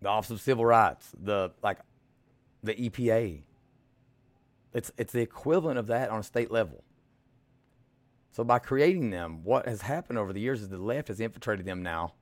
the 0.00 0.08
Office 0.08 0.30
of 0.30 0.40
Civil 0.40 0.64
Rights, 0.64 1.10
the 1.20 1.50
like 1.62 1.78
the 2.62 2.74
EPA. 2.74 3.42
It's 4.72 4.92
it's 4.96 5.12
the 5.12 5.20
equivalent 5.20 5.78
of 5.78 5.88
that 5.88 6.10
on 6.10 6.20
a 6.20 6.22
state 6.22 6.50
level. 6.50 6.84
So 8.30 8.44
by 8.44 8.60
creating 8.60 9.10
them, 9.10 9.42
what 9.42 9.66
has 9.66 9.82
happened 9.82 10.18
over 10.18 10.32
the 10.32 10.40
years 10.40 10.62
is 10.62 10.68
the 10.68 10.78
left 10.78 11.08
has 11.08 11.20
infiltrated 11.20 11.66
them 11.66 11.82
now 11.82 12.14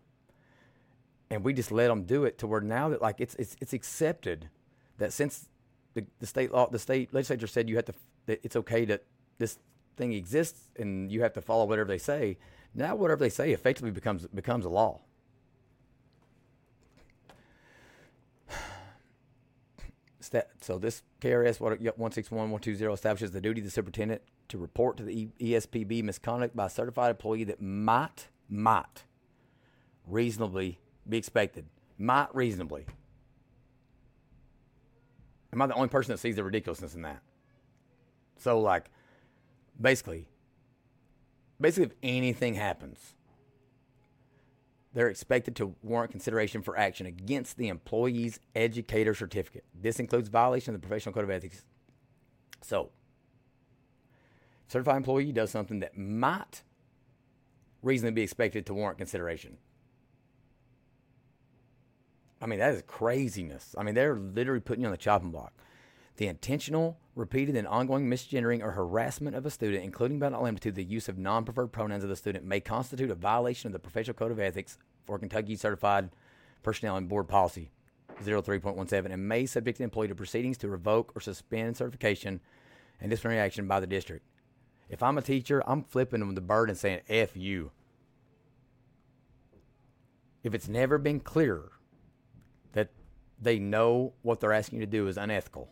and 1.30 1.44
we 1.44 1.52
just 1.52 1.70
let 1.70 1.88
them 1.88 2.04
do 2.04 2.24
it 2.24 2.38
to 2.38 2.46
where 2.46 2.60
now 2.60 2.88
that 2.88 3.02
like 3.02 3.20
it's 3.20 3.34
it's 3.34 3.56
it's 3.60 3.72
accepted 3.72 4.48
that 4.98 5.12
since 5.12 5.48
the, 5.94 6.04
the 6.20 6.26
state 6.26 6.52
law 6.52 6.68
the 6.68 6.78
state 6.78 7.12
legislature 7.12 7.46
said 7.46 7.68
you 7.68 7.76
have 7.76 7.84
to 7.84 7.94
that 8.26 8.40
it's 8.42 8.56
okay 8.56 8.84
that 8.84 9.04
this 9.38 9.58
thing 9.96 10.12
exists 10.12 10.70
and 10.78 11.10
you 11.10 11.22
have 11.22 11.32
to 11.32 11.40
follow 11.40 11.64
whatever 11.64 11.88
they 11.88 11.98
say 11.98 12.38
now 12.74 12.94
whatever 12.94 13.20
they 13.20 13.28
say 13.28 13.52
effectively 13.52 13.90
becomes 13.90 14.26
becomes 14.28 14.64
a 14.64 14.68
law. 14.68 15.00
So 20.60 20.76
this 20.78 21.02
KRS 21.22 21.58
161120 21.58 22.92
establishes 22.92 23.30
the 23.30 23.40
duty 23.40 23.62
of 23.62 23.64
the 23.64 23.70
superintendent 23.70 24.20
to 24.48 24.58
report 24.58 24.98
to 24.98 25.02
the 25.02 25.30
ESPB 25.40 26.02
misconduct 26.02 26.54
by 26.54 26.66
a 26.66 26.70
certified 26.70 27.12
employee 27.12 27.44
that 27.44 27.62
might 27.62 28.28
might 28.46 29.04
reasonably 30.06 30.80
be 31.08 31.18
expected. 31.18 31.66
Might 31.98 32.34
reasonably. 32.34 32.86
Am 35.52 35.62
I 35.62 35.66
the 35.66 35.74
only 35.74 35.88
person 35.88 36.12
that 36.12 36.18
sees 36.18 36.36
the 36.36 36.44
ridiculousness 36.44 36.94
in 36.94 37.02
that? 37.02 37.22
So, 38.36 38.60
like, 38.60 38.90
basically, 39.80 40.28
basically, 41.60 41.86
if 41.86 41.94
anything 42.02 42.54
happens, 42.54 43.14
they're 44.92 45.08
expected 45.08 45.56
to 45.56 45.74
warrant 45.82 46.10
consideration 46.10 46.62
for 46.62 46.76
action 46.76 47.06
against 47.06 47.56
the 47.56 47.68
employee's 47.68 48.38
educator 48.54 49.14
certificate. 49.14 49.64
This 49.74 49.98
includes 49.98 50.28
violation 50.28 50.74
of 50.74 50.80
the 50.80 50.86
professional 50.86 51.14
code 51.14 51.24
of 51.24 51.30
ethics. 51.30 51.64
So, 52.60 52.90
certified 54.68 54.96
employee 54.96 55.32
does 55.32 55.50
something 55.50 55.80
that 55.80 55.96
might 55.96 56.62
reasonably 57.82 58.16
be 58.16 58.22
expected 58.22 58.66
to 58.66 58.74
warrant 58.74 58.98
consideration. 58.98 59.58
I 62.40 62.46
mean, 62.46 62.58
that 62.58 62.74
is 62.74 62.82
craziness. 62.86 63.74
I 63.76 63.82
mean, 63.82 63.94
they're 63.94 64.16
literally 64.16 64.60
putting 64.60 64.82
you 64.82 64.86
on 64.86 64.92
the 64.92 64.98
chopping 64.98 65.30
block. 65.30 65.52
The 66.16 66.26
intentional, 66.26 66.98
repeated, 67.14 67.56
and 67.56 67.66
ongoing 67.66 68.08
misgendering 68.08 68.62
or 68.62 68.72
harassment 68.72 69.36
of 69.36 69.46
a 69.46 69.50
student, 69.50 69.84
including 69.84 70.18
but 70.18 70.30
not 70.30 70.42
limited 70.42 70.70
to 70.70 70.72
the 70.72 70.84
use 70.84 71.08
of 71.08 71.18
non 71.18 71.44
preferred 71.44 71.68
pronouns 71.68 72.02
of 72.02 72.10
the 72.10 72.16
student, 72.16 72.44
may 72.44 72.60
constitute 72.60 73.10
a 73.10 73.14
violation 73.14 73.68
of 73.68 73.72
the 73.72 73.78
Professional 73.78 74.14
Code 74.14 74.32
of 74.32 74.40
Ethics 74.40 74.78
for 75.06 75.18
Kentucky 75.18 75.56
Certified 75.56 76.10
Personnel 76.62 76.96
and 76.96 77.08
Board 77.08 77.28
Policy 77.28 77.70
03.17 78.24 79.12
and 79.12 79.28
may 79.28 79.46
subject 79.46 79.78
the 79.78 79.84
employee 79.84 80.08
to 80.08 80.14
proceedings 80.14 80.58
to 80.58 80.68
revoke 80.68 81.12
or 81.14 81.20
suspend 81.20 81.76
certification 81.76 82.40
and 83.00 83.10
disciplinary 83.10 83.40
action 83.40 83.68
by 83.68 83.80
the 83.80 83.86
district. 83.86 84.24
If 84.88 85.02
I'm 85.02 85.18
a 85.18 85.22
teacher, 85.22 85.62
I'm 85.66 85.82
flipping 85.82 86.20
them 86.20 86.34
the 86.34 86.40
bird 86.40 86.68
and 86.68 86.78
saying, 86.78 87.00
F 87.08 87.36
you. 87.36 87.70
If 90.42 90.54
it's 90.54 90.68
never 90.68 90.98
been 90.98 91.20
clearer 91.20 91.72
they 93.40 93.58
know 93.58 94.12
what 94.22 94.40
they're 94.40 94.52
asking 94.52 94.80
you 94.80 94.86
to 94.86 94.90
do 94.90 95.06
is 95.06 95.16
unethical. 95.16 95.68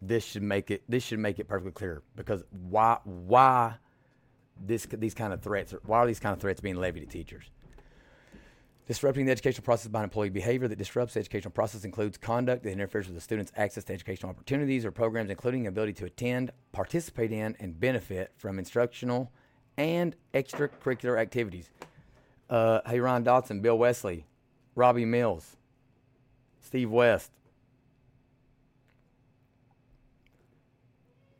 This 0.00 0.24
should 0.24 0.42
make 0.42 0.70
it 0.70 0.82
this 0.88 1.02
should 1.02 1.18
make 1.18 1.38
it 1.38 1.48
perfectly 1.48 1.72
clear 1.72 2.02
because 2.14 2.44
why 2.50 2.98
why 3.04 3.74
this 4.64 4.86
these 4.92 5.14
kind 5.14 5.32
of 5.32 5.42
threats 5.42 5.74
why 5.84 5.98
are 5.98 6.06
these 6.06 6.20
kind 6.20 6.32
of 6.32 6.40
threats 6.40 6.60
being 6.60 6.76
levied 6.76 7.02
at 7.02 7.10
teachers? 7.10 7.50
Disrupting 8.88 9.26
the 9.26 9.32
educational 9.32 9.64
process 9.64 9.88
by 9.88 10.02
employee 10.02 10.30
behavior 10.30 10.66
that 10.66 10.78
disrupts 10.78 11.12
the 11.12 11.20
educational 11.20 11.50
process 11.50 11.84
includes 11.84 12.16
conduct 12.16 12.62
that 12.62 12.70
interferes 12.70 13.06
with 13.06 13.14
the 13.14 13.20
student's 13.20 13.52
access 13.54 13.84
to 13.84 13.92
educational 13.92 14.30
opportunities 14.30 14.86
or 14.86 14.90
programs, 14.90 15.28
including 15.28 15.64
the 15.64 15.68
ability 15.68 15.92
to 15.92 16.06
attend, 16.06 16.52
participate 16.72 17.30
in, 17.30 17.54
and 17.60 17.78
benefit 17.78 18.32
from 18.38 18.58
instructional 18.58 19.30
and 19.76 20.16
extracurricular 20.32 21.18
activities. 21.18 21.68
Uh, 22.48 22.80
hey, 22.86 22.98
Ron 22.98 23.24
Dotson, 23.24 23.60
Bill 23.60 23.76
Wesley, 23.76 24.24
Robbie 24.74 25.04
Mills, 25.04 25.57
Steve 26.68 26.90
West. 26.90 27.32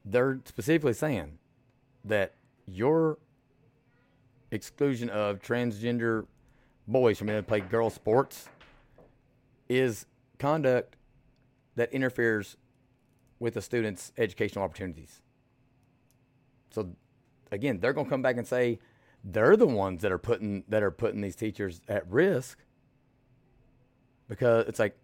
They're 0.07 0.41
specifically 0.47 0.95
saying 0.95 1.37
that 2.03 2.33
your 2.67 3.19
exclusion 4.51 5.11
of 5.11 5.41
transgender 5.41 6.25
boys 6.87 7.19
from 7.19 7.27
being 7.27 7.37
able 7.37 7.45
to 7.45 7.49
play 7.49 7.61
girls' 7.61 7.93
sports 7.93 8.49
is 9.69 10.07
conduct 10.39 10.97
that 11.77 11.93
interferes 11.93 12.57
with 13.39 13.55
a 13.59 13.61
student's 13.61 14.13
educational 14.17 14.65
opportunities. 14.65 15.21
So, 16.71 16.97
again, 17.53 17.81
they're 17.81 17.93
going 17.93 18.07
to 18.07 18.11
come 18.11 18.23
back 18.23 18.39
and 18.39 18.47
say 18.47 18.79
they're 19.23 19.59
the 19.59 19.67
ones 19.67 20.01
that 20.01 20.11
are 20.11 20.17
putting 20.17 20.65
that 20.69 20.83
are 20.83 20.91
putting 20.91 21.21
these 21.21 21.37
teachers 21.37 21.83
at 21.87 22.11
risk 22.11 22.59
because 24.27 24.67
it's 24.67 24.79
like 24.79 24.97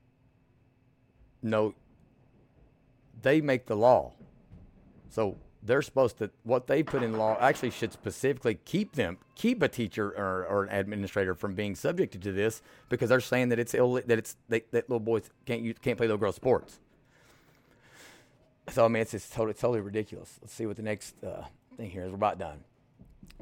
no, 1.45 1.75
they 3.23 3.41
make 3.41 3.67
the 3.67 3.77
law. 3.77 4.13
So 5.11 5.37
they're 5.63 5.83
supposed 5.83 6.19
to 6.19 6.31
what 6.43 6.67
they 6.67 6.83
put 6.83 7.03
in 7.03 7.17
law 7.17 7.37
actually 7.41 7.71
should 7.71 7.93
specifically 7.93 8.59
keep 8.65 8.95
them 8.95 9.19
keep 9.35 9.63
a 9.63 9.69
teacher 9.69 10.09
or, 10.09 10.45
or, 10.47 10.65
an 10.65 10.81
administrator 10.81 11.35
from 11.35 11.55
being 11.55 11.75
subjected 11.75 12.23
to 12.23 12.33
this 12.33 12.63
because 12.89 13.09
they're 13.09 13.21
saying 13.21 13.49
that 13.49 13.59
it's 13.59 13.75
Ill, 13.75 13.95
that 13.95 14.19
it's 14.19 14.37
they, 14.49 14.61
that 14.73 14.89
little 14.91 15.01
boys 15.01 15.31
can't 15.47 15.63
you 15.63 15.75
can't 15.75 15.97
play 15.97 16.07
little 16.07 16.19
girl 16.19 16.33
sports. 16.33 16.81
So 18.71 18.85
I 18.85 18.89
mean 18.89 19.03
it's 19.03 19.13
just 19.13 19.33
totally 19.33 19.55
totally 19.55 19.81
ridiculous. 19.81 20.39
Let's 20.43 20.53
see 20.53 20.67
what 20.67 20.77
the 20.77 20.83
next 20.83 21.23
uh, 21.23 21.45
thing 21.77 21.91
here 21.91 22.05
is. 22.05 22.11
We're 22.11 22.17
about 22.17 22.39
done. 22.39 22.65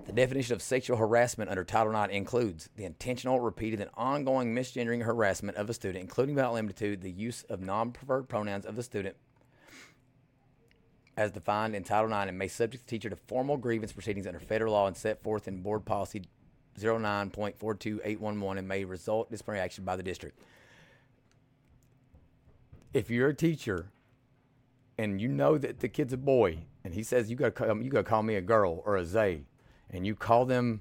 The 0.07 0.13
definition 0.13 0.55
of 0.55 0.63
sexual 0.63 0.97
harassment 0.97 1.51
under 1.51 1.65
Title 1.65 1.95
IX 1.95 2.13
includes 2.13 2.69
the 2.77 2.85
intentional, 2.85 3.41
repeated, 3.41 3.81
and 3.81 3.91
ongoing 3.95 4.55
misgendering 4.55 5.05
harassment 5.05 5.57
of 5.57 5.71
a 5.71 5.75
student, 5.75 6.03
including 6.03 6.37
limited 6.37 6.77
to 6.77 6.97
the 6.97 7.11
use 7.11 7.45
of 7.45 7.61
non 7.61 7.93
preferred 7.93 8.29
pronouns 8.29 8.67
of 8.67 8.77
the 8.77 8.83
student 8.83 9.17
as 11.17 11.31
defined 11.31 11.75
in 11.75 11.85
Title 11.85 12.11
IX 12.11 12.29
and 12.29 12.39
may 12.39 12.49
subject 12.49 12.87
the 12.87 12.91
teacher 12.91 13.11
to 13.11 13.17
formal 13.17 13.57
grievance 13.57 13.93
proceedings 13.93 14.27
under 14.27 14.41
federal 14.41 14.73
law 14.73 14.87
and 14.87 14.97
set 14.97 15.23
forth 15.23 15.47
in 15.47 15.63
Board 15.63 15.85
Policy 15.85 16.23
09.42811 16.79 18.59
and 18.59 18.69
may 18.69 18.85
result 18.85 19.29
in 19.29 19.33
disciplinary 19.33 19.63
action 19.63 19.85
by 19.85 19.97
the 19.97 20.03
district. 20.03 20.39
If 22.95 23.11
you're 23.11 23.29
a 23.29 23.35
teacher 23.35 23.91
and 24.99 25.21
you 25.21 25.29
know 25.29 25.59
that 25.59 25.81
the 25.81 25.89
kid's 25.89 26.13
a 26.13 26.19
boy 26.19 26.59
and 26.85 26.95
he 26.95 27.03
says 27.03 27.31
you 27.31 27.37
got 27.37 27.57
to 27.57 27.79
you 27.83 27.91
got 27.91 27.99
to 27.99 28.05
call 28.05 28.23
me 28.23 28.35
a 28.37 28.41
girl 28.41 28.83
or 28.85 28.97
a 28.97 29.05
Zay 29.05 29.45
and 29.93 30.07
you 30.07 30.15
call 30.15 30.45
them 30.45 30.81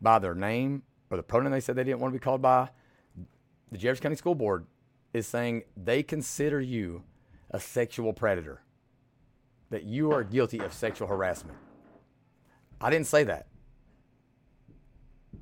by 0.00 0.18
their 0.18 0.34
name 0.34 0.82
or 1.10 1.16
the 1.16 1.22
pronoun 1.22 1.52
they 1.52 1.60
said 1.60 1.76
they 1.76 1.84
didn't 1.84 2.00
want 2.00 2.12
to 2.12 2.18
be 2.18 2.22
called 2.22 2.42
by, 2.42 2.68
the 3.70 3.78
Jefferson 3.78 4.02
County 4.02 4.16
School 4.16 4.34
Board 4.34 4.66
is 5.12 5.26
saying 5.26 5.62
they 5.76 6.02
consider 6.02 6.60
you 6.60 7.04
a 7.50 7.60
sexual 7.60 8.12
predator, 8.12 8.62
that 9.70 9.84
you 9.84 10.12
are 10.12 10.24
guilty 10.24 10.58
of 10.58 10.72
sexual 10.72 11.08
harassment. 11.08 11.56
I 12.80 12.90
didn't 12.90 13.06
say 13.06 13.24
that. 13.24 13.46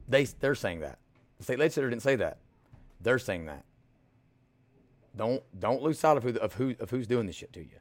They, 0.08 0.24
they're 0.24 0.54
saying 0.54 0.80
that. 0.80 0.98
The 1.38 1.44
state 1.44 1.58
legislature 1.58 1.90
didn't 1.90 2.02
say 2.02 2.16
that. 2.16 2.38
They're 3.00 3.18
saying 3.18 3.46
that. 3.46 3.64
Don't 5.16 5.42
don't 5.58 5.82
lose 5.82 5.98
sight 5.98 6.16
of 6.16 6.22
who 6.22 6.30
of 6.38 6.54
who 6.54 6.74
of 6.80 6.90
who's 6.90 7.06
doing 7.06 7.26
this 7.26 7.36
shit 7.36 7.52
to 7.52 7.60
you. 7.60 7.80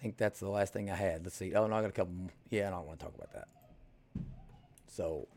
Think 0.00 0.16
that's 0.16 0.40
the 0.40 0.48
last 0.48 0.72
thing 0.72 0.90
I 0.90 0.96
had. 0.96 1.24
Let's 1.24 1.36
see. 1.36 1.54
Oh, 1.54 1.66
no, 1.66 1.76
I 1.76 1.80
got 1.80 1.90
a 1.90 1.92
couple. 1.92 2.14
Yeah, 2.50 2.68
I 2.68 2.70
don't 2.70 2.86
want 2.86 2.98
to 2.98 3.04
talk 3.04 3.14
about 3.14 3.32
that. 3.32 3.48
So, 4.86 5.28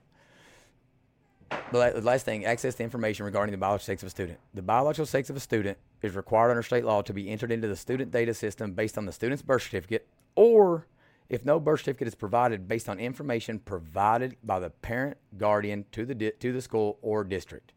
the 1.72 2.02
last 2.02 2.26
thing, 2.26 2.46
access 2.46 2.76
to 2.76 2.84
information 2.84 3.26
regarding 3.26 3.52
the 3.52 3.58
biological 3.58 3.86
sex 3.86 4.04
of 4.04 4.08
a 4.08 4.10
student. 4.10 4.40
The 4.54 4.62
biological 4.62 5.06
sex 5.06 5.30
of 5.30 5.36
a 5.36 5.40
student 5.40 5.78
is 6.02 6.16
required 6.16 6.52
under 6.52 6.64
state 6.64 6.86
law 6.86 7.02
to 7.02 7.14
be 7.14 7.30
entered 7.30 7.52
into 7.52 7.68
the 7.68 7.76
student 7.76 8.12
data 8.12 8.34
system 8.34 8.74
based 8.74 8.98
on 8.98 9.06
the 9.06 9.12
student's 9.12 9.42
birth 9.42 9.64
certificate, 9.64 10.08
or 10.36 10.88
if 11.30 11.46
no 11.46 11.60
birth 11.60 11.82
certificate 11.82 12.08
is 12.08 12.16
provided, 12.16 12.68
based 12.68 12.90
on 12.90 13.00
information 13.00 13.60
provided 13.60 14.38
by 14.44 14.60
the 14.60 14.70
parent 14.70 15.18
guardian 15.38 15.86
to 15.92 16.06
the 16.06 16.32
to 16.32 16.52
the 16.52 16.62
school 16.62 16.98
or 17.02 17.24
district. 17.24 17.74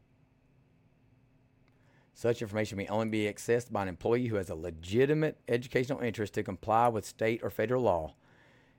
Such 2.14 2.42
information 2.42 2.78
may 2.78 2.86
only 2.86 3.08
be 3.08 3.24
accessed 3.24 3.72
by 3.72 3.82
an 3.82 3.88
employee 3.88 4.28
who 4.28 4.36
has 4.36 4.48
a 4.48 4.54
legitimate 4.54 5.36
educational 5.48 6.00
interest 6.00 6.34
to 6.34 6.44
comply 6.44 6.86
with 6.86 7.04
state 7.04 7.40
or 7.42 7.50
federal 7.50 7.82
law 7.82 8.14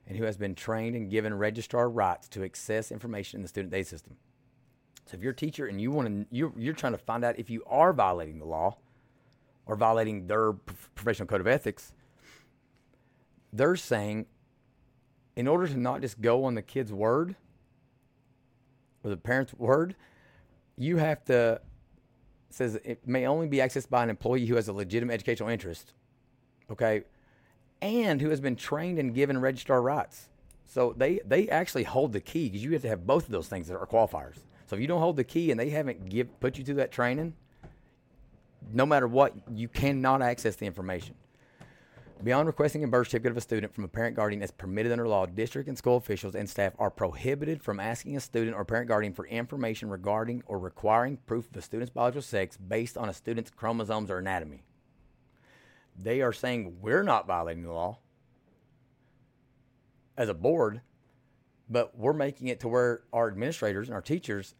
and 0.07 0.17
who 0.17 0.23
has 0.23 0.37
been 0.37 0.55
trained 0.55 0.95
and 0.95 1.11
given 1.11 1.33
registrar 1.33 1.89
rights 1.89 2.29
to 2.29 2.45
access 2.45 2.91
information 2.91 3.39
in 3.39 3.41
the 3.41 3.49
student 3.49 3.73
data 3.73 3.89
system. 3.89 4.15
So 5.05 5.17
if 5.17 5.21
you're 5.21 5.33
a 5.33 5.35
teacher 5.35 5.67
and 5.67 5.81
you 5.81 5.91
want 5.91 6.07
to, 6.07 6.35
you're, 6.35 6.53
you're 6.57 6.73
trying 6.73 6.93
to 6.93 6.97
find 6.97 7.25
out 7.25 7.37
if 7.37 7.49
you 7.49 7.61
are 7.67 7.91
violating 7.91 8.39
the 8.39 8.45
law 8.45 8.77
or 9.65 9.75
violating 9.75 10.27
their 10.27 10.53
professional 10.53 11.27
code 11.27 11.41
of 11.41 11.47
ethics, 11.47 11.93
they're 13.51 13.75
saying 13.75 14.27
in 15.35 15.47
order 15.47 15.67
to 15.67 15.77
not 15.77 15.99
just 15.99 16.21
go 16.21 16.45
on 16.45 16.55
the 16.55 16.61
kid's 16.61 16.93
word 16.93 17.35
or 19.03 19.09
the 19.09 19.17
parent's 19.17 19.53
word, 19.53 19.95
you 20.77 20.97
have 20.97 21.23
to 21.25 21.59
says 22.55 22.75
it 22.85 23.05
may 23.05 23.27
only 23.27 23.47
be 23.47 23.57
accessed 23.57 23.89
by 23.89 24.01
an 24.01 24.09
employee 24.09 24.45
who 24.45 24.55
has 24.55 24.69
a 24.69 24.73
legitimate 24.73 25.13
educational 25.13 25.49
interest, 25.49 25.93
okay, 26.71 27.03
and 27.81 28.21
who 28.21 28.29
has 28.29 28.39
been 28.39 28.55
trained 28.55 28.97
and 28.97 29.13
given 29.13 29.39
registrar 29.39 29.81
rights. 29.81 30.29
So 30.65 30.93
they 30.97 31.19
they 31.25 31.49
actually 31.49 31.83
hold 31.83 32.13
the 32.13 32.21
key 32.21 32.47
because 32.47 32.63
you 32.63 32.71
have 32.71 32.81
to 32.83 32.87
have 32.87 33.05
both 33.05 33.25
of 33.25 33.31
those 33.31 33.49
things 33.49 33.67
that 33.67 33.75
are 33.75 33.85
qualifiers. 33.85 34.37
So 34.67 34.75
if 34.75 34.81
you 34.81 34.87
don't 34.87 35.01
hold 35.01 35.17
the 35.17 35.23
key 35.23 35.51
and 35.51 35.59
they 35.59 35.69
haven't 35.69 36.09
give 36.09 36.39
put 36.39 36.57
you 36.57 36.63
through 36.63 36.75
that 36.75 36.91
training, 36.91 37.33
no 38.73 38.85
matter 38.85 39.07
what, 39.07 39.33
you 39.53 39.67
cannot 39.67 40.21
access 40.21 40.55
the 40.55 40.65
information. 40.65 41.15
Beyond 42.25 42.47
requesting 42.47 42.83
a 42.83 42.87
birth 42.87 43.09
certificate 43.09 43.33
of 43.33 43.37
a 43.37 43.41
student 43.41 43.71
from 43.71 43.83
a 43.83 43.87
parent 43.87 44.15
guardian 44.15 44.41
as 44.41 44.49
permitted 44.49 44.91
under 44.91 45.07
law, 45.07 45.27
district 45.27 45.69
and 45.69 45.77
school 45.77 45.97
officials 45.97 46.33
and 46.33 46.49
staff 46.49 46.73
are 46.79 46.89
prohibited 46.89 47.61
from 47.61 47.79
asking 47.79 48.17
a 48.17 48.19
student 48.19 48.55
or 48.55 48.65
parent 48.65 48.87
guardian 48.87 49.13
for 49.13 49.27
information 49.27 49.91
regarding 49.91 50.41
or 50.47 50.57
requiring 50.57 51.17
proof 51.27 51.47
of 51.51 51.57
a 51.57 51.61
student's 51.61 51.91
biological 51.91 52.23
sex 52.23 52.57
based 52.57 52.97
on 52.97 53.09
a 53.09 53.13
student's 53.13 53.51
chromosomes 53.51 54.09
or 54.09 54.17
anatomy. 54.17 54.63
They 55.95 56.23
are 56.23 56.33
saying 56.33 56.77
we're 56.81 57.03
not 57.03 57.27
violating 57.27 57.61
the 57.61 57.71
law 57.71 57.99
as 60.17 60.27
a 60.27 60.33
board, 60.33 60.81
but 61.69 61.95
we're 61.95 62.11
making 62.11 62.47
it 62.47 62.59
to 62.61 62.67
where 62.67 63.03
our 63.13 63.27
administrators 63.27 63.87
and 63.87 63.93
our 63.93 64.01
teachers 64.01 64.55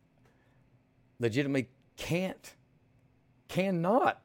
legitimately 1.18 1.70
can't, 1.98 2.54
cannot 3.48 4.22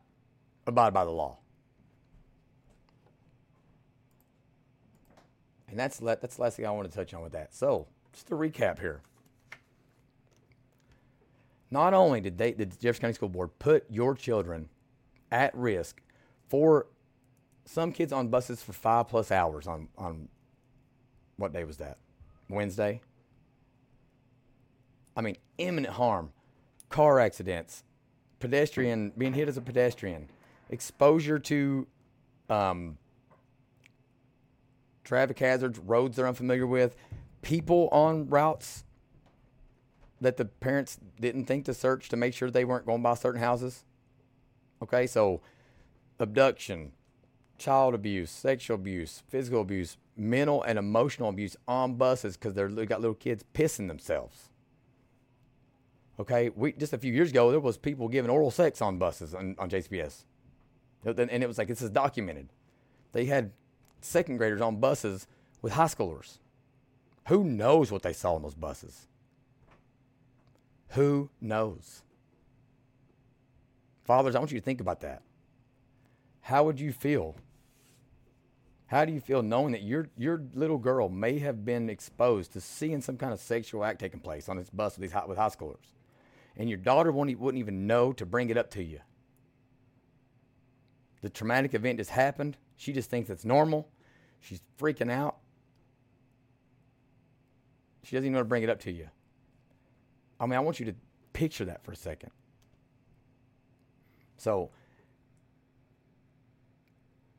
abide 0.67 0.93
by 0.93 1.07
the 1.07 1.11
law. 1.11 1.40
And 5.71 5.79
that's 5.79 5.99
that's 5.99 6.37
the 6.37 6.43
last 6.43 6.57
thing 6.57 6.67
I 6.67 6.71
want 6.71 6.91
to 6.91 6.95
touch 6.95 7.15
on 7.15 7.23
with 7.23 7.33
that. 7.33 7.55
So, 7.55 7.87
just 8.13 8.27
to 8.29 8.35
recap 8.35 8.81
here. 8.81 9.03
Not 11.71 11.95
only 11.95 12.21
did 12.21 12.37
they, 12.37 12.53
did 12.53 12.73
the 12.73 12.77
Jefferson 12.77 13.03
County 13.03 13.15
School 13.15 13.29
Board 13.29 13.51
put 13.61 13.85
your 13.89 14.15
children 14.15 14.69
at 15.31 15.55
risk 15.55 16.03
for 16.49 16.89
some 17.65 17.93
kids 17.93 18.13
on 18.13 18.29
buses 18.29 18.61
for 18.61 18.73
five 18.73 19.07
plus 19.07 19.31
hours 19.31 19.69
on, 19.69 19.87
on 19.97 20.29
what 21.37 21.53
day 21.53 21.63
was 21.63 21.77
that? 21.77 21.99
Wednesday? 22.49 23.01
I 25.17 25.21
mean, 25.21 25.37
imminent 25.59 25.95
harm, 25.95 26.33
car 26.89 27.21
accidents, 27.21 27.85
pedestrian, 28.41 29.13
being 29.17 29.35
hit 29.35 29.49
as 29.49 29.57
a 29.57 29.61
pedestrian, 29.61 30.29
exposure 30.71 31.39
to 31.39 31.87
um, 32.49 32.99
traffic 35.05 35.39
hazards, 35.39 35.79
roads 35.79 36.17
they're 36.17 36.27
unfamiliar 36.27 36.67
with, 36.67 36.95
people 37.43 37.89
on 37.91 38.29
routes 38.29 38.85
that 40.21 40.37
the 40.37 40.45
parents 40.45 40.99
didn't 41.19 41.47
think 41.47 41.65
to 41.65 41.75
search 41.75 42.09
to 42.11 42.17
make 42.17 42.35
sure 42.35 42.51
they 42.51 42.65
weren't 42.65 42.87
going 42.87 43.03
by 43.03 43.15
certain 43.15 43.41
houses. 43.41 43.85
Okay, 44.83 45.07
so 45.07 45.41
abduction, 46.19 46.93
child 47.59 47.95
abuse, 47.95 48.31
sexual 48.31 48.75
abuse, 48.75 49.23
physical 49.29 49.63
abuse, 49.63 49.97
mental 50.17 50.63
and 50.63 50.79
emotional 50.79 51.31
abuse 51.31 51.57
on 51.67 51.95
buses 51.95 52.37
because 52.37 52.55
they've 52.55 52.89
got 52.89 53.01
little 53.01 53.15
kids 53.15 53.45
pissing 53.55 53.89
themselves. 53.89 54.51
Okay, 56.19 56.51
we 56.51 56.73
just 56.73 56.93
a 56.93 56.99
few 56.99 57.13
years 57.13 57.31
ago 57.31 57.51
there 57.51 57.61
was 57.61 57.79
people 57.79 58.09
giving 58.09 58.31
oral 58.31 58.51
sex 58.51 58.83
on 58.83 58.99
buses 58.99 59.35
on, 59.35 59.57
on 59.59 59.71
JCPS, 59.71 60.25
and 61.05 61.31
it 61.31 61.47
was 61.47 61.57
like 61.57 61.69
this 61.69 61.81
is 61.81 61.89
documented. 61.89 62.51
They 63.13 63.25
had 63.25 63.53
second 64.05 64.37
graders 64.37 64.61
on 64.61 64.81
buses 64.81 65.27
with 65.63 65.73
high 65.73 65.85
schoolers. 65.85 66.39
Who 67.29 67.45
knows 67.45 67.93
what 67.93 68.03
they 68.03 68.13
saw 68.13 68.35
on 68.35 68.43
those 68.43 68.55
buses? 68.55 69.07
Who 70.91 71.31
knows? 71.41 72.03
Fathers, 74.05 74.35
I 74.35 74.39
want 74.41 74.51
you 74.51 74.59
to 74.59 74.65
think 74.65 74.81
about 74.81 75.01
that. 75.01 75.23
How 76.41 76.65
would 76.65 76.81
you 76.81 76.93
feel? 76.93 77.37
How 78.87 79.05
do 79.05 79.13
you 79.13 79.21
feel 79.21 79.43
knowing 79.43 79.71
that 79.73 79.83
your 79.83 80.09
your 80.17 80.43
little 80.53 80.79
girl 80.79 81.09
may 81.09 81.39
have 81.39 81.65
been 81.65 81.89
exposed 81.89 82.53
to 82.55 82.61
seeing 82.61 83.01
some 83.01 83.17
kind 83.17 83.33
of 83.33 83.39
sexual 83.39 83.85
act 83.85 84.01
taking 84.01 84.19
place 84.19 84.49
on 84.49 84.57
this 84.57 84.69
bus 84.69 84.97
with 84.97 85.03
these 85.03 85.13
high, 85.13 85.27
with 85.27 85.39
high 85.39 85.49
schoolers, 85.49 85.93
and 86.57 86.69
your 86.69 86.79
daughter 86.79 87.13
wouldn't, 87.13 87.39
wouldn't 87.39 87.61
even 87.61 87.87
know 87.87 88.13
to 88.13 88.27
bring 88.27 88.51
it 88.51 88.57
up 88.57 88.69
to 88.73 88.83
you? 88.83 88.99
The 91.23 91.31
traumatic 91.31 91.75
event 91.75 91.99
just 91.99 92.11
happened. 92.11 92.57
She 92.81 92.95
just 92.95 93.11
thinks 93.11 93.29
it's 93.29 93.45
normal. 93.45 93.91
She's 94.41 94.63
freaking 94.79 95.11
out. 95.11 95.37
She 98.03 98.17
doesn't 98.17 98.25
even 98.25 98.33
know 98.33 98.39
to 98.39 98.47
bring 98.47 98.63
it 98.63 98.71
up 98.71 98.81
to 98.81 98.91
you. 98.91 99.09
I 100.41 100.47
mean, 100.47 100.55
I 100.55 100.61
want 100.61 100.81
you 100.81 100.87
to 100.87 100.95
picture 101.35 101.67
that 101.67 101.85
for 101.85 101.93
a 101.93 101.97
second. 101.97 102.31
So, 104.39 104.71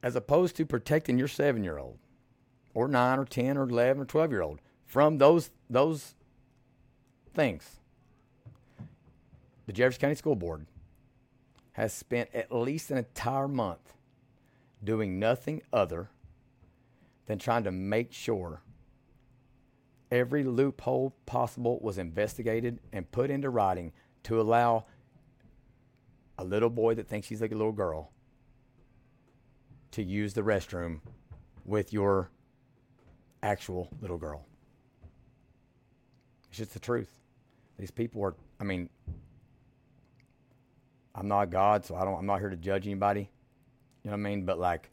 as 0.04 0.16
opposed 0.16 0.56
to 0.58 0.66
protecting 0.68 1.18
your 1.18 1.28
seven 1.28 1.64
year 1.64 1.80
old, 1.80 1.98
or 2.76 2.88
nine, 2.88 3.18
or 3.18 3.26
10, 3.26 3.58
or 3.58 3.68
11, 3.68 4.04
or 4.04 4.06
12 4.06 4.30
year 4.30 4.44
old 4.44 4.60
from 4.86 5.18
those, 5.18 5.50
those 5.72 6.14
things, 7.34 7.80
the 9.66 9.74
Jefferson 9.74 10.02
County 10.02 10.16
School 10.16 10.36
Board 10.36 10.68
has 11.72 11.92
spent 11.92 12.30
at 12.32 12.54
least 12.54 12.92
an 12.92 13.00
entire 13.00 13.48
month 13.48 13.96
doing 14.84 15.20
nothing 15.20 15.62
other 15.72 16.10
than 17.26 17.38
trying 17.38 17.64
to 17.64 17.72
make 17.72 18.12
sure 18.12 18.62
every 20.12 20.44
loophole 20.44 21.16
possible 21.26 21.80
was 21.82 21.98
investigated 21.98 22.80
and 22.92 23.12
put 23.12 23.30
into 23.30 23.50
writing 23.50 23.94
to 24.24 24.40
allow 24.40 24.86
a 26.38 26.44
little 26.44 26.70
boy 26.70 26.96
that 26.96 27.08
thinks 27.08 27.28
he's 27.28 27.42
like 27.42 27.52
a 27.52 27.56
little 27.56 27.72
girl 27.72 28.12
to 29.92 30.04
use 30.04 30.34
the 30.34 30.42
restroom 30.42 31.00
with 31.66 31.94
your 31.94 32.30
actual 33.44 33.90
little 34.02 34.18
girl. 34.18 34.46
It's 36.50 36.58
just 36.58 36.74
the 36.74 36.80
truth. 36.80 37.20
These 37.78 37.92
people 37.92 38.24
are, 38.24 38.36
I 38.60 38.64
mean, 38.64 38.90
I'm 41.14 41.28
not 41.28 41.50
God, 41.50 41.86
so 41.86 41.96
I 41.96 42.04
don't, 42.04 42.18
I'm 42.18 42.26
not 42.26 42.40
here 42.40 42.50
to 42.50 42.56
judge 42.56 42.86
anybody. 42.86 43.30
You 44.04 44.10
know 44.10 44.18
what 44.18 44.28
I 44.28 44.30
mean? 44.30 44.46
But 44.46 44.60
like, 44.60 44.90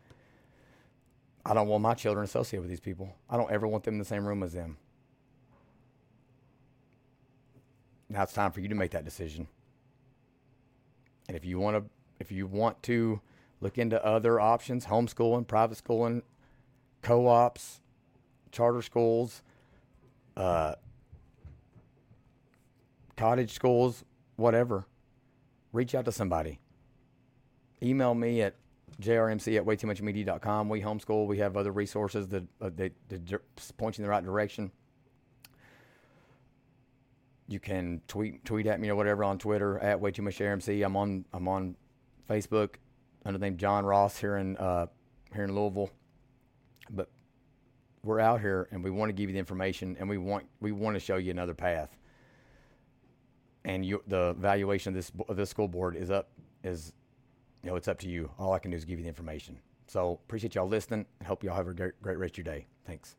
I 1.45 1.55
don't 1.55 1.69
want 1.69 1.83
my 1.83 1.95
children 1.95 2.25
associated 2.25 2.63
with 2.63 2.71
these 2.71 2.81
people. 2.81 3.15
I 3.29 3.37
don't 3.37 3.51
ever 3.51 3.67
want 3.67 3.85
them 3.85 3.95
in 3.95 3.99
the 3.99 4.05
same 4.05 4.27
room 4.27 4.43
as 4.43 4.53
them. 4.53 4.77
Now 8.11 8.23
it's 8.23 8.33
time 8.33 8.53
for 8.53 8.61
you 8.61 8.69
to 8.69 8.75
make 8.75 8.91
that 8.93 9.05
decision. 9.05 9.49
And 11.27 11.37
if 11.37 11.45
you 11.45 11.59
want 11.59 11.77
to, 11.77 11.91
if 12.21 12.33
you 12.33 12.47
want 12.47 12.83
to 12.85 13.21
look 13.61 13.79
into 13.79 14.03
other 14.05 14.41
options, 14.41 14.87
homeschooling, 14.87 15.47
private 15.47 15.77
schooling, 15.77 16.23
co-ops, 17.03 17.81
charter 18.51 18.83
schools, 18.83 19.43
uh, 20.37 20.75
cottage 23.17 23.53
schools, 23.53 24.05
whatever, 24.37 24.87
reach 25.73 25.95
out 25.95 26.05
to 26.07 26.13
somebody. 26.13 26.61
Email 27.83 28.15
me 28.15 28.43
at 28.43 28.55
jrmc 29.01 29.57
at 29.57 29.65
waytoomuchmedia.com. 29.65 30.69
We 30.69 30.81
homeschool. 30.81 31.27
We 31.27 31.39
have 31.39 31.57
other 31.57 31.73
resources 31.73 32.29
that, 32.29 32.45
uh, 32.61 32.71
that, 32.77 32.93
that 33.09 33.77
point 33.77 33.99
you 33.99 34.03
in 34.03 34.07
the 34.07 34.11
right 34.11 34.25
direction. 34.25 34.71
You 37.47 37.61
can 37.61 38.03
tweet 38.09 38.45
tweet 38.45 38.67
at 38.67 38.79
me 38.79 38.91
or 38.91 38.95
whatever 38.95 39.25
on 39.25 39.39
Twitter 39.39 39.79
at 39.79 39.99
way 39.99 40.11
too 40.11 40.21
much 40.21 40.39
RMC. 40.39 40.85
I'm 40.85 40.97
on 40.97 41.25
I'm 41.33 41.49
on 41.49 41.77
Facebook 42.29 42.75
under 43.25 43.39
the 43.39 43.47
name 43.47 43.57
John 43.57 43.87
Ross 43.87 44.19
here 44.19 44.37
in 44.37 44.57
uh, 44.59 44.87
here 45.35 45.45
in 45.45 45.55
Louisville. 45.55 45.91
But 46.91 47.09
we're 48.05 48.21
out 48.21 48.41
here 48.41 48.69
and 48.71 48.85
we 48.85 48.91
want 48.91 49.09
to 49.09 49.15
give 49.15 49.31
you 49.31 49.33
the 49.33 49.39
information 49.39 49.97
and 49.99 50.09
we 50.09 50.19
want 50.19 50.45
we 50.61 50.73
want 50.73 50.95
to 50.95 51.01
show 51.01 51.17
you 51.17 51.31
another 51.31 51.55
path. 51.55 51.97
And 53.65 53.85
you, 53.85 54.03
the 54.07 54.35
valuation 54.39 54.91
of 54.91 54.95
this 54.95 55.11
of 55.27 55.37
this 55.37 55.49
school 55.49 55.69
board 55.69 55.97
is 55.97 56.11
up 56.11 56.29
is 56.63 56.93
you 57.63 57.71
know, 57.71 57.77
it's 57.77 57.89
up 57.89 57.99
to 58.01 58.09
you. 58.09 58.31
All 58.39 58.53
I 58.53 58.59
can 58.59 58.71
do 58.71 58.77
is 58.77 58.85
give 58.85 58.99
you 58.99 59.05
the 59.05 59.09
information. 59.09 59.59
So 59.87 60.21
appreciate 60.27 60.55
y'all 60.55 60.69
listening 60.69 61.07
and 61.19 61.27
hope 61.27 61.43
y'all 61.43 61.57
have 61.57 61.69
a 61.69 61.75
great, 61.75 62.01
great 62.03 62.19
rest 62.19 62.39
of 62.39 62.39
your 62.39 62.55
day. 62.55 62.67
Thanks. 62.87 63.17